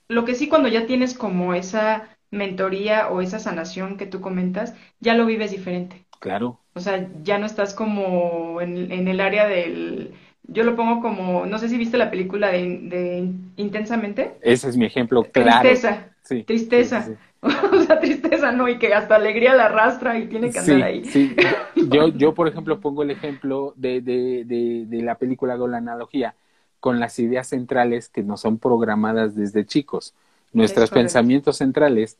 lo 0.09 0.25
que 0.25 0.35
sí 0.35 0.49
cuando 0.49 0.69
ya 0.69 0.87
tienes 0.87 1.15
como 1.15 1.55
esa 1.55 2.09
mentoría 2.31 3.09
o 3.09 3.21
esa 3.21 3.39
sanación 3.39 3.97
que 3.97 4.07
tú 4.07 4.21
comentas, 4.21 4.75
ya 5.01 5.15
lo 5.15 5.27
vives 5.27 5.51
diferente. 5.51 6.07
Claro. 6.19 6.61
O 6.75 6.81
sea, 6.81 7.09
ya 7.23 7.39
no 7.39 7.47
estás 7.47 7.75
como 7.75 8.61
en, 8.61 8.91
en 8.93 9.09
el 9.09 9.21
área 9.21 9.47
del... 9.47 10.15
Yo 10.49 10.65
lo 10.65 10.75
pongo 10.77 11.01
como, 11.01 11.47
no 11.47 11.59
sé 11.59 11.69
si 11.69 11.77
viste 11.77 11.99
la 11.99 12.11
película 12.11 12.49
de, 12.49 12.79
de 12.83 13.31
Intensamente. 13.57 14.35
Ese 14.43 14.69
es 14.69 14.77
mi 14.77 14.87
ejemplo 14.87 15.23
claro. 15.25 15.61
Tristeza. 15.61 16.09
Sí, 16.23 16.43
Tristeza. 16.43 17.03
sí, 17.03 17.13
sí, 17.13 17.19
o 17.41 17.83
sea, 17.85 18.01
tristeza, 18.01 18.51
¿no? 18.53 18.69
Y 18.69 18.79
que 18.79 18.93
hasta 18.93 19.15
alegría 19.17 19.55
la 19.55 19.67
arrastra 19.67 20.19
y 20.19 20.27
tiene 20.27 20.51
que 20.51 20.59
andar 20.59 20.77
Sí, 20.77 20.83
ahí. 20.83 21.05
sí. 21.05 21.37
Yo, 21.91 22.09
yo, 22.09 22.35
por 22.35 22.49
ejemplo, 22.49 22.81
pongo 22.81 23.03
el 23.03 23.11
ejemplo 23.11 23.73
de, 23.77 24.01
de, 24.01 24.45
de, 24.45 24.85
de 24.87 25.03
la 25.03 25.15
película 25.17 25.57
con 25.57 25.71
la 25.71 25.79
analogía, 25.79 26.35
con 26.81 26.99
las 27.01 27.19
ideas 27.19 27.47
centrales 27.49 28.09
que 28.09 28.23
nos 28.23 28.41
son 28.41 28.59
programadas 28.59 29.35
desde 29.37 29.65
chicos. 29.65 30.15
Nuestros 30.53 30.91
pensamientos 30.91 31.59
centrales, 31.59 32.19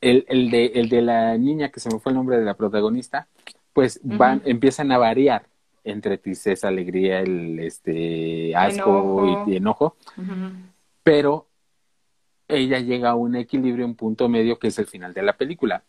el, 0.00 0.24
el, 0.28 0.50
de, 0.50 0.66
el 0.74 0.88
de 0.88 1.02
la 1.02 1.36
niña, 1.38 1.70
que 1.70 1.80
se 1.80 1.90
me 1.90 1.98
fue 2.00 2.12
el 2.12 2.16
nombre 2.16 2.38
de 2.38 2.44
la 2.44 2.54
protagonista, 2.54 3.28
pues 3.72 4.00
van, 4.02 4.42
empiezan 4.44 4.92
a 4.92 4.98
variar 4.98 5.42
entre 5.84 6.18
tristeza, 6.18 6.68
alegría, 6.68 7.20
el 7.20 7.58
este 7.60 8.54
asco 8.54 9.24
Enojo. 9.24 9.44
y, 9.46 9.52
y 9.52 9.56
enojo, 9.56 9.96
pero 11.02 11.46
ella 12.48 12.80
llega 12.80 13.10
a 13.10 13.14
un 13.14 13.36
equilibrio, 13.36 13.86
un 13.86 13.94
punto 13.94 14.28
medio 14.28 14.58
que 14.58 14.68
es 14.68 14.78
el 14.78 14.86
final 14.86 15.14
de 15.14 15.22
la 15.22 15.36
película. 15.36 15.82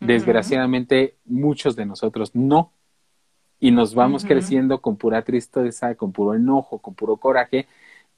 Desgraciadamente, 0.00 1.16
muchos 1.24 1.76
de 1.76 1.86
nosotros 1.86 2.34
no. 2.34 2.72
Y 3.58 3.70
nos 3.70 3.94
vamos 3.94 4.24
creciendo 4.24 4.80
con 4.82 4.96
pura 4.96 5.22
tristeza, 5.22 5.94
con 5.94 6.12
puro 6.12 6.34
enojo, 6.34 6.78
con 6.78 6.94
puro 6.94 7.16
coraje. 7.16 7.66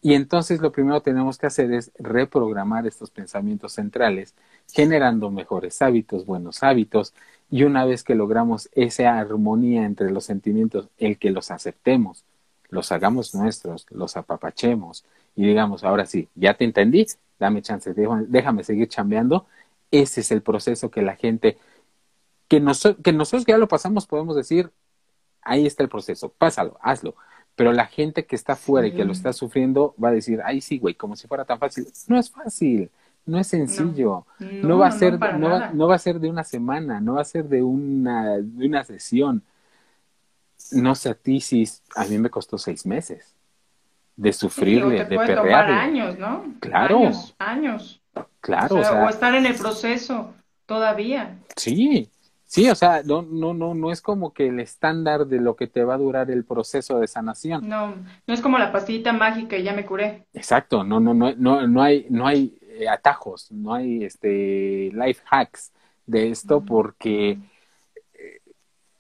Y 0.03 0.15
entonces 0.15 0.61
lo 0.61 0.73
primero 0.73 1.01
que 1.01 1.11
tenemos 1.11 1.39
que 1.39 1.47
hacer 1.47 1.73
es 1.73 1.93
reprogramar 1.99 2.87
estos 2.87 3.11
pensamientos 3.11 3.73
centrales, 3.73 4.35
generando 4.73 5.31
mejores 5.31 5.81
hábitos, 5.83 6.27
buenos 6.27 6.63
hábitos. 6.63 7.15
Y 7.51 7.63
una 7.65 7.85
vez 7.85 8.05
que 8.05 8.15
logramos 8.15 8.69
esa 8.73 9.19
armonía 9.19 9.85
entre 9.85 10.11
los 10.11 10.25
sentimientos, 10.25 10.89
el 10.99 11.19
que 11.19 11.31
los 11.31 11.51
aceptemos, 11.51 12.25
los 12.69 12.93
hagamos 12.93 13.35
nuestros, 13.35 13.87
los 13.91 14.17
apapachemos 14.17 15.05
y 15.35 15.47
digamos, 15.47 15.85
ahora 15.85 16.05
sí, 16.05 16.29
ya 16.35 16.55
te 16.55 16.65
entendí, 16.65 17.07
dame 17.39 17.63
chance, 17.63 17.95
déjame, 17.95 18.65
seguir 18.65 18.89
chambeando. 18.89 19.47
Ese 19.91 20.21
es 20.21 20.33
el 20.33 20.43
proceso 20.43 20.91
que 20.91 21.01
la 21.01 21.17
gente, 21.17 21.59
que, 22.49 22.61
nos, 22.61 22.83
que 23.03 23.13
nosotros 23.13 23.45
que 23.45 23.53
ya 23.53 23.59
lo 23.59 23.69
pasamos, 23.69 24.07
podemos 24.07 24.37
decir, 24.37 24.71
ahí 25.43 25.67
está 25.67 25.83
el 25.83 25.89
proceso, 25.89 26.31
pásalo, 26.37 26.77
hazlo. 26.83 27.15
Pero 27.55 27.73
la 27.73 27.87
gente 27.87 28.27
que 28.27 28.37
está 28.37 28.53
afuera 28.55 28.87
y 28.87 28.93
que 28.93 29.05
lo 29.05 29.13
está 29.13 29.33
sufriendo 29.33 29.95
va 30.03 30.09
a 30.11 30.13
decir, 30.13 30.41
ay, 30.45 30.61
sí, 30.61 30.79
güey, 30.79 30.95
como 30.95 31.17
si 31.17 31.27
fuera 31.27 31.45
tan 31.45 31.59
fácil. 31.59 31.87
No 32.09 32.19
es 32.19 32.31
fácil, 32.31 32.91
no 33.29 33.39
es 33.39 33.47
sencillo. 33.47 34.27
No, 34.41 34.69
No, 34.69 34.79
va 34.79 34.89
a 34.89 34.93
ser, 34.93 35.19
no, 35.39 35.49
va, 35.51 35.71
no 35.73 35.87
va 35.87 35.95
a 35.95 35.99
ser 35.99 36.19
de 36.21 36.29
una 36.29 36.45
semana, 36.45 37.01
no 37.01 37.15
va 37.15 37.21
a 37.23 37.25
ser 37.25 37.45
de 37.49 37.63
una, 37.63 38.39
de 38.39 38.67
una 38.67 38.85
sesión. 38.85 39.43
No 40.73 40.95
sé 40.95 41.11
a 41.11 41.15
ti 41.15 41.41
si 41.41 41.65
a 41.97 42.05
mí 42.05 42.19
me 42.19 42.31
costó 42.31 42.59
seis 42.59 42.85
meses 42.87 43.35
de 44.17 44.33
Sí, 44.33 44.41
sufrirle, 44.41 45.05
te 45.05 45.11
de 45.11 45.17
puede 45.17 45.35
tomar 45.35 45.71
años, 45.71 46.19
¿no? 46.19 46.45
Claro. 46.61 46.99
Años, 46.99 47.35
años. 47.39 48.03
Claro, 48.41 48.77
o, 48.77 48.83
sea, 48.85 49.05
o 49.05 49.09
estar 49.09 49.35
en 49.35 49.47
el 49.47 49.55
proceso 49.55 50.35
todavía. 50.67 51.39
sí, 51.57 52.11
sí, 52.45 52.69
o 52.69 52.75
sea, 52.75 53.03
no, 53.05 53.23
no, 53.23 53.55
no, 53.55 53.75
no 53.75 53.93
es 53.93 54.01
como 54.03 54.33
que 54.33 54.49
el 54.49 54.59
estándar 54.59 55.27
de 55.27 55.41
lo 55.41 55.55
que 55.55 55.69
te 55.69 55.85
va 55.85 55.95
a 55.95 55.99
durar 55.99 56.31
el 56.31 56.45
proceso 56.45 56.99
de 56.99 57.07
sanación. 57.07 57.69
No, 57.69 57.95
no 58.27 58.35
es 58.35 58.41
como 58.41 58.59
la 58.59 58.73
pastillita 58.73 59.13
mágica 59.13 59.57
y 59.57 59.63
ya 59.63 59.73
me 59.73 59.87
curé. 59.87 60.27
Exacto, 60.33 60.83
no, 60.83 60.99
no, 60.99 61.15
no, 61.15 61.35
no, 61.37 61.67
no 61.67 61.83
hay, 61.83 62.07
no 62.11 62.27
hay 62.27 62.58
eh, 62.79 62.89
atajos, 62.89 63.51
no 63.53 63.75
hay 63.75 64.05
este 64.05 64.91
life 64.93 65.23
hacks 65.31 65.73
de 66.07 66.31
esto 66.31 66.65
porque 66.65 67.39
eh, 68.15 68.41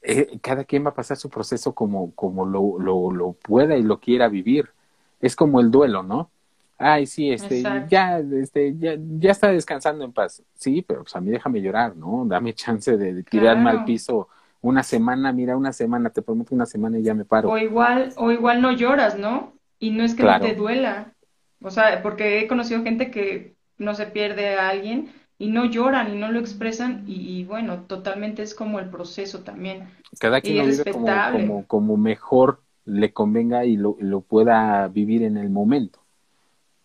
eh, 0.03 0.39
cada 0.43 0.65
quien 0.65 0.85
va 0.85 0.91
a 0.91 0.95
pasar 0.95 1.17
su 1.17 1.29
proceso 1.29 1.75
como, 1.75 2.15
como 2.15 2.47
lo, 2.47 2.79
lo, 2.79 3.11
lo 3.11 3.33
pueda 3.33 3.77
y 3.77 3.83
lo 3.83 3.99
quiera 4.01 4.29
vivir. 4.29 4.71
Es 5.21 5.35
como 5.37 5.61
el 5.61 5.71
duelo, 5.71 6.03
¿no? 6.03 6.31
Ay, 6.81 7.07
sí, 7.07 7.33
este, 7.33 7.59
Exacto. 7.59 7.89
ya, 7.91 8.19
este, 8.21 8.77
ya, 8.79 8.95
ya 8.99 9.33
está 9.33 9.49
descansando 9.51 10.05
en 10.05 10.13
paz. 10.13 10.43
Sí, 10.55 10.83
pero 10.83 11.03
pues 11.03 11.17
a 11.17 11.21
mí 11.21 11.31
déjame 11.31 11.61
llorar, 11.61 11.97
¿no? 11.97 12.25
Dame 12.27 12.55
chance 12.55 12.97
de, 12.97 13.15
de 13.15 13.23
tirarme 13.25 13.63
Claro. 13.65 13.79
al 13.81 13.85
piso 13.85 14.29
una 14.61 14.83
semana, 14.85 15.33
mira, 15.33 15.57
una 15.57 15.73
semana, 15.73 16.11
te 16.11 16.23
prometo 16.23 16.55
una 16.55 16.67
semana 16.67 16.99
y 16.99 17.03
ya 17.03 17.15
me 17.15 17.25
paro. 17.25 17.51
O 17.51 17.59
igual, 17.59 18.13
o 18.17 18.31
igual 18.31 18.63
no 18.63 18.71
lloras, 18.73 19.19
¿no? 19.19 19.55
Y 19.81 19.91
no 19.91 20.05
es 20.05 20.15
que 20.15 20.23
Claro. 20.23 20.45
no 20.45 20.51
te 20.51 20.57
duela. 20.57 21.15
O 21.63 21.71
sea, 21.71 22.01
porque 22.03 22.41
he 22.41 22.49
conocido 22.49 22.83
gente 22.85 23.11
que 23.11 23.57
no 23.79 23.95
se 23.95 24.07
pierde 24.07 24.57
a 24.57 24.69
alguien 24.69 25.13
y 25.39 25.49
no 25.49 25.65
lloran 25.65 26.13
y 26.13 26.19
no 26.19 26.31
lo 26.31 26.41
expresan 26.41 27.05
y, 27.07 27.45
bueno, 27.45 27.83
totalmente 27.83 28.43
es 28.43 28.55
como 28.55 28.79
el 28.81 28.91
proceso 28.91 29.41
también. 29.41 29.89
Cada 30.19 30.41
quien 30.41 30.59
lo 30.59 30.67
vive 30.67 30.85
como, 30.85 31.07
como, 31.33 31.67
como, 31.67 31.97
mejor 31.97 32.61
le 32.85 33.13
convenga 33.13 33.65
y 33.65 33.77
lo, 33.77 33.97
lo, 34.01 34.21
pueda 34.21 34.89
vivir 34.89 35.23
en 35.23 35.37
el 35.37 35.51
momento. 35.51 36.01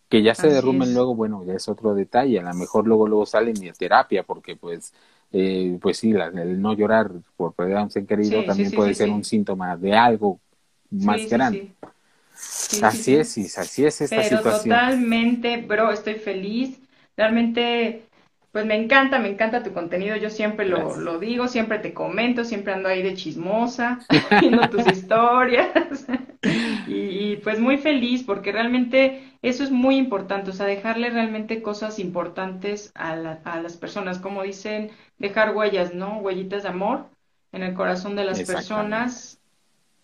Que 0.08 0.22
ya 0.22 0.34
se 0.34 0.48
derrumben 0.48 0.94
luego, 0.94 1.16
bueno, 1.16 1.44
ya 1.44 1.54
es 1.54 1.68
otro 1.68 1.94
detalle, 1.94 2.38
a 2.38 2.42
lo 2.42 2.54
mejor 2.54 2.86
luego 2.86 3.08
luego 3.08 3.26
salen 3.26 3.60
y 3.60 3.68
a 3.68 3.72
terapia 3.72 4.22
porque 4.22 4.54
pues 4.54 4.92
eh, 5.36 5.78
pues 5.82 5.98
sí, 5.98 6.12
el 6.12 6.62
no 6.62 6.74
llorar 6.74 7.10
por 7.36 7.54
perder 7.54 7.78
a 7.78 7.82
un 7.82 7.90
ser 7.90 8.06
querido 8.06 8.44
también 8.44 8.70
puede 8.70 8.94
ser 8.94 9.10
un 9.10 9.24
síntoma 9.24 9.76
de 9.76 9.96
algo 9.96 10.38
más 10.90 11.28
grande. 11.28 11.66
así 12.80 13.16
es, 13.16 13.58
así 13.58 13.84
es 13.84 14.00
esta 14.00 14.22
Pero 14.22 14.40
totalmente, 14.40 15.56
bro, 15.56 15.90
estoy 15.90 16.14
feliz. 16.14 16.78
Realmente 17.16 18.04
pues 18.54 18.66
me 18.66 18.76
encanta, 18.76 19.18
me 19.18 19.30
encanta 19.30 19.64
tu 19.64 19.72
contenido, 19.72 20.14
yo 20.14 20.30
siempre 20.30 20.64
lo, 20.64 20.94
lo 20.94 21.18
digo, 21.18 21.48
siempre 21.48 21.80
te 21.80 21.92
comento, 21.92 22.44
siempre 22.44 22.72
ando 22.72 22.88
ahí 22.88 23.02
de 23.02 23.14
chismosa, 23.14 23.98
viendo 24.40 24.70
tus 24.70 24.86
historias. 24.86 26.06
y, 26.86 27.34
pues 27.38 27.58
muy 27.58 27.78
feliz 27.78 28.22
porque 28.22 28.52
realmente 28.52 29.24
eso 29.42 29.64
es 29.64 29.72
muy 29.72 29.96
importante, 29.96 30.50
o 30.50 30.52
sea, 30.52 30.66
dejarle 30.66 31.10
realmente 31.10 31.62
cosas 31.62 31.98
importantes 31.98 32.92
a, 32.94 33.10
a 33.42 33.60
las 33.60 33.76
personas, 33.76 34.20
como 34.20 34.44
dicen, 34.44 34.92
dejar 35.18 35.56
huellas, 35.56 35.92
¿no? 35.92 36.18
Huellitas 36.18 36.62
de 36.62 36.68
amor 36.68 37.06
en 37.50 37.64
el 37.64 37.74
corazón 37.74 38.14
de 38.14 38.24
las 38.24 38.40
personas. 38.44 39.40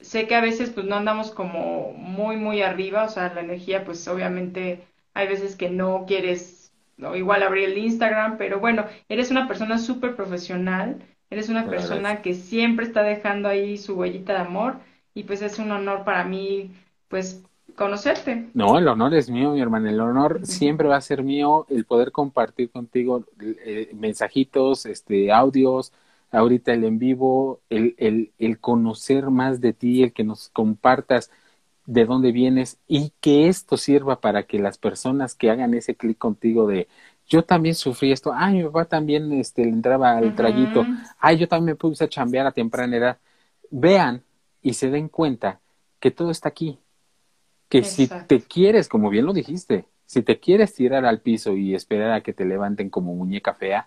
Sé 0.00 0.26
que 0.26 0.34
a 0.34 0.40
veces 0.40 0.70
pues 0.70 0.86
no 0.86 0.96
andamos 0.96 1.30
como 1.30 1.92
muy, 1.92 2.36
muy 2.36 2.62
arriba, 2.62 3.04
o 3.04 3.08
sea, 3.08 3.32
la 3.32 3.42
energía 3.42 3.84
pues 3.84 4.08
obviamente 4.08 4.88
hay 5.14 5.28
veces 5.28 5.54
que 5.54 5.70
no 5.70 6.04
quieres 6.08 6.59
igual 7.16 7.42
abrir 7.42 7.64
el 7.70 7.78
Instagram, 7.78 8.36
pero 8.38 8.60
bueno, 8.60 8.86
eres 9.08 9.30
una 9.30 9.48
persona 9.48 9.78
súper 9.78 10.16
profesional, 10.16 11.02
eres 11.30 11.48
una 11.48 11.68
persona 11.68 12.22
que 12.22 12.34
siempre 12.34 12.84
está 12.86 13.02
dejando 13.02 13.48
ahí 13.48 13.76
su 13.78 13.94
huellita 13.96 14.32
de 14.34 14.40
amor 14.40 14.78
y 15.14 15.24
pues 15.24 15.42
es 15.42 15.58
un 15.58 15.70
honor 15.72 16.04
para 16.04 16.24
mí, 16.24 16.70
pues 17.08 17.42
conocerte. 17.76 18.48
No, 18.52 18.78
el 18.78 18.88
honor 18.88 19.14
es 19.14 19.30
mío, 19.30 19.52
mi 19.52 19.60
hermano. 19.60 19.88
El 19.88 20.00
honor 20.00 20.40
siempre 20.44 20.88
va 20.88 20.96
a 20.96 21.00
ser 21.00 21.22
mío 21.22 21.66
el 21.70 21.84
poder 21.84 22.10
compartir 22.10 22.70
contigo 22.70 23.24
eh, 23.40 23.90
mensajitos, 23.94 24.86
este, 24.86 25.30
audios, 25.30 25.92
ahorita 26.32 26.72
el 26.72 26.82
en 26.84 26.98
vivo, 26.98 27.60
el, 27.70 27.94
el, 27.98 28.32
el 28.38 28.58
conocer 28.58 29.30
más 29.30 29.60
de 29.60 29.72
ti, 29.72 30.02
el 30.02 30.12
que 30.12 30.24
nos 30.24 30.48
compartas 30.48 31.30
de 31.86 32.04
dónde 32.04 32.32
vienes 32.32 32.78
y 32.86 33.12
que 33.20 33.48
esto 33.48 33.76
sirva 33.76 34.20
para 34.20 34.44
que 34.44 34.58
las 34.58 34.78
personas 34.78 35.34
que 35.34 35.50
hagan 35.50 35.74
ese 35.74 35.94
clic 35.96 36.18
contigo 36.18 36.66
de 36.66 36.88
yo 37.26 37.44
también 37.44 37.76
sufrí 37.76 38.10
esto, 38.12 38.32
ay, 38.34 38.56
mi 38.56 38.64
papá 38.64 38.86
también 38.86 39.32
este, 39.32 39.64
le 39.64 39.70
entraba 39.70 40.18
al 40.18 40.34
trayito, 40.34 40.84
ay, 41.20 41.36
yo 41.38 41.46
también 41.48 41.66
me 41.66 41.76
puse 41.76 42.04
a 42.04 42.08
chambear 42.08 42.46
a 42.46 42.52
temprana 42.52 42.96
edad, 42.96 43.18
vean 43.70 44.22
y 44.62 44.74
se 44.74 44.90
den 44.90 45.08
cuenta 45.08 45.60
que 46.00 46.10
todo 46.10 46.30
está 46.30 46.48
aquí, 46.48 46.78
que 47.68 47.84
si 47.84 48.08
te 48.08 48.40
quieres, 48.40 48.88
como 48.88 49.10
bien 49.10 49.26
lo 49.26 49.32
dijiste, 49.32 49.84
si 50.06 50.22
te 50.22 50.40
quieres 50.40 50.74
tirar 50.74 51.04
al 51.04 51.20
piso 51.20 51.56
y 51.56 51.74
esperar 51.74 52.10
a 52.10 52.20
que 52.20 52.32
te 52.32 52.44
levanten 52.44 52.90
como 52.90 53.14
muñeca 53.14 53.54
fea, 53.54 53.86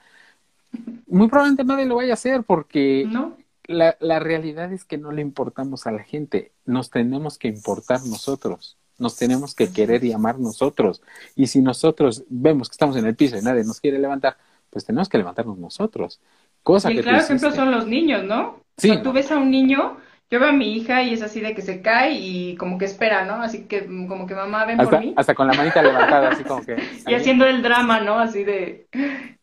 muy 1.07 1.27
probablemente 1.27 1.65
nadie 1.65 1.85
lo 1.85 1.97
vaya 1.97 2.11
a 2.11 2.13
hacer 2.13 2.43
porque 2.43 3.05
¿No? 3.07 3.37
La, 3.65 3.97
la 3.99 4.19
realidad 4.19 4.71
es 4.73 4.85
que 4.85 4.97
no 4.97 5.11
le 5.11 5.21
importamos 5.21 5.87
a 5.87 5.91
la 5.91 6.03
gente, 6.03 6.51
nos 6.65 6.89
tenemos 6.89 7.37
que 7.37 7.47
importar 7.47 7.99
nosotros, 8.05 8.77
nos 8.99 9.15
tenemos 9.15 9.55
que 9.55 9.71
querer 9.71 10.03
y 10.03 10.11
amar 10.11 10.39
nosotros. 10.39 11.01
Y 11.35 11.47
si 11.47 11.61
nosotros 11.61 12.23
vemos 12.29 12.69
que 12.69 12.73
estamos 12.73 12.95
en 12.97 13.05
el 13.05 13.15
piso 13.15 13.37
y 13.37 13.41
nadie 13.41 13.63
nos 13.63 13.79
quiere 13.79 13.99
levantar, 13.99 14.37
pues 14.69 14.85
tenemos 14.85 15.09
que 15.09 15.17
levantarnos 15.17 15.57
nosotros. 15.57 16.19
Cosa 16.63 16.91
y 16.91 16.95
que 16.95 17.03
claro 17.03 17.19
ejemplo 17.19 17.51
son 17.51 17.71
los 17.71 17.87
niños, 17.87 18.23
¿no? 18.23 18.59
Sí. 18.77 18.97
tú 19.03 19.11
ves 19.11 19.31
a 19.31 19.37
un 19.37 19.51
niño 19.51 19.97
yo 20.33 20.39
veo 20.39 20.49
a 20.49 20.53
mi 20.53 20.73
hija 20.73 21.03
y 21.03 21.13
es 21.13 21.21
así 21.21 21.41
de 21.41 21.53
que 21.53 21.61
se 21.61 21.83
cae 21.83 22.13
y 22.13 22.55
como 22.55 22.79
que 22.79 22.85
espera, 22.85 23.23
¿no? 23.23 23.35
Así 23.35 23.65
que 23.65 23.85
como 23.85 24.25
que 24.25 24.33
mamá 24.33 24.65
ven 24.65 24.79
por 24.79 24.99
mí. 24.99 25.13
Hasta 25.15 25.35
con 25.35 25.45
la 25.45 25.53
manita 25.53 25.83
levantada, 25.83 26.29
así 26.29 26.43
como 26.43 26.65
que. 26.65 26.75
y 27.07 27.13
haciendo 27.13 27.45
el 27.45 27.61
drama, 27.61 27.99
¿no? 27.99 28.17
Así 28.17 28.43
de. 28.43 28.87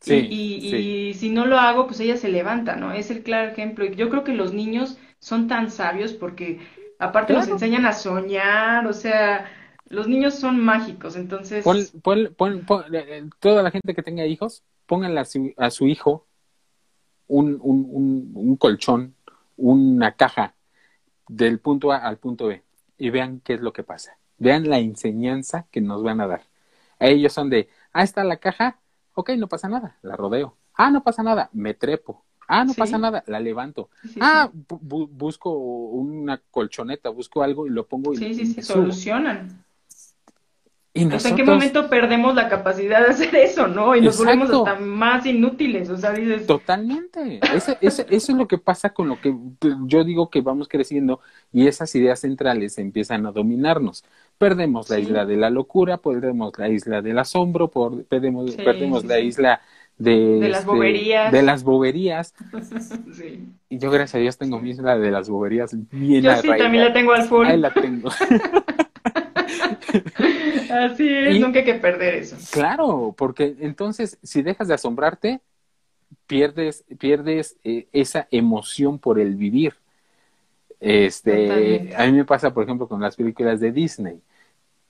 Sí, 0.00 0.26
y, 0.28 0.74
y, 0.74 1.14
si 1.14 1.30
no 1.30 1.46
lo 1.46 1.60
hago, 1.60 1.86
pues 1.86 2.00
ella 2.00 2.16
se 2.16 2.28
levanta, 2.28 2.74
¿no? 2.74 2.92
Es 2.92 3.12
el 3.12 3.22
claro 3.22 3.52
ejemplo. 3.52 3.84
Y 3.84 3.94
yo 3.94 4.10
creo 4.10 4.24
que 4.24 4.32
los 4.32 4.52
niños 4.52 4.98
son 5.20 5.46
tan 5.46 5.70
sabios 5.70 6.12
porque 6.12 6.58
aparte 6.98 7.34
nos 7.34 7.46
enseñan 7.46 7.86
a 7.86 7.92
soñar, 7.92 8.84
o 8.88 8.92
sea, 8.92 9.48
los 9.88 10.08
niños 10.08 10.34
son 10.34 10.58
mágicos, 10.58 11.14
entonces. 11.14 11.62
Pon, 11.62 11.86
pon, 12.02 12.64
pon, 12.66 12.92
eh, 12.92 13.04
eh, 13.06 13.30
toda 13.38 13.62
la 13.62 13.70
gente 13.70 13.94
que 13.94 14.02
tenga 14.02 14.26
hijos, 14.26 14.64
pónganle 14.86 15.20
a 15.20 15.24
su, 15.24 15.54
a 15.56 15.70
su 15.70 15.86
hijo 15.86 16.26
un, 17.28 17.60
un, 17.62 17.86
un, 17.92 18.32
un 18.34 18.56
colchón, 18.56 19.14
una 19.56 20.16
caja 20.16 20.56
del 21.30 21.60
punto 21.60 21.92
A 21.92 21.98
al 21.98 22.18
punto 22.18 22.48
B 22.48 22.62
y 22.98 23.10
vean 23.10 23.40
qué 23.40 23.54
es 23.54 23.60
lo 23.60 23.72
que 23.72 23.82
pasa. 23.84 24.18
Vean 24.38 24.68
la 24.68 24.78
enseñanza 24.78 25.66
que 25.70 25.80
nos 25.80 26.02
van 26.02 26.20
a 26.20 26.26
dar. 26.26 26.42
A 26.98 27.06
ellos 27.06 27.32
son 27.32 27.50
de, 27.50 27.68
ah, 27.92 28.02
está 28.02 28.24
la 28.24 28.38
caja, 28.38 28.78
ok, 29.14 29.30
no 29.38 29.48
pasa 29.48 29.68
nada, 29.68 29.96
la 30.02 30.16
rodeo. 30.16 30.56
Ah, 30.74 30.90
no 30.90 31.02
pasa 31.02 31.22
nada, 31.22 31.48
me 31.52 31.74
trepo. 31.74 32.24
Ah, 32.48 32.64
no 32.64 32.74
pasa 32.74 32.98
nada, 32.98 33.22
la 33.28 33.38
levanto. 33.38 33.90
ah, 34.20 34.50
busco 34.52 35.52
una 35.52 36.38
colchoneta, 36.50 37.10
busco 37.10 37.42
algo 37.42 37.66
y 37.66 37.70
lo 37.70 37.86
pongo 37.86 38.12
y 38.12 38.16
Sí, 38.16 38.34
sí, 38.34 38.46
sí, 38.46 38.62
solucionan. 38.62 39.64
Y 40.92 41.02
¿En 41.02 41.36
qué 41.36 41.44
momento 41.44 41.88
perdemos 41.88 42.34
la 42.34 42.48
capacidad 42.48 43.00
de 43.00 43.12
hacer 43.12 43.34
eso, 43.36 43.68
no? 43.68 43.94
Y 43.94 44.00
nos 44.00 44.18
volvemos 44.18 44.50
hasta 44.50 44.74
más 44.80 45.24
inútiles, 45.24 45.88
o 45.88 45.96
sea, 45.96 46.10
dices... 46.10 46.46
Totalmente. 46.46 47.38
Ese, 47.54 47.78
eso 47.80 48.04
es 48.10 48.28
lo 48.30 48.48
que 48.48 48.58
pasa 48.58 48.90
con 48.90 49.08
lo 49.08 49.20
que 49.20 49.32
yo 49.86 50.02
digo 50.02 50.30
que 50.30 50.40
vamos 50.40 50.66
creciendo 50.66 51.20
y 51.52 51.68
esas 51.68 51.94
ideas 51.94 52.18
centrales 52.18 52.76
empiezan 52.78 53.24
a 53.26 53.30
dominarnos. 53.30 54.04
Perdemos 54.36 54.90
la 54.90 54.98
isla 54.98 55.24
de 55.24 55.36
la 55.36 55.48
locura, 55.48 55.98
perdemos 55.98 56.58
la 56.58 56.68
isla 56.68 57.02
del 57.02 57.20
asombro, 57.20 57.70
perdemos, 58.08 58.56
perdemos 58.56 59.04
la 59.04 59.20
isla 59.20 59.60
de, 59.96 60.40
de 60.40 60.48
las 60.48 60.60
este, 60.60 60.72
boberías. 60.72 61.32
De 61.32 61.42
las 61.42 61.62
boberías. 61.62 62.34
sí. 63.12 63.46
Y 63.68 63.78
yo, 63.78 63.92
gracias 63.92 64.16
a 64.16 64.18
Dios, 64.18 64.38
tengo 64.38 64.58
mi 64.58 64.70
isla 64.70 64.98
de 64.98 65.12
las 65.12 65.28
boberías 65.28 65.70
bien 65.92 66.22
Yo 66.22 66.34
sí, 66.38 66.48
también 66.48 66.84
la 66.84 66.92
tengo 66.92 67.12
al 67.12 67.22
full. 67.28 67.46
Ahí 67.46 67.58
la 67.58 67.72
tengo. 67.72 68.10
Así 70.70 71.08
es, 71.08 71.40
nunca 71.40 71.60
hay 71.60 71.64
que 71.64 71.74
perder 71.74 72.14
eso. 72.14 72.36
Claro, 72.52 73.14
porque 73.16 73.56
entonces 73.60 74.18
si 74.22 74.42
dejas 74.42 74.68
de 74.68 74.74
asombrarte, 74.74 75.40
pierdes, 76.26 76.84
pierdes 76.98 77.56
eh, 77.64 77.88
esa 77.92 78.28
emoción 78.30 78.98
por 78.98 79.18
el 79.18 79.34
vivir. 79.34 79.74
Este, 80.78 81.94
a 81.94 82.06
mí 82.06 82.12
me 82.12 82.24
pasa, 82.24 82.54
por 82.54 82.64
ejemplo, 82.64 82.88
con 82.88 83.00
las 83.00 83.16
películas 83.16 83.60
de 83.60 83.70
Disney. 83.70 84.20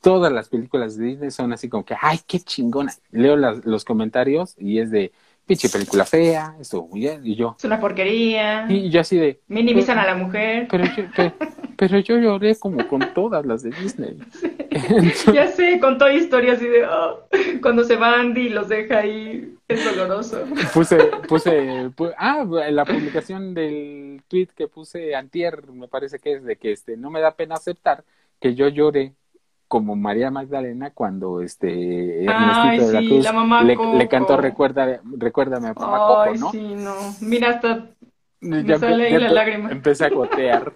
Todas 0.01 0.33
las 0.33 0.49
películas 0.49 0.97
de 0.97 1.07
Disney 1.07 1.31
son 1.31 1.53
así 1.53 1.69
como 1.69 1.85
que, 1.85 1.97
ay, 2.01 2.21
qué 2.27 2.41
chingona. 2.41 2.93
Leo 3.11 3.37
los 3.37 3.85
comentarios 3.85 4.55
y 4.57 4.79
es 4.79 4.91
de, 4.91 5.13
pinche 5.51 5.69
película 5.69 6.05
fea, 6.05 6.55
estuvo 6.61 6.87
muy 6.87 7.01
bien, 7.01 7.23
y 7.25 7.35
yo. 7.35 7.57
Es 7.59 7.65
una 7.65 7.81
porquería. 7.81 8.67
Y 8.69 8.89
yo 8.89 9.01
así 9.01 9.17
de. 9.17 9.41
Minimizan 9.49 9.99
a 9.99 10.07
la 10.07 10.15
mujer. 10.15 10.69
Pero 10.71 10.85
yo, 10.85 11.05
pero, 11.77 11.99
yo 11.99 12.19
lloré 12.19 12.55
como 12.55 12.87
con 12.87 13.01
todas 13.15 13.45
las 13.45 13.65
de 13.65 13.71
Disney. 13.71 14.17
ya 15.35 15.49
sé, 15.49 15.81
con 15.81 15.99
toda 15.99 16.13
historia 16.13 16.53
así 16.53 16.69
de. 16.69 16.87
Oh, 16.87 17.27
cuando 17.61 17.83
se 17.83 17.97
va 17.97 18.21
Andy 18.21 18.43
y 18.43 18.49
los 18.51 18.69
deja 18.69 18.99
ahí, 18.99 19.57
es 19.67 19.85
doloroso. 19.85 20.45
Puse, 20.73 21.11
puse, 21.27 21.91
ah, 22.17 22.47
la 22.71 22.85
publicación 22.85 23.53
del 23.53 24.23
tweet 24.29 24.51
que 24.55 24.69
puse 24.69 25.17
antier, 25.17 25.67
me 25.73 25.89
parece 25.89 26.21
que 26.21 26.35
es 26.35 26.45
de 26.45 26.55
que 26.55 26.71
este, 26.71 26.97
no 26.97 27.11
me 27.11 27.21
da 27.21 27.35
pena 27.35 27.57
aceptar 27.57 28.05
que 28.41 28.55
yo 28.55 28.69
lloré 28.69 29.15
como 29.71 29.95
María 29.95 30.33
Magdalena 30.33 30.91
cuando 30.91 31.43
este 31.43 31.69
de 31.69 32.25
la 32.25 32.99
Cruz 33.07 33.25
le, 33.95 34.09
cantó 34.09 34.37
recuerda 34.37 35.01
recuérdame 35.17 35.69
a 35.69 35.75
mamá 35.75 35.99
Coco, 35.99 36.35
¿no? 36.35 36.51
sí, 36.51 36.75
no. 36.75 36.97
Mira 37.21 37.51
hasta 37.51 37.87
me 38.41 38.67
sale 38.79 39.07
ahí 39.07 39.17
la 39.17 39.31
lágrima. 39.31 39.71
Empecé 39.71 40.07
a 40.07 40.09
gotear. 40.11 40.73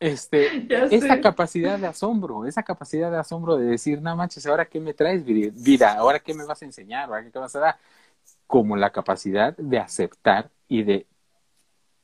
Este, 0.00 0.66
esa 0.96 1.20
capacidad 1.20 1.78
de 1.78 1.86
asombro, 1.86 2.46
esa 2.46 2.64
capacidad 2.64 3.12
de 3.12 3.18
asombro 3.18 3.56
de 3.56 3.66
decir, 3.66 4.02
no 4.02 4.16
manches, 4.16 4.44
ahora 4.44 4.64
qué 4.64 4.80
me 4.80 4.92
traes 4.92 5.24
vida, 5.24 5.94
ahora 5.94 6.18
qué 6.18 6.34
me 6.34 6.44
vas 6.44 6.62
a 6.62 6.64
enseñar, 6.64 7.04
ahora 7.04 7.30
qué 7.30 7.38
vas 7.38 7.54
a 7.54 7.60
dar, 7.60 7.76
como 8.48 8.76
la 8.76 8.90
capacidad 8.90 9.56
de 9.56 9.78
aceptar 9.78 10.50
y 10.66 10.82
de 10.82 11.06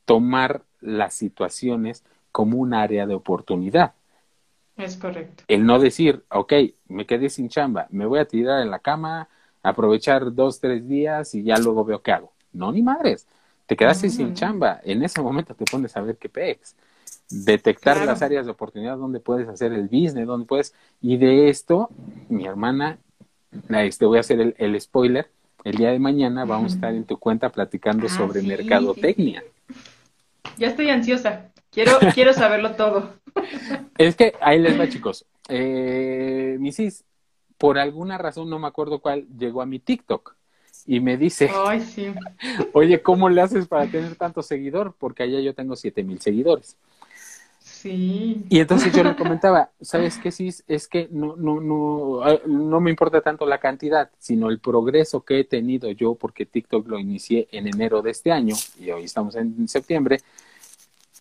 tomar 0.04 0.62
las 0.80 1.14
situaciones 1.14 2.04
como 2.30 2.58
un 2.58 2.74
área 2.74 3.08
de 3.08 3.14
oportunidad. 3.14 3.94
Es 4.76 4.96
correcto. 4.96 5.44
El 5.48 5.64
no 5.64 5.78
decir, 5.78 6.22
ok, 6.30 6.52
me 6.88 7.06
quedé 7.06 7.30
sin 7.30 7.48
chamba, 7.48 7.86
me 7.90 8.04
voy 8.06 8.18
a 8.18 8.26
tirar 8.26 8.62
en 8.62 8.70
la 8.70 8.78
cama, 8.78 9.28
aprovechar 9.62 10.34
dos, 10.34 10.60
tres 10.60 10.86
días 10.88 11.34
y 11.34 11.42
ya 11.42 11.56
luego 11.58 11.84
veo 11.84 12.02
qué 12.02 12.12
hago. 12.12 12.32
No, 12.52 12.72
ni 12.72 12.82
madres. 12.82 13.26
Te 13.66 13.76
quedaste 13.76 14.10
sin 14.10 14.34
chamba. 14.34 14.80
En 14.84 15.02
ese 15.02 15.20
momento 15.20 15.54
te 15.54 15.64
pones 15.64 15.96
a 15.96 16.00
ver 16.00 16.16
qué 16.16 16.28
pex. 16.28 16.76
Detectar 17.28 18.04
las 18.06 18.22
áreas 18.22 18.46
de 18.46 18.52
oportunidad 18.52 18.96
donde 18.96 19.18
puedes 19.18 19.48
hacer 19.48 19.72
el 19.72 19.88
business, 19.88 20.26
donde 20.26 20.46
puedes. 20.46 20.72
Y 21.00 21.16
de 21.16 21.48
esto, 21.48 21.90
mi 22.28 22.46
hermana, 22.46 22.98
este, 23.70 24.06
voy 24.06 24.18
a 24.18 24.20
hacer 24.20 24.40
el, 24.40 24.54
el 24.58 24.80
spoiler. 24.80 25.28
el 25.64 25.76
día 25.76 25.90
de 25.90 25.98
mañana 25.98 26.44
vamos 26.44 26.72
a 26.72 26.74
estar 26.76 26.94
en 26.94 27.04
tu 27.04 27.16
cuenta 27.18 27.50
platicando 27.50 28.06
Ah, 28.06 28.16
sobre 28.16 28.40
sí. 28.40 28.46
mercadotecnia. 28.46 29.42
Ya 30.58 30.68
estoy 30.68 30.90
ansiosa. 30.90 31.50
Quiero, 31.76 31.98
quiero 32.14 32.32
saberlo 32.32 32.74
todo. 32.74 33.10
Es 33.98 34.16
que 34.16 34.32
ahí 34.40 34.58
les 34.58 34.80
va, 34.80 34.88
chicos. 34.88 35.26
Eh, 35.50 36.56
mi 36.58 36.72
sis, 36.72 37.04
por 37.58 37.78
alguna 37.78 38.16
razón, 38.16 38.48
no 38.48 38.58
me 38.58 38.66
acuerdo 38.66 39.00
cuál, 39.00 39.26
llegó 39.38 39.60
a 39.60 39.66
mi 39.66 39.78
TikTok 39.78 40.34
y 40.86 41.00
me 41.00 41.18
dice, 41.18 41.50
Ay, 41.66 41.82
sí. 41.82 42.14
oye, 42.72 43.02
¿cómo 43.02 43.28
le 43.28 43.42
haces 43.42 43.66
para 43.66 43.86
tener 43.88 44.16
tanto 44.16 44.42
seguidor? 44.42 44.94
Porque 44.98 45.24
allá 45.24 45.38
yo 45.40 45.54
tengo 45.54 45.76
siete 45.76 46.02
mil 46.02 46.18
seguidores. 46.18 46.78
Sí. 47.60 48.46
Y 48.48 48.58
entonces 48.58 48.90
yo 48.94 49.04
le 49.04 49.14
comentaba, 49.14 49.70
¿sabes 49.82 50.16
qué, 50.16 50.32
Sis? 50.32 50.64
Es 50.66 50.88
que 50.88 51.08
no, 51.10 51.36
no, 51.36 51.60
no, 51.60 52.26
eh, 52.26 52.40
no 52.46 52.80
me 52.80 52.88
importa 52.88 53.20
tanto 53.20 53.44
la 53.44 53.58
cantidad, 53.58 54.10
sino 54.18 54.48
el 54.48 54.60
progreso 54.60 55.26
que 55.26 55.40
he 55.40 55.44
tenido 55.44 55.90
yo, 55.90 56.14
porque 56.14 56.46
TikTok 56.46 56.88
lo 56.88 56.98
inicié 56.98 57.48
en 57.52 57.66
enero 57.66 58.00
de 58.00 58.12
este 58.12 58.32
año 58.32 58.56
y 58.80 58.90
hoy 58.92 59.04
estamos 59.04 59.36
en 59.36 59.68
septiembre, 59.68 60.20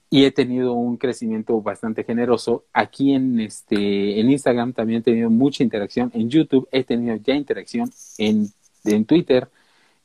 y 0.09 0.25
he 0.25 0.31
tenido 0.31 0.73
un 0.73 0.97
crecimiento 0.97 1.61
bastante 1.61 2.03
generoso. 2.03 2.65
Aquí 2.73 3.13
en, 3.13 3.39
este, 3.39 4.19
en 4.19 4.31
Instagram 4.31 4.73
también 4.73 4.99
he 4.99 5.03
tenido 5.03 5.29
mucha 5.29 5.63
interacción, 5.63 6.11
en 6.13 6.29
YouTube 6.29 6.67
he 6.71 6.83
tenido 6.83 7.15
ya 7.17 7.35
interacción, 7.35 7.91
en, 8.17 8.47
en 8.85 9.05
Twitter 9.05 9.49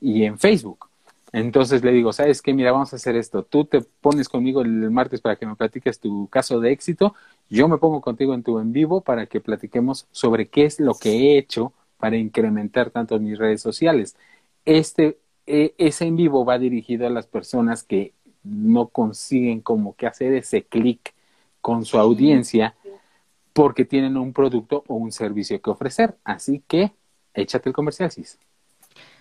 y 0.00 0.24
en 0.24 0.38
Facebook. 0.38 0.90
Entonces 1.32 1.84
le 1.84 1.92
digo, 1.92 2.12
¿sabes 2.12 2.42
qué? 2.42 2.52
Mira, 2.52 2.72
vamos 2.72 2.92
a 2.92 2.96
hacer 2.96 3.14
esto. 3.16 3.44
Tú 3.44 3.64
te 3.64 3.82
pones 4.00 4.28
conmigo 4.28 4.62
el 4.62 4.90
martes 4.90 5.20
para 5.20 5.36
que 5.36 5.46
me 5.46 5.54
platiques 5.54 6.00
tu 6.00 6.26
caso 6.28 6.58
de 6.60 6.72
éxito. 6.72 7.14
Yo 7.48 7.68
me 7.68 7.78
pongo 7.78 8.00
contigo 8.00 8.34
en 8.34 8.42
tu 8.42 8.58
en 8.58 8.72
vivo 8.72 9.00
para 9.02 9.26
que 9.26 9.40
platiquemos 9.40 10.08
sobre 10.10 10.48
qué 10.48 10.64
es 10.64 10.80
lo 10.80 10.94
que 10.94 11.10
he 11.10 11.38
hecho 11.38 11.72
para 11.98 12.16
incrementar 12.16 12.90
tanto 12.90 13.18
mis 13.20 13.38
redes 13.38 13.60
sociales. 13.62 14.16
Este, 14.64 15.18
eh, 15.46 15.74
ese 15.78 16.06
en 16.06 16.16
vivo 16.16 16.44
va 16.44 16.58
dirigido 16.58 17.06
a 17.06 17.10
las 17.10 17.26
personas 17.26 17.84
que 17.84 18.14
no 18.42 18.88
consiguen 18.88 19.60
como 19.60 19.94
que 19.96 20.06
hacer 20.06 20.32
ese 20.34 20.62
clic 20.64 21.14
con 21.60 21.84
su 21.84 21.98
audiencia 21.98 22.74
porque 23.52 23.84
tienen 23.84 24.16
un 24.16 24.32
producto 24.32 24.84
o 24.86 24.94
un 24.94 25.12
servicio 25.12 25.60
que 25.60 25.70
ofrecer. 25.70 26.16
Así 26.24 26.62
que 26.66 26.92
échate 27.34 27.68
el 27.68 27.74
comercial, 27.74 28.10
Cis. 28.10 28.38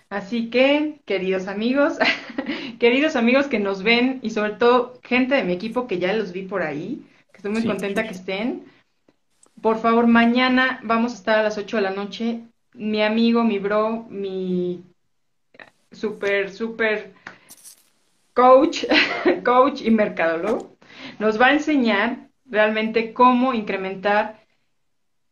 Así 0.08 0.50
que, 0.50 1.00
queridos 1.04 1.46
amigos, 1.46 1.98
queridos 2.80 3.14
amigos 3.14 3.46
que 3.46 3.58
nos 3.60 3.82
ven 3.82 4.18
y 4.22 4.30
sobre 4.30 4.52
todo 4.52 4.98
gente 5.04 5.34
de 5.34 5.44
mi 5.44 5.52
equipo 5.52 5.86
que 5.86 5.98
ya 5.98 6.12
los 6.14 6.32
vi 6.32 6.42
por 6.42 6.62
ahí, 6.62 7.06
que 7.30 7.36
estoy 7.36 7.52
muy 7.52 7.62
Sí. 7.62 7.68
contenta 7.68 8.02
que 8.04 8.10
estén. 8.10 8.64
Por 9.60 9.78
favor, 9.78 10.06
mañana 10.06 10.80
vamos 10.82 11.12
a 11.12 11.16
estar 11.16 11.38
a 11.38 11.42
las 11.42 11.58
8 11.58 11.76
de 11.76 11.82
la 11.82 11.90
noche. 11.90 12.40
Mi 12.74 13.02
amigo, 13.02 13.44
mi 13.44 13.58
bro, 13.58 14.06
mi 14.08 14.82
súper, 15.92 16.50
súper 16.50 17.12
coach, 18.40 18.84
coach 19.44 19.82
y 19.82 19.90
mercadólogo, 19.90 20.76
nos 21.18 21.40
va 21.40 21.46
a 21.48 21.52
enseñar 21.52 22.30
realmente 22.46 23.12
cómo 23.12 23.52
incrementar, 23.54 24.40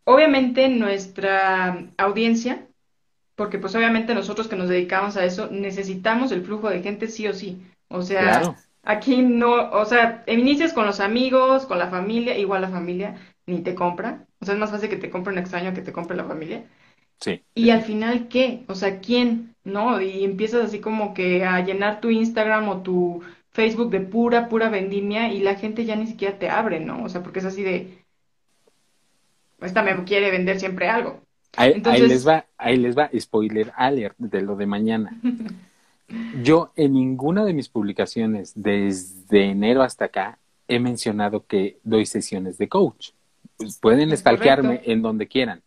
obviamente, 0.04 0.68
nuestra 0.68 1.90
audiencia, 1.96 2.66
porque 3.34 3.58
pues 3.58 3.74
obviamente 3.74 4.14
nosotros 4.14 4.48
que 4.48 4.56
nos 4.56 4.68
dedicamos 4.68 5.16
a 5.16 5.24
eso 5.24 5.48
necesitamos 5.50 6.32
el 6.32 6.42
flujo 6.44 6.68
de 6.68 6.82
gente 6.82 7.08
sí 7.08 7.26
o 7.28 7.32
sí. 7.34 7.62
O 7.88 8.02
sea, 8.02 8.40
Claro. 8.40 8.56
aquí 8.82 9.22
no, 9.22 9.70
o 9.70 9.84
sea, 9.84 10.24
inicias 10.26 10.72
con 10.72 10.86
los 10.86 11.00
amigos, 11.00 11.66
con 11.66 11.78
la 11.78 11.88
familia, 11.88 12.36
igual 12.36 12.62
la 12.62 12.68
familia 12.68 13.16
ni 13.46 13.62
te 13.62 13.74
compra. 13.74 14.26
O 14.40 14.44
sea, 14.44 14.54
es 14.54 14.60
más 14.60 14.70
fácil 14.70 14.90
que 14.90 14.96
te 14.96 15.10
compre 15.10 15.32
un 15.32 15.38
extraño 15.38 15.72
que 15.72 15.82
te 15.82 15.92
compre 15.92 16.16
la 16.16 16.24
familia. 16.24 16.64
Sí. 17.20 17.42
Y 17.54 17.70
al 17.70 17.82
final, 17.82 18.28
¿qué? 18.28 18.64
O 18.68 18.74
sea, 18.74 19.00
¿quién? 19.00 19.54
¿No? 19.68 20.00
Y 20.00 20.24
empiezas 20.24 20.64
así 20.64 20.80
como 20.80 21.14
que 21.14 21.44
a 21.44 21.60
llenar 21.64 22.00
tu 22.00 22.10
Instagram 22.10 22.68
o 22.68 22.82
tu 22.82 23.22
Facebook 23.50 23.90
de 23.90 24.00
pura, 24.00 24.48
pura 24.48 24.68
vendimia 24.68 25.32
y 25.32 25.40
la 25.40 25.54
gente 25.56 25.84
ya 25.84 25.96
ni 25.96 26.06
siquiera 26.06 26.38
te 26.38 26.48
abre, 26.48 26.80
¿no? 26.80 27.04
O 27.04 27.08
sea, 27.08 27.22
porque 27.22 27.40
es 27.40 27.44
así 27.44 27.62
de, 27.62 27.98
esta 29.60 29.82
me 29.82 30.04
quiere 30.04 30.30
vender 30.30 30.58
siempre 30.58 30.88
algo. 30.88 31.20
Ahí, 31.56 31.72
Entonces- 31.74 32.02
ahí 32.02 32.08
les 32.08 32.26
va, 32.26 32.46
ahí 32.56 32.76
les 32.76 32.96
va, 32.96 33.10
spoiler 33.18 33.72
alert 33.76 34.16
de 34.18 34.42
lo 34.42 34.56
de 34.56 34.66
mañana. 34.66 35.18
Yo 36.42 36.72
en 36.76 36.94
ninguna 36.94 37.44
de 37.44 37.52
mis 37.52 37.68
publicaciones 37.68 38.52
desde 38.54 39.44
enero 39.44 39.82
hasta 39.82 40.06
acá 40.06 40.38
he 40.66 40.78
mencionado 40.78 41.44
que 41.46 41.78
doy 41.82 42.06
sesiones 42.06 42.56
de 42.58 42.68
coach. 42.68 43.10
Pues 43.56 43.78
pueden 43.78 44.12
Es 44.12 44.20
stalkearme 44.20 44.68
correcto. 44.68 44.90
en 44.90 45.02
donde 45.02 45.26
quieran. 45.26 45.62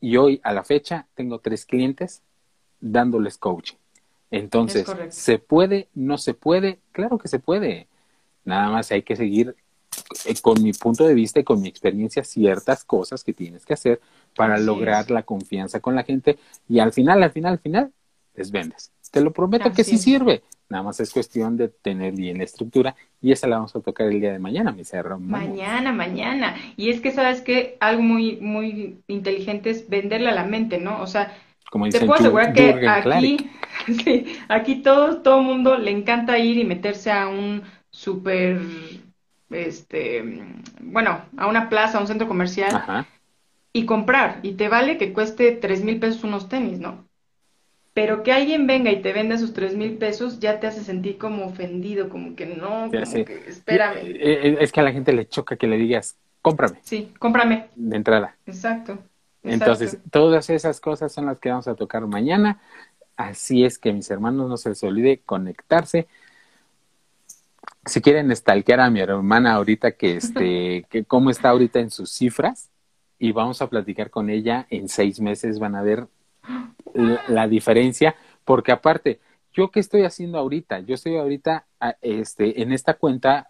Y 0.00 0.16
hoy 0.16 0.40
a 0.42 0.52
la 0.52 0.64
fecha 0.64 1.06
tengo 1.14 1.38
tres 1.38 1.64
clientes 1.64 2.22
dándoles 2.84 3.38
coaching. 3.38 3.76
Entonces. 4.30 4.86
¿se 5.10 5.38
puede? 5.38 5.88
¿No 5.94 6.18
se 6.18 6.34
puede? 6.34 6.78
Claro 6.92 7.18
que 7.18 7.28
se 7.28 7.38
puede. 7.38 7.86
Nada 8.44 8.68
más 8.70 8.90
hay 8.92 9.02
que 9.02 9.16
seguir 9.16 9.54
eh, 10.26 10.34
con 10.42 10.62
mi 10.62 10.72
punto 10.72 11.06
de 11.06 11.14
vista 11.14 11.40
y 11.40 11.44
con 11.44 11.60
mi 11.60 11.68
experiencia 11.68 12.24
ciertas 12.24 12.84
cosas 12.84 13.24
que 13.24 13.32
tienes 13.32 13.64
que 13.64 13.74
hacer 13.74 14.00
para 14.36 14.54
Así 14.56 14.64
lograr 14.64 15.04
es. 15.04 15.10
la 15.10 15.22
confianza 15.22 15.80
con 15.80 15.94
la 15.94 16.02
gente 16.04 16.38
y 16.68 16.78
al 16.80 16.92
final, 16.92 17.22
al 17.22 17.30
final, 17.30 17.52
al 17.52 17.58
final, 17.60 17.92
les 18.34 18.50
vendes. 18.50 18.90
Te 19.10 19.20
lo 19.20 19.32
prometo 19.32 19.72
que 19.72 19.84
sí 19.84 19.94
es. 19.94 20.02
sirve. 20.02 20.42
Nada 20.68 20.82
más 20.82 20.98
es 20.98 21.12
cuestión 21.12 21.56
de 21.56 21.68
tener 21.68 22.14
bien 22.14 22.38
la 22.38 22.44
estructura 22.44 22.96
y 23.22 23.30
esa 23.30 23.46
la 23.46 23.56
vamos 23.56 23.76
a 23.76 23.80
tocar 23.80 24.08
el 24.08 24.20
día 24.20 24.32
de 24.32 24.40
mañana, 24.40 24.72
mi 24.72 24.84
cerro. 24.84 25.20
Mañana, 25.20 25.92
mañana. 25.92 26.56
Y 26.76 26.90
es 26.90 27.00
que, 27.00 27.12
¿sabes 27.12 27.40
qué? 27.42 27.76
Algo 27.78 28.02
muy, 28.02 28.36
muy 28.40 28.98
inteligente 29.06 29.70
es 29.70 29.88
venderle 29.88 30.30
a 30.30 30.34
la 30.34 30.44
mente, 30.44 30.78
¿no? 30.78 31.00
O 31.00 31.06
sea, 31.06 31.32
Como 31.74 31.88
te 31.88 31.98
puedo 32.06 32.14
asegurar 32.14 32.52
que 32.52 32.86
aquí, 32.88 33.50
sí, 34.04 34.36
aquí 34.48 34.76
todo, 34.76 35.22
todo 35.22 35.42
mundo 35.42 35.76
le 35.76 35.90
encanta 35.90 36.38
ir 36.38 36.56
y 36.56 36.64
meterse 36.64 37.10
a 37.10 37.26
un 37.26 37.64
súper, 37.90 38.60
este, 39.50 40.22
bueno, 40.80 41.22
a 41.36 41.48
una 41.48 41.68
plaza, 41.68 41.98
a 41.98 42.00
un 42.00 42.06
centro 42.06 42.28
comercial 42.28 42.76
Ajá. 42.76 43.06
y 43.72 43.86
comprar. 43.86 44.38
Y 44.44 44.52
te 44.52 44.68
vale 44.68 44.98
que 44.98 45.12
cueste 45.12 45.50
tres 45.50 45.82
mil 45.82 45.98
pesos 45.98 46.22
unos 46.22 46.48
tenis, 46.48 46.78
¿no? 46.78 47.08
Pero 47.92 48.22
que 48.22 48.30
alguien 48.30 48.68
venga 48.68 48.92
y 48.92 49.02
te 49.02 49.12
venda 49.12 49.34
esos 49.34 49.52
tres 49.52 49.74
mil 49.74 49.96
pesos 49.96 50.38
ya 50.38 50.60
te 50.60 50.68
hace 50.68 50.84
sentir 50.84 51.18
como 51.18 51.44
ofendido, 51.44 52.08
como 52.08 52.36
que 52.36 52.46
no, 52.46 52.88
como 52.88 53.24
que 53.24 53.42
espérame. 53.48 53.98
Eh, 54.04 54.58
Es 54.60 54.70
que 54.70 54.78
a 54.78 54.84
la 54.84 54.92
gente 54.92 55.12
le 55.12 55.26
choca 55.26 55.56
que 55.56 55.66
le 55.66 55.76
digas, 55.76 56.16
cómprame 56.40 56.78
Sí, 56.84 57.10
cómprame. 57.18 57.66
de 57.74 57.96
entrada. 57.96 58.36
Exacto. 58.46 58.96
Entonces, 59.44 59.98
todas 60.10 60.48
esas 60.50 60.80
cosas 60.80 61.12
son 61.12 61.26
las 61.26 61.38
que 61.38 61.50
vamos 61.50 61.68
a 61.68 61.74
tocar 61.74 62.06
mañana. 62.06 62.60
Así 63.16 63.64
es 63.64 63.78
que 63.78 63.92
mis 63.92 64.10
hermanos, 64.10 64.48
no 64.48 64.56
se 64.56 64.70
les 64.70 64.82
olvide 64.82 65.20
conectarse. 65.24 66.08
Si 67.86 68.00
quieren 68.00 68.34
stalkear 68.34 68.80
a 68.80 68.90
mi 68.90 69.00
hermana 69.00 69.54
ahorita 69.54 69.92
que 69.92 70.16
este, 70.16 70.86
que 70.90 71.04
cómo 71.04 71.30
está 71.30 71.50
ahorita 71.50 71.78
en 71.80 71.90
sus 71.90 72.10
cifras, 72.10 72.70
y 73.18 73.32
vamos 73.32 73.62
a 73.62 73.68
platicar 73.68 74.10
con 74.10 74.28
ella 74.28 74.66
en 74.70 74.88
seis 74.88 75.20
meses, 75.20 75.58
van 75.58 75.76
a 75.76 75.82
ver 75.82 76.08
la, 76.94 77.22
la 77.28 77.48
diferencia, 77.48 78.16
porque 78.44 78.72
aparte, 78.72 79.20
yo 79.52 79.70
qué 79.70 79.80
estoy 79.80 80.02
haciendo 80.02 80.38
ahorita, 80.38 80.80
yo 80.80 80.94
estoy 80.94 81.16
ahorita 81.16 81.64
a- 81.80 81.96
este, 82.02 82.60
en 82.62 82.72
esta 82.72 82.94
cuenta 82.94 83.48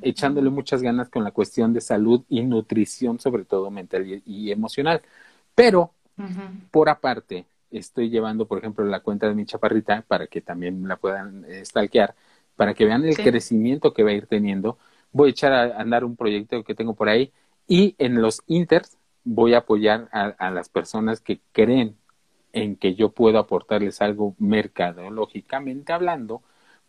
echándole 0.00 0.50
muchas 0.50 0.82
ganas 0.82 1.08
con 1.08 1.24
la 1.24 1.32
cuestión 1.32 1.72
de 1.72 1.80
salud 1.80 2.24
y 2.28 2.42
nutrición, 2.44 3.18
sobre 3.20 3.44
todo 3.44 3.70
mental 3.70 4.06
y, 4.06 4.22
y 4.26 4.52
emocional. 4.52 5.02
Pero 5.54 5.92
por 6.70 6.88
aparte, 6.88 7.46
estoy 7.70 8.10
llevando, 8.10 8.46
por 8.46 8.58
ejemplo, 8.58 8.84
la 8.84 9.00
cuenta 9.00 9.28
de 9.28 9.34
mi 9.34 9.46
chaparrita 9.46 10.02
para 10.06 10.26
que 10.26 10.40
también 10.40 10.86
la 10.88 10.96
puedan 10.96 11.44
eh, 11.46 11.64
stalkear, 11.64 12.14
para 12.56 12.74
que 12.74 12.84
vean 12.84 13.04
el 13.04 13.14
Sí. 13.14 13.22
crecimiento 13.22 13.92
que 13.92 14.02
va 14.02 14.10
a 14.10 14.14
ir 14.14 14.26
teniendo. 14.26 14.78
Voy 15.12 15.28
a 15.28 15.30
echar 15.32 15.52
a 15.52 15.80
andar 15.80 16.04
un 16.04 16.16
proyecto 16.16 16.62
que 16.64 16.74
tengo 16.74 16.94
por 16.94 17.08
ahí 17.08 17.32
y 17.66 17.94
en 17.98 18.20
los 18.22 18.42
inters 18.46 18.96
voy 19.24 19.54
a 19.54 19.58
apoyar 19.58 20.08
a, 20.12 20.26
a 20.38 20.50
las 20.50 20.68
personas 20.68 21.20
que 21.20 21.40
creen 21.52 21.96
en 22.52 22.76
que 22.76 22.94
yo 22.94 23.10
puedo 23.12 23.38
aportarles 23.38 24.00
algo 24.02 24.34
mercadológicamente 24.38 25.92
hablando 25.92 26.42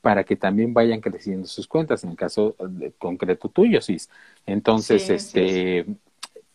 para 0.08 0.24
que 0.24 0.38
también 0.38 0.74
vayan 0.74 1.02
creciendo 1.02 1.46
sus 1.48 1.68
cuentas, 1.68 2.02
en 2.06 2.12
el 2.12 2.16
caso 2.16 2.56
de- 2.70 2.94
concreto 2.98 3.50
tuyo, 3.50 3.82
Cis. 3.82 4.10
Entonces, 4.46 5.04
Sí, 5.06 5.12
este, 5.12 5.86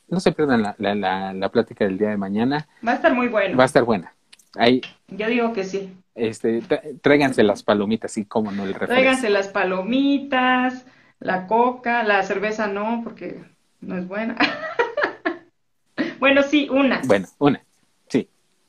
no 0.08 0.20
se 0.20 0.32
pierdan 0.32 0.62
la, 0.62 0.74
la, 0.78 0.94
la, 0.94 1.34
la 1.34 1.48
plática 1.50 1.84
del 1.84 1.98
día 1.98 2.08
de 2.08 2.16
mañana, 2.16 2.66
Va 2.82 2.92
a 2.92 2.94
estar 2.94 3.12
muy 3.14 3.28
bueno. 3.28 3.58
va 3.58 3.64
a 3.64 3.66
estar 3.66 3.84
buena. 3.84 4.14
Ahí, 4.56 4.80
Yo 5.08 5.26
digo 5.26 5.52
que 5.52 5.64
sí. 5.64 5.94
este, 6.14 6.62
tráiganse 7.02 7.42
las 7.42 7.62
palomitas, 7.62 8.16
y 8.16 8.24
como 8.24 8.50
no 8.52 8.62
el 8.62 8.70
refresco. 8.72 8.94
Tráiganse 8.94 9.28
las 9.28 9.48
palomitas, 9.48 10.86
la 11.20 11.46
coca, 11.46 12.04
la 12.04 12.22
cerveza 12.22 12.68
no, 12.68 13.02
porque 13.04 13.38
no 13.82 13.98
es 13.98 14.08
buena. 14.08 14.34
Bueno, 16.18 16.42
sí, 16.42 16.68
una. 16.70 17.02
Bueno, 17.04 17.26
una, 17.38 17.62
sí. 18.08 18.26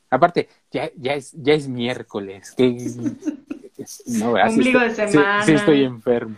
Aparte, 0.09 0.49
ya, 0.71 0.89
ya 0.97 1.13
es, 1.13 1.31
ya 1.41 1.53
es 1.53 1.69
miércoles. 1.69 2.51
que- 2.57 2.75
no, 4.19 4.33
Ombligo 4.33 4.79
de 4.79 4.87
estoy- 4.87 5.07
semana. 5.09 5.43
Sí, 5.43 5.53
estoy 5.53 5.83
enfermo. 5.83 6.35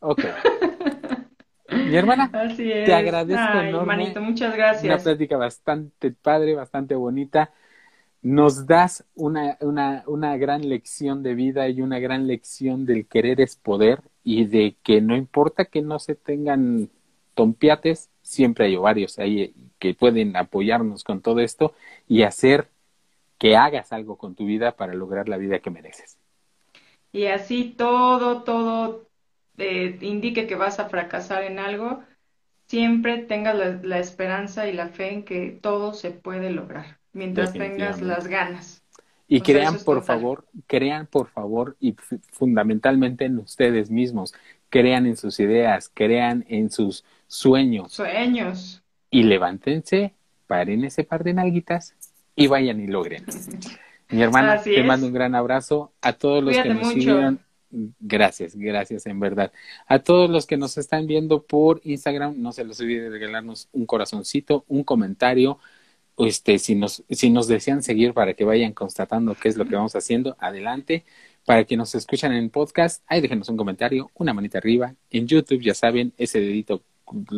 Ok. 0.00 0.20
Mi 1.70 1.96
hermana, 1.96 2.30
Así 2.32 2.70
es. 2.70 2.86
Te 2.86 2.94
agradezco 2.94 3.42
Ay, 3.58 3.68
enorme. 3.68 3.86
manito, 3.86 4.20
muchas 4.20 4.48
una 4.48 4.56
gracias. 4.56 5.02
plática 5.02 5.36
bastante 5.36 6.10
padre, 6.12 6.54
bastante 6.54 6.94
bonita. 6.94 7.50
nos 8.22 8.66
das 8.66 9.04
una, 9.14 9.56
una, 9.60 10.02
una 10.06 10.36
gran 10.36 10.66
lección 10.68 11.22
de 11.22 11.34
vida 11.34 11.68
y 11.68 11.82
una 11.82 11.98
gran 11.98 12.26
lección 12.26 12.86
del 12.86 13.06
querer 13.06 13.40
es 13.40 13.56
poder 13.56 14.00
y 14.22 14.46
de 14.46 14.76
que 14.82 15.00
no 15.02 15.14
importa 15.16 15.66
que 15.66 15.82
no 15.82 15.98
se 15.98 16.14
tengan 16.14 16.88
tompiates, 17.34 18.08
siempre 18.22 18.66
hay 18.66 18.76
varios 18.76 19.18
ahí 19.18 19.54
que 19.78 19.92
pueden 19.94 20.36
apoyarnos 20.36 21.04
con 21.04 21.20
todo 21.20 21.40
esto 21.40 21.74
y 22.08 22.22
hacer 22.22 22.68
que 23.38 23.56
hagas 23.56 23.92
algo 23.92 24.16
con 24.16 24.34
tu 24.34 24.46
vida 24.46 24.72
para 24.76 24.94
lograr 24.94 25.28
la 25.28 25.36
vida 25.36 25.58
que 25.58 25.70
mereces. 25.70 26.16
Y 27.14 27.26
así 27.26 27.72
todo, 27.78 28.42
todo 28.42 29.06
eh, 29.56 29.96
indique 30.00 30.48
que 30.48 30.56
vas 30.56 30.80
a 30.80 30.88
fracasar 30.88 31.44
en 31.44 31.60
algo, 31.60 32.02
siempre 32.66 33.18
tengas 33.18 33.56
la, 33.56 33.78
la 33.84 34.00
esperanza 34.00 34.66
y 34.66 34.72
la 34.72 34.88
fe 34.88 35.12
en 35.12 35.24
que 35.24 35.56
todo 35.62 35.94
se 35.94 36.10
puede 36.10 36.50
lograr 36.50 36.98
mientras 37.12 37.52
tengas 37.52 38.02
las 38.02 38.26
ganas. 38.26 38.82
Y 39.28 39.42
crean, 39.42 39.78
por 39.84 40.02
favor, 40.02 40.44
crean, 40.66 41.06
por 41.06 41.28
favor, 41.28 41.76
y 41.78 41.94
fundamentalmente 42.32 43.26
en 43.26 43.38
ustedes 43.38 43.92
mismos. 43.92 44.34
Crean 44.68 45.06
en 45.06 45.16
sus 45.16 45.38
ideas, 45.38 45.92
crean 45.94 46.44
en 46.48 46.68
sus 46.68 47.04
sueños. 47.28 47.92
Sueños. 47.92 48.82
Y 49.08 49.22
levántense, 49.22 50.14
paren 50.48 50.84
ese 50.84 51.04
par 51.04 51.22
de 51.22 51.34
nalguitas 51.34 51.94
y 52.34 52.48
vayan 52.48 52.80
y 52.80 52.88
logren. 52.88 53.24
Mi 54.10 54.22
hermana, 54.22 54.62
te 54.62 54.82
mando 54.82 55.06
un 55.06 55.12
gran 55.12 55.34
abrazo. 55.34 55.92
A 56.00 56.12
todos 56.12 56.42
los 56.42 56.56
que 56.56 56.74
nos 56.74 56.88
siguieron, 56.88 57.40
gracias, 58.00 58.54
gracias 58.54 59.06
en 59.06 59.18
verdad. 59.18 59.52
A 59.86 59.98
todos 59.98 60.30
los 60.30 60.46
que 60.46 60.56
nos 60.56 60.78
están 60.78 61.06
viendo 61.06 61.42
por 61.42 61.80
Instagram, 61.84 62.34
no 62.40 62.52
se 62.52 62.64
los 62.64 62.80
olviden 62.80 63.04
de 63.04 63.10
regalarnos 63.10 63.68
un 63.72 63.86
corazoncito, 63.86 64.64
un 64.68 64.84
comentario 64.84 65.58
este, 66.18 66.58
si 66.58 66.74
nos, 66.74 67.02
si 67.10 67.30
nos 67.30 67.48
desean 67.48 67.82
seguir 67.82 68.14
para 68.14 68.34
que 68.34 68.44
vayan 68.44 68.72
constatando 68.72 69.34
qué 69.34 69.48
es 69.48 69.56
lo 69.56 69.66
que 69.66 69.74
vamos 69.74 69.96
haciendo, 69.96 70.36
adelante. 70.38 71.04
Para 71.44 71.64
que 71.64 71.76
nos 71.76 71.94
escuchan 71.94 72.32
en 72.32 72.48
podcast, 72.50 73.02
ahí 73.06 73.20
déjenos 73.20 73.48
un 73.50 73.56
comentario, 73.56 74.10
una 74.14 74.32
manita 74.32 74.58
arriba. 74.58 74.94
En 75.10 75.26
YouTube, 75.26 75.60
ya 75.60 75.74
saben, 75.74 76.12
ese 76.16 76.40
dedito 76.40 76.82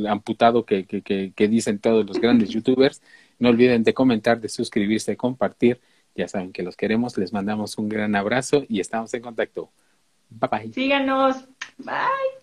amputado 0.09 0.65
que, 0.65 0.85
que, 0.85 1.03
que, 1.03 1.33
que 1.35 1.49
dicen 1.49 1.81
todos 1.81 2.07
los 2.07 2.21
grandes 2.21 2.51
youtubers. 2.51 3.03
No 3.39 3.49
olviden 3.49 3.83
de 3.83 3.95
comentar, 3.95 4.41
de 4.41 4.49
suscribirse, 4.49 5.13
de 5.13 5.17
compartir. 5.17 5.81
Ya 6.17 6.29
saben 6.29 6.53
que 6.53 6.63
los 6.63 6.77
queremos, 6.77 7.17
les 7.19 7.33
mandamos 7.33 7.77
un 7.79 7.89
gran 7.89 8.17
abrazo 8.17 8.65
y 8.69 8.81
estamos 8.81 9.13
en 9.15 9.23
contacto. 9.23 9.71
Bye 10.31 10.49
bye. 10.51 10.73
Síganos. 10.73 11.49
Bye. 11.79 12.37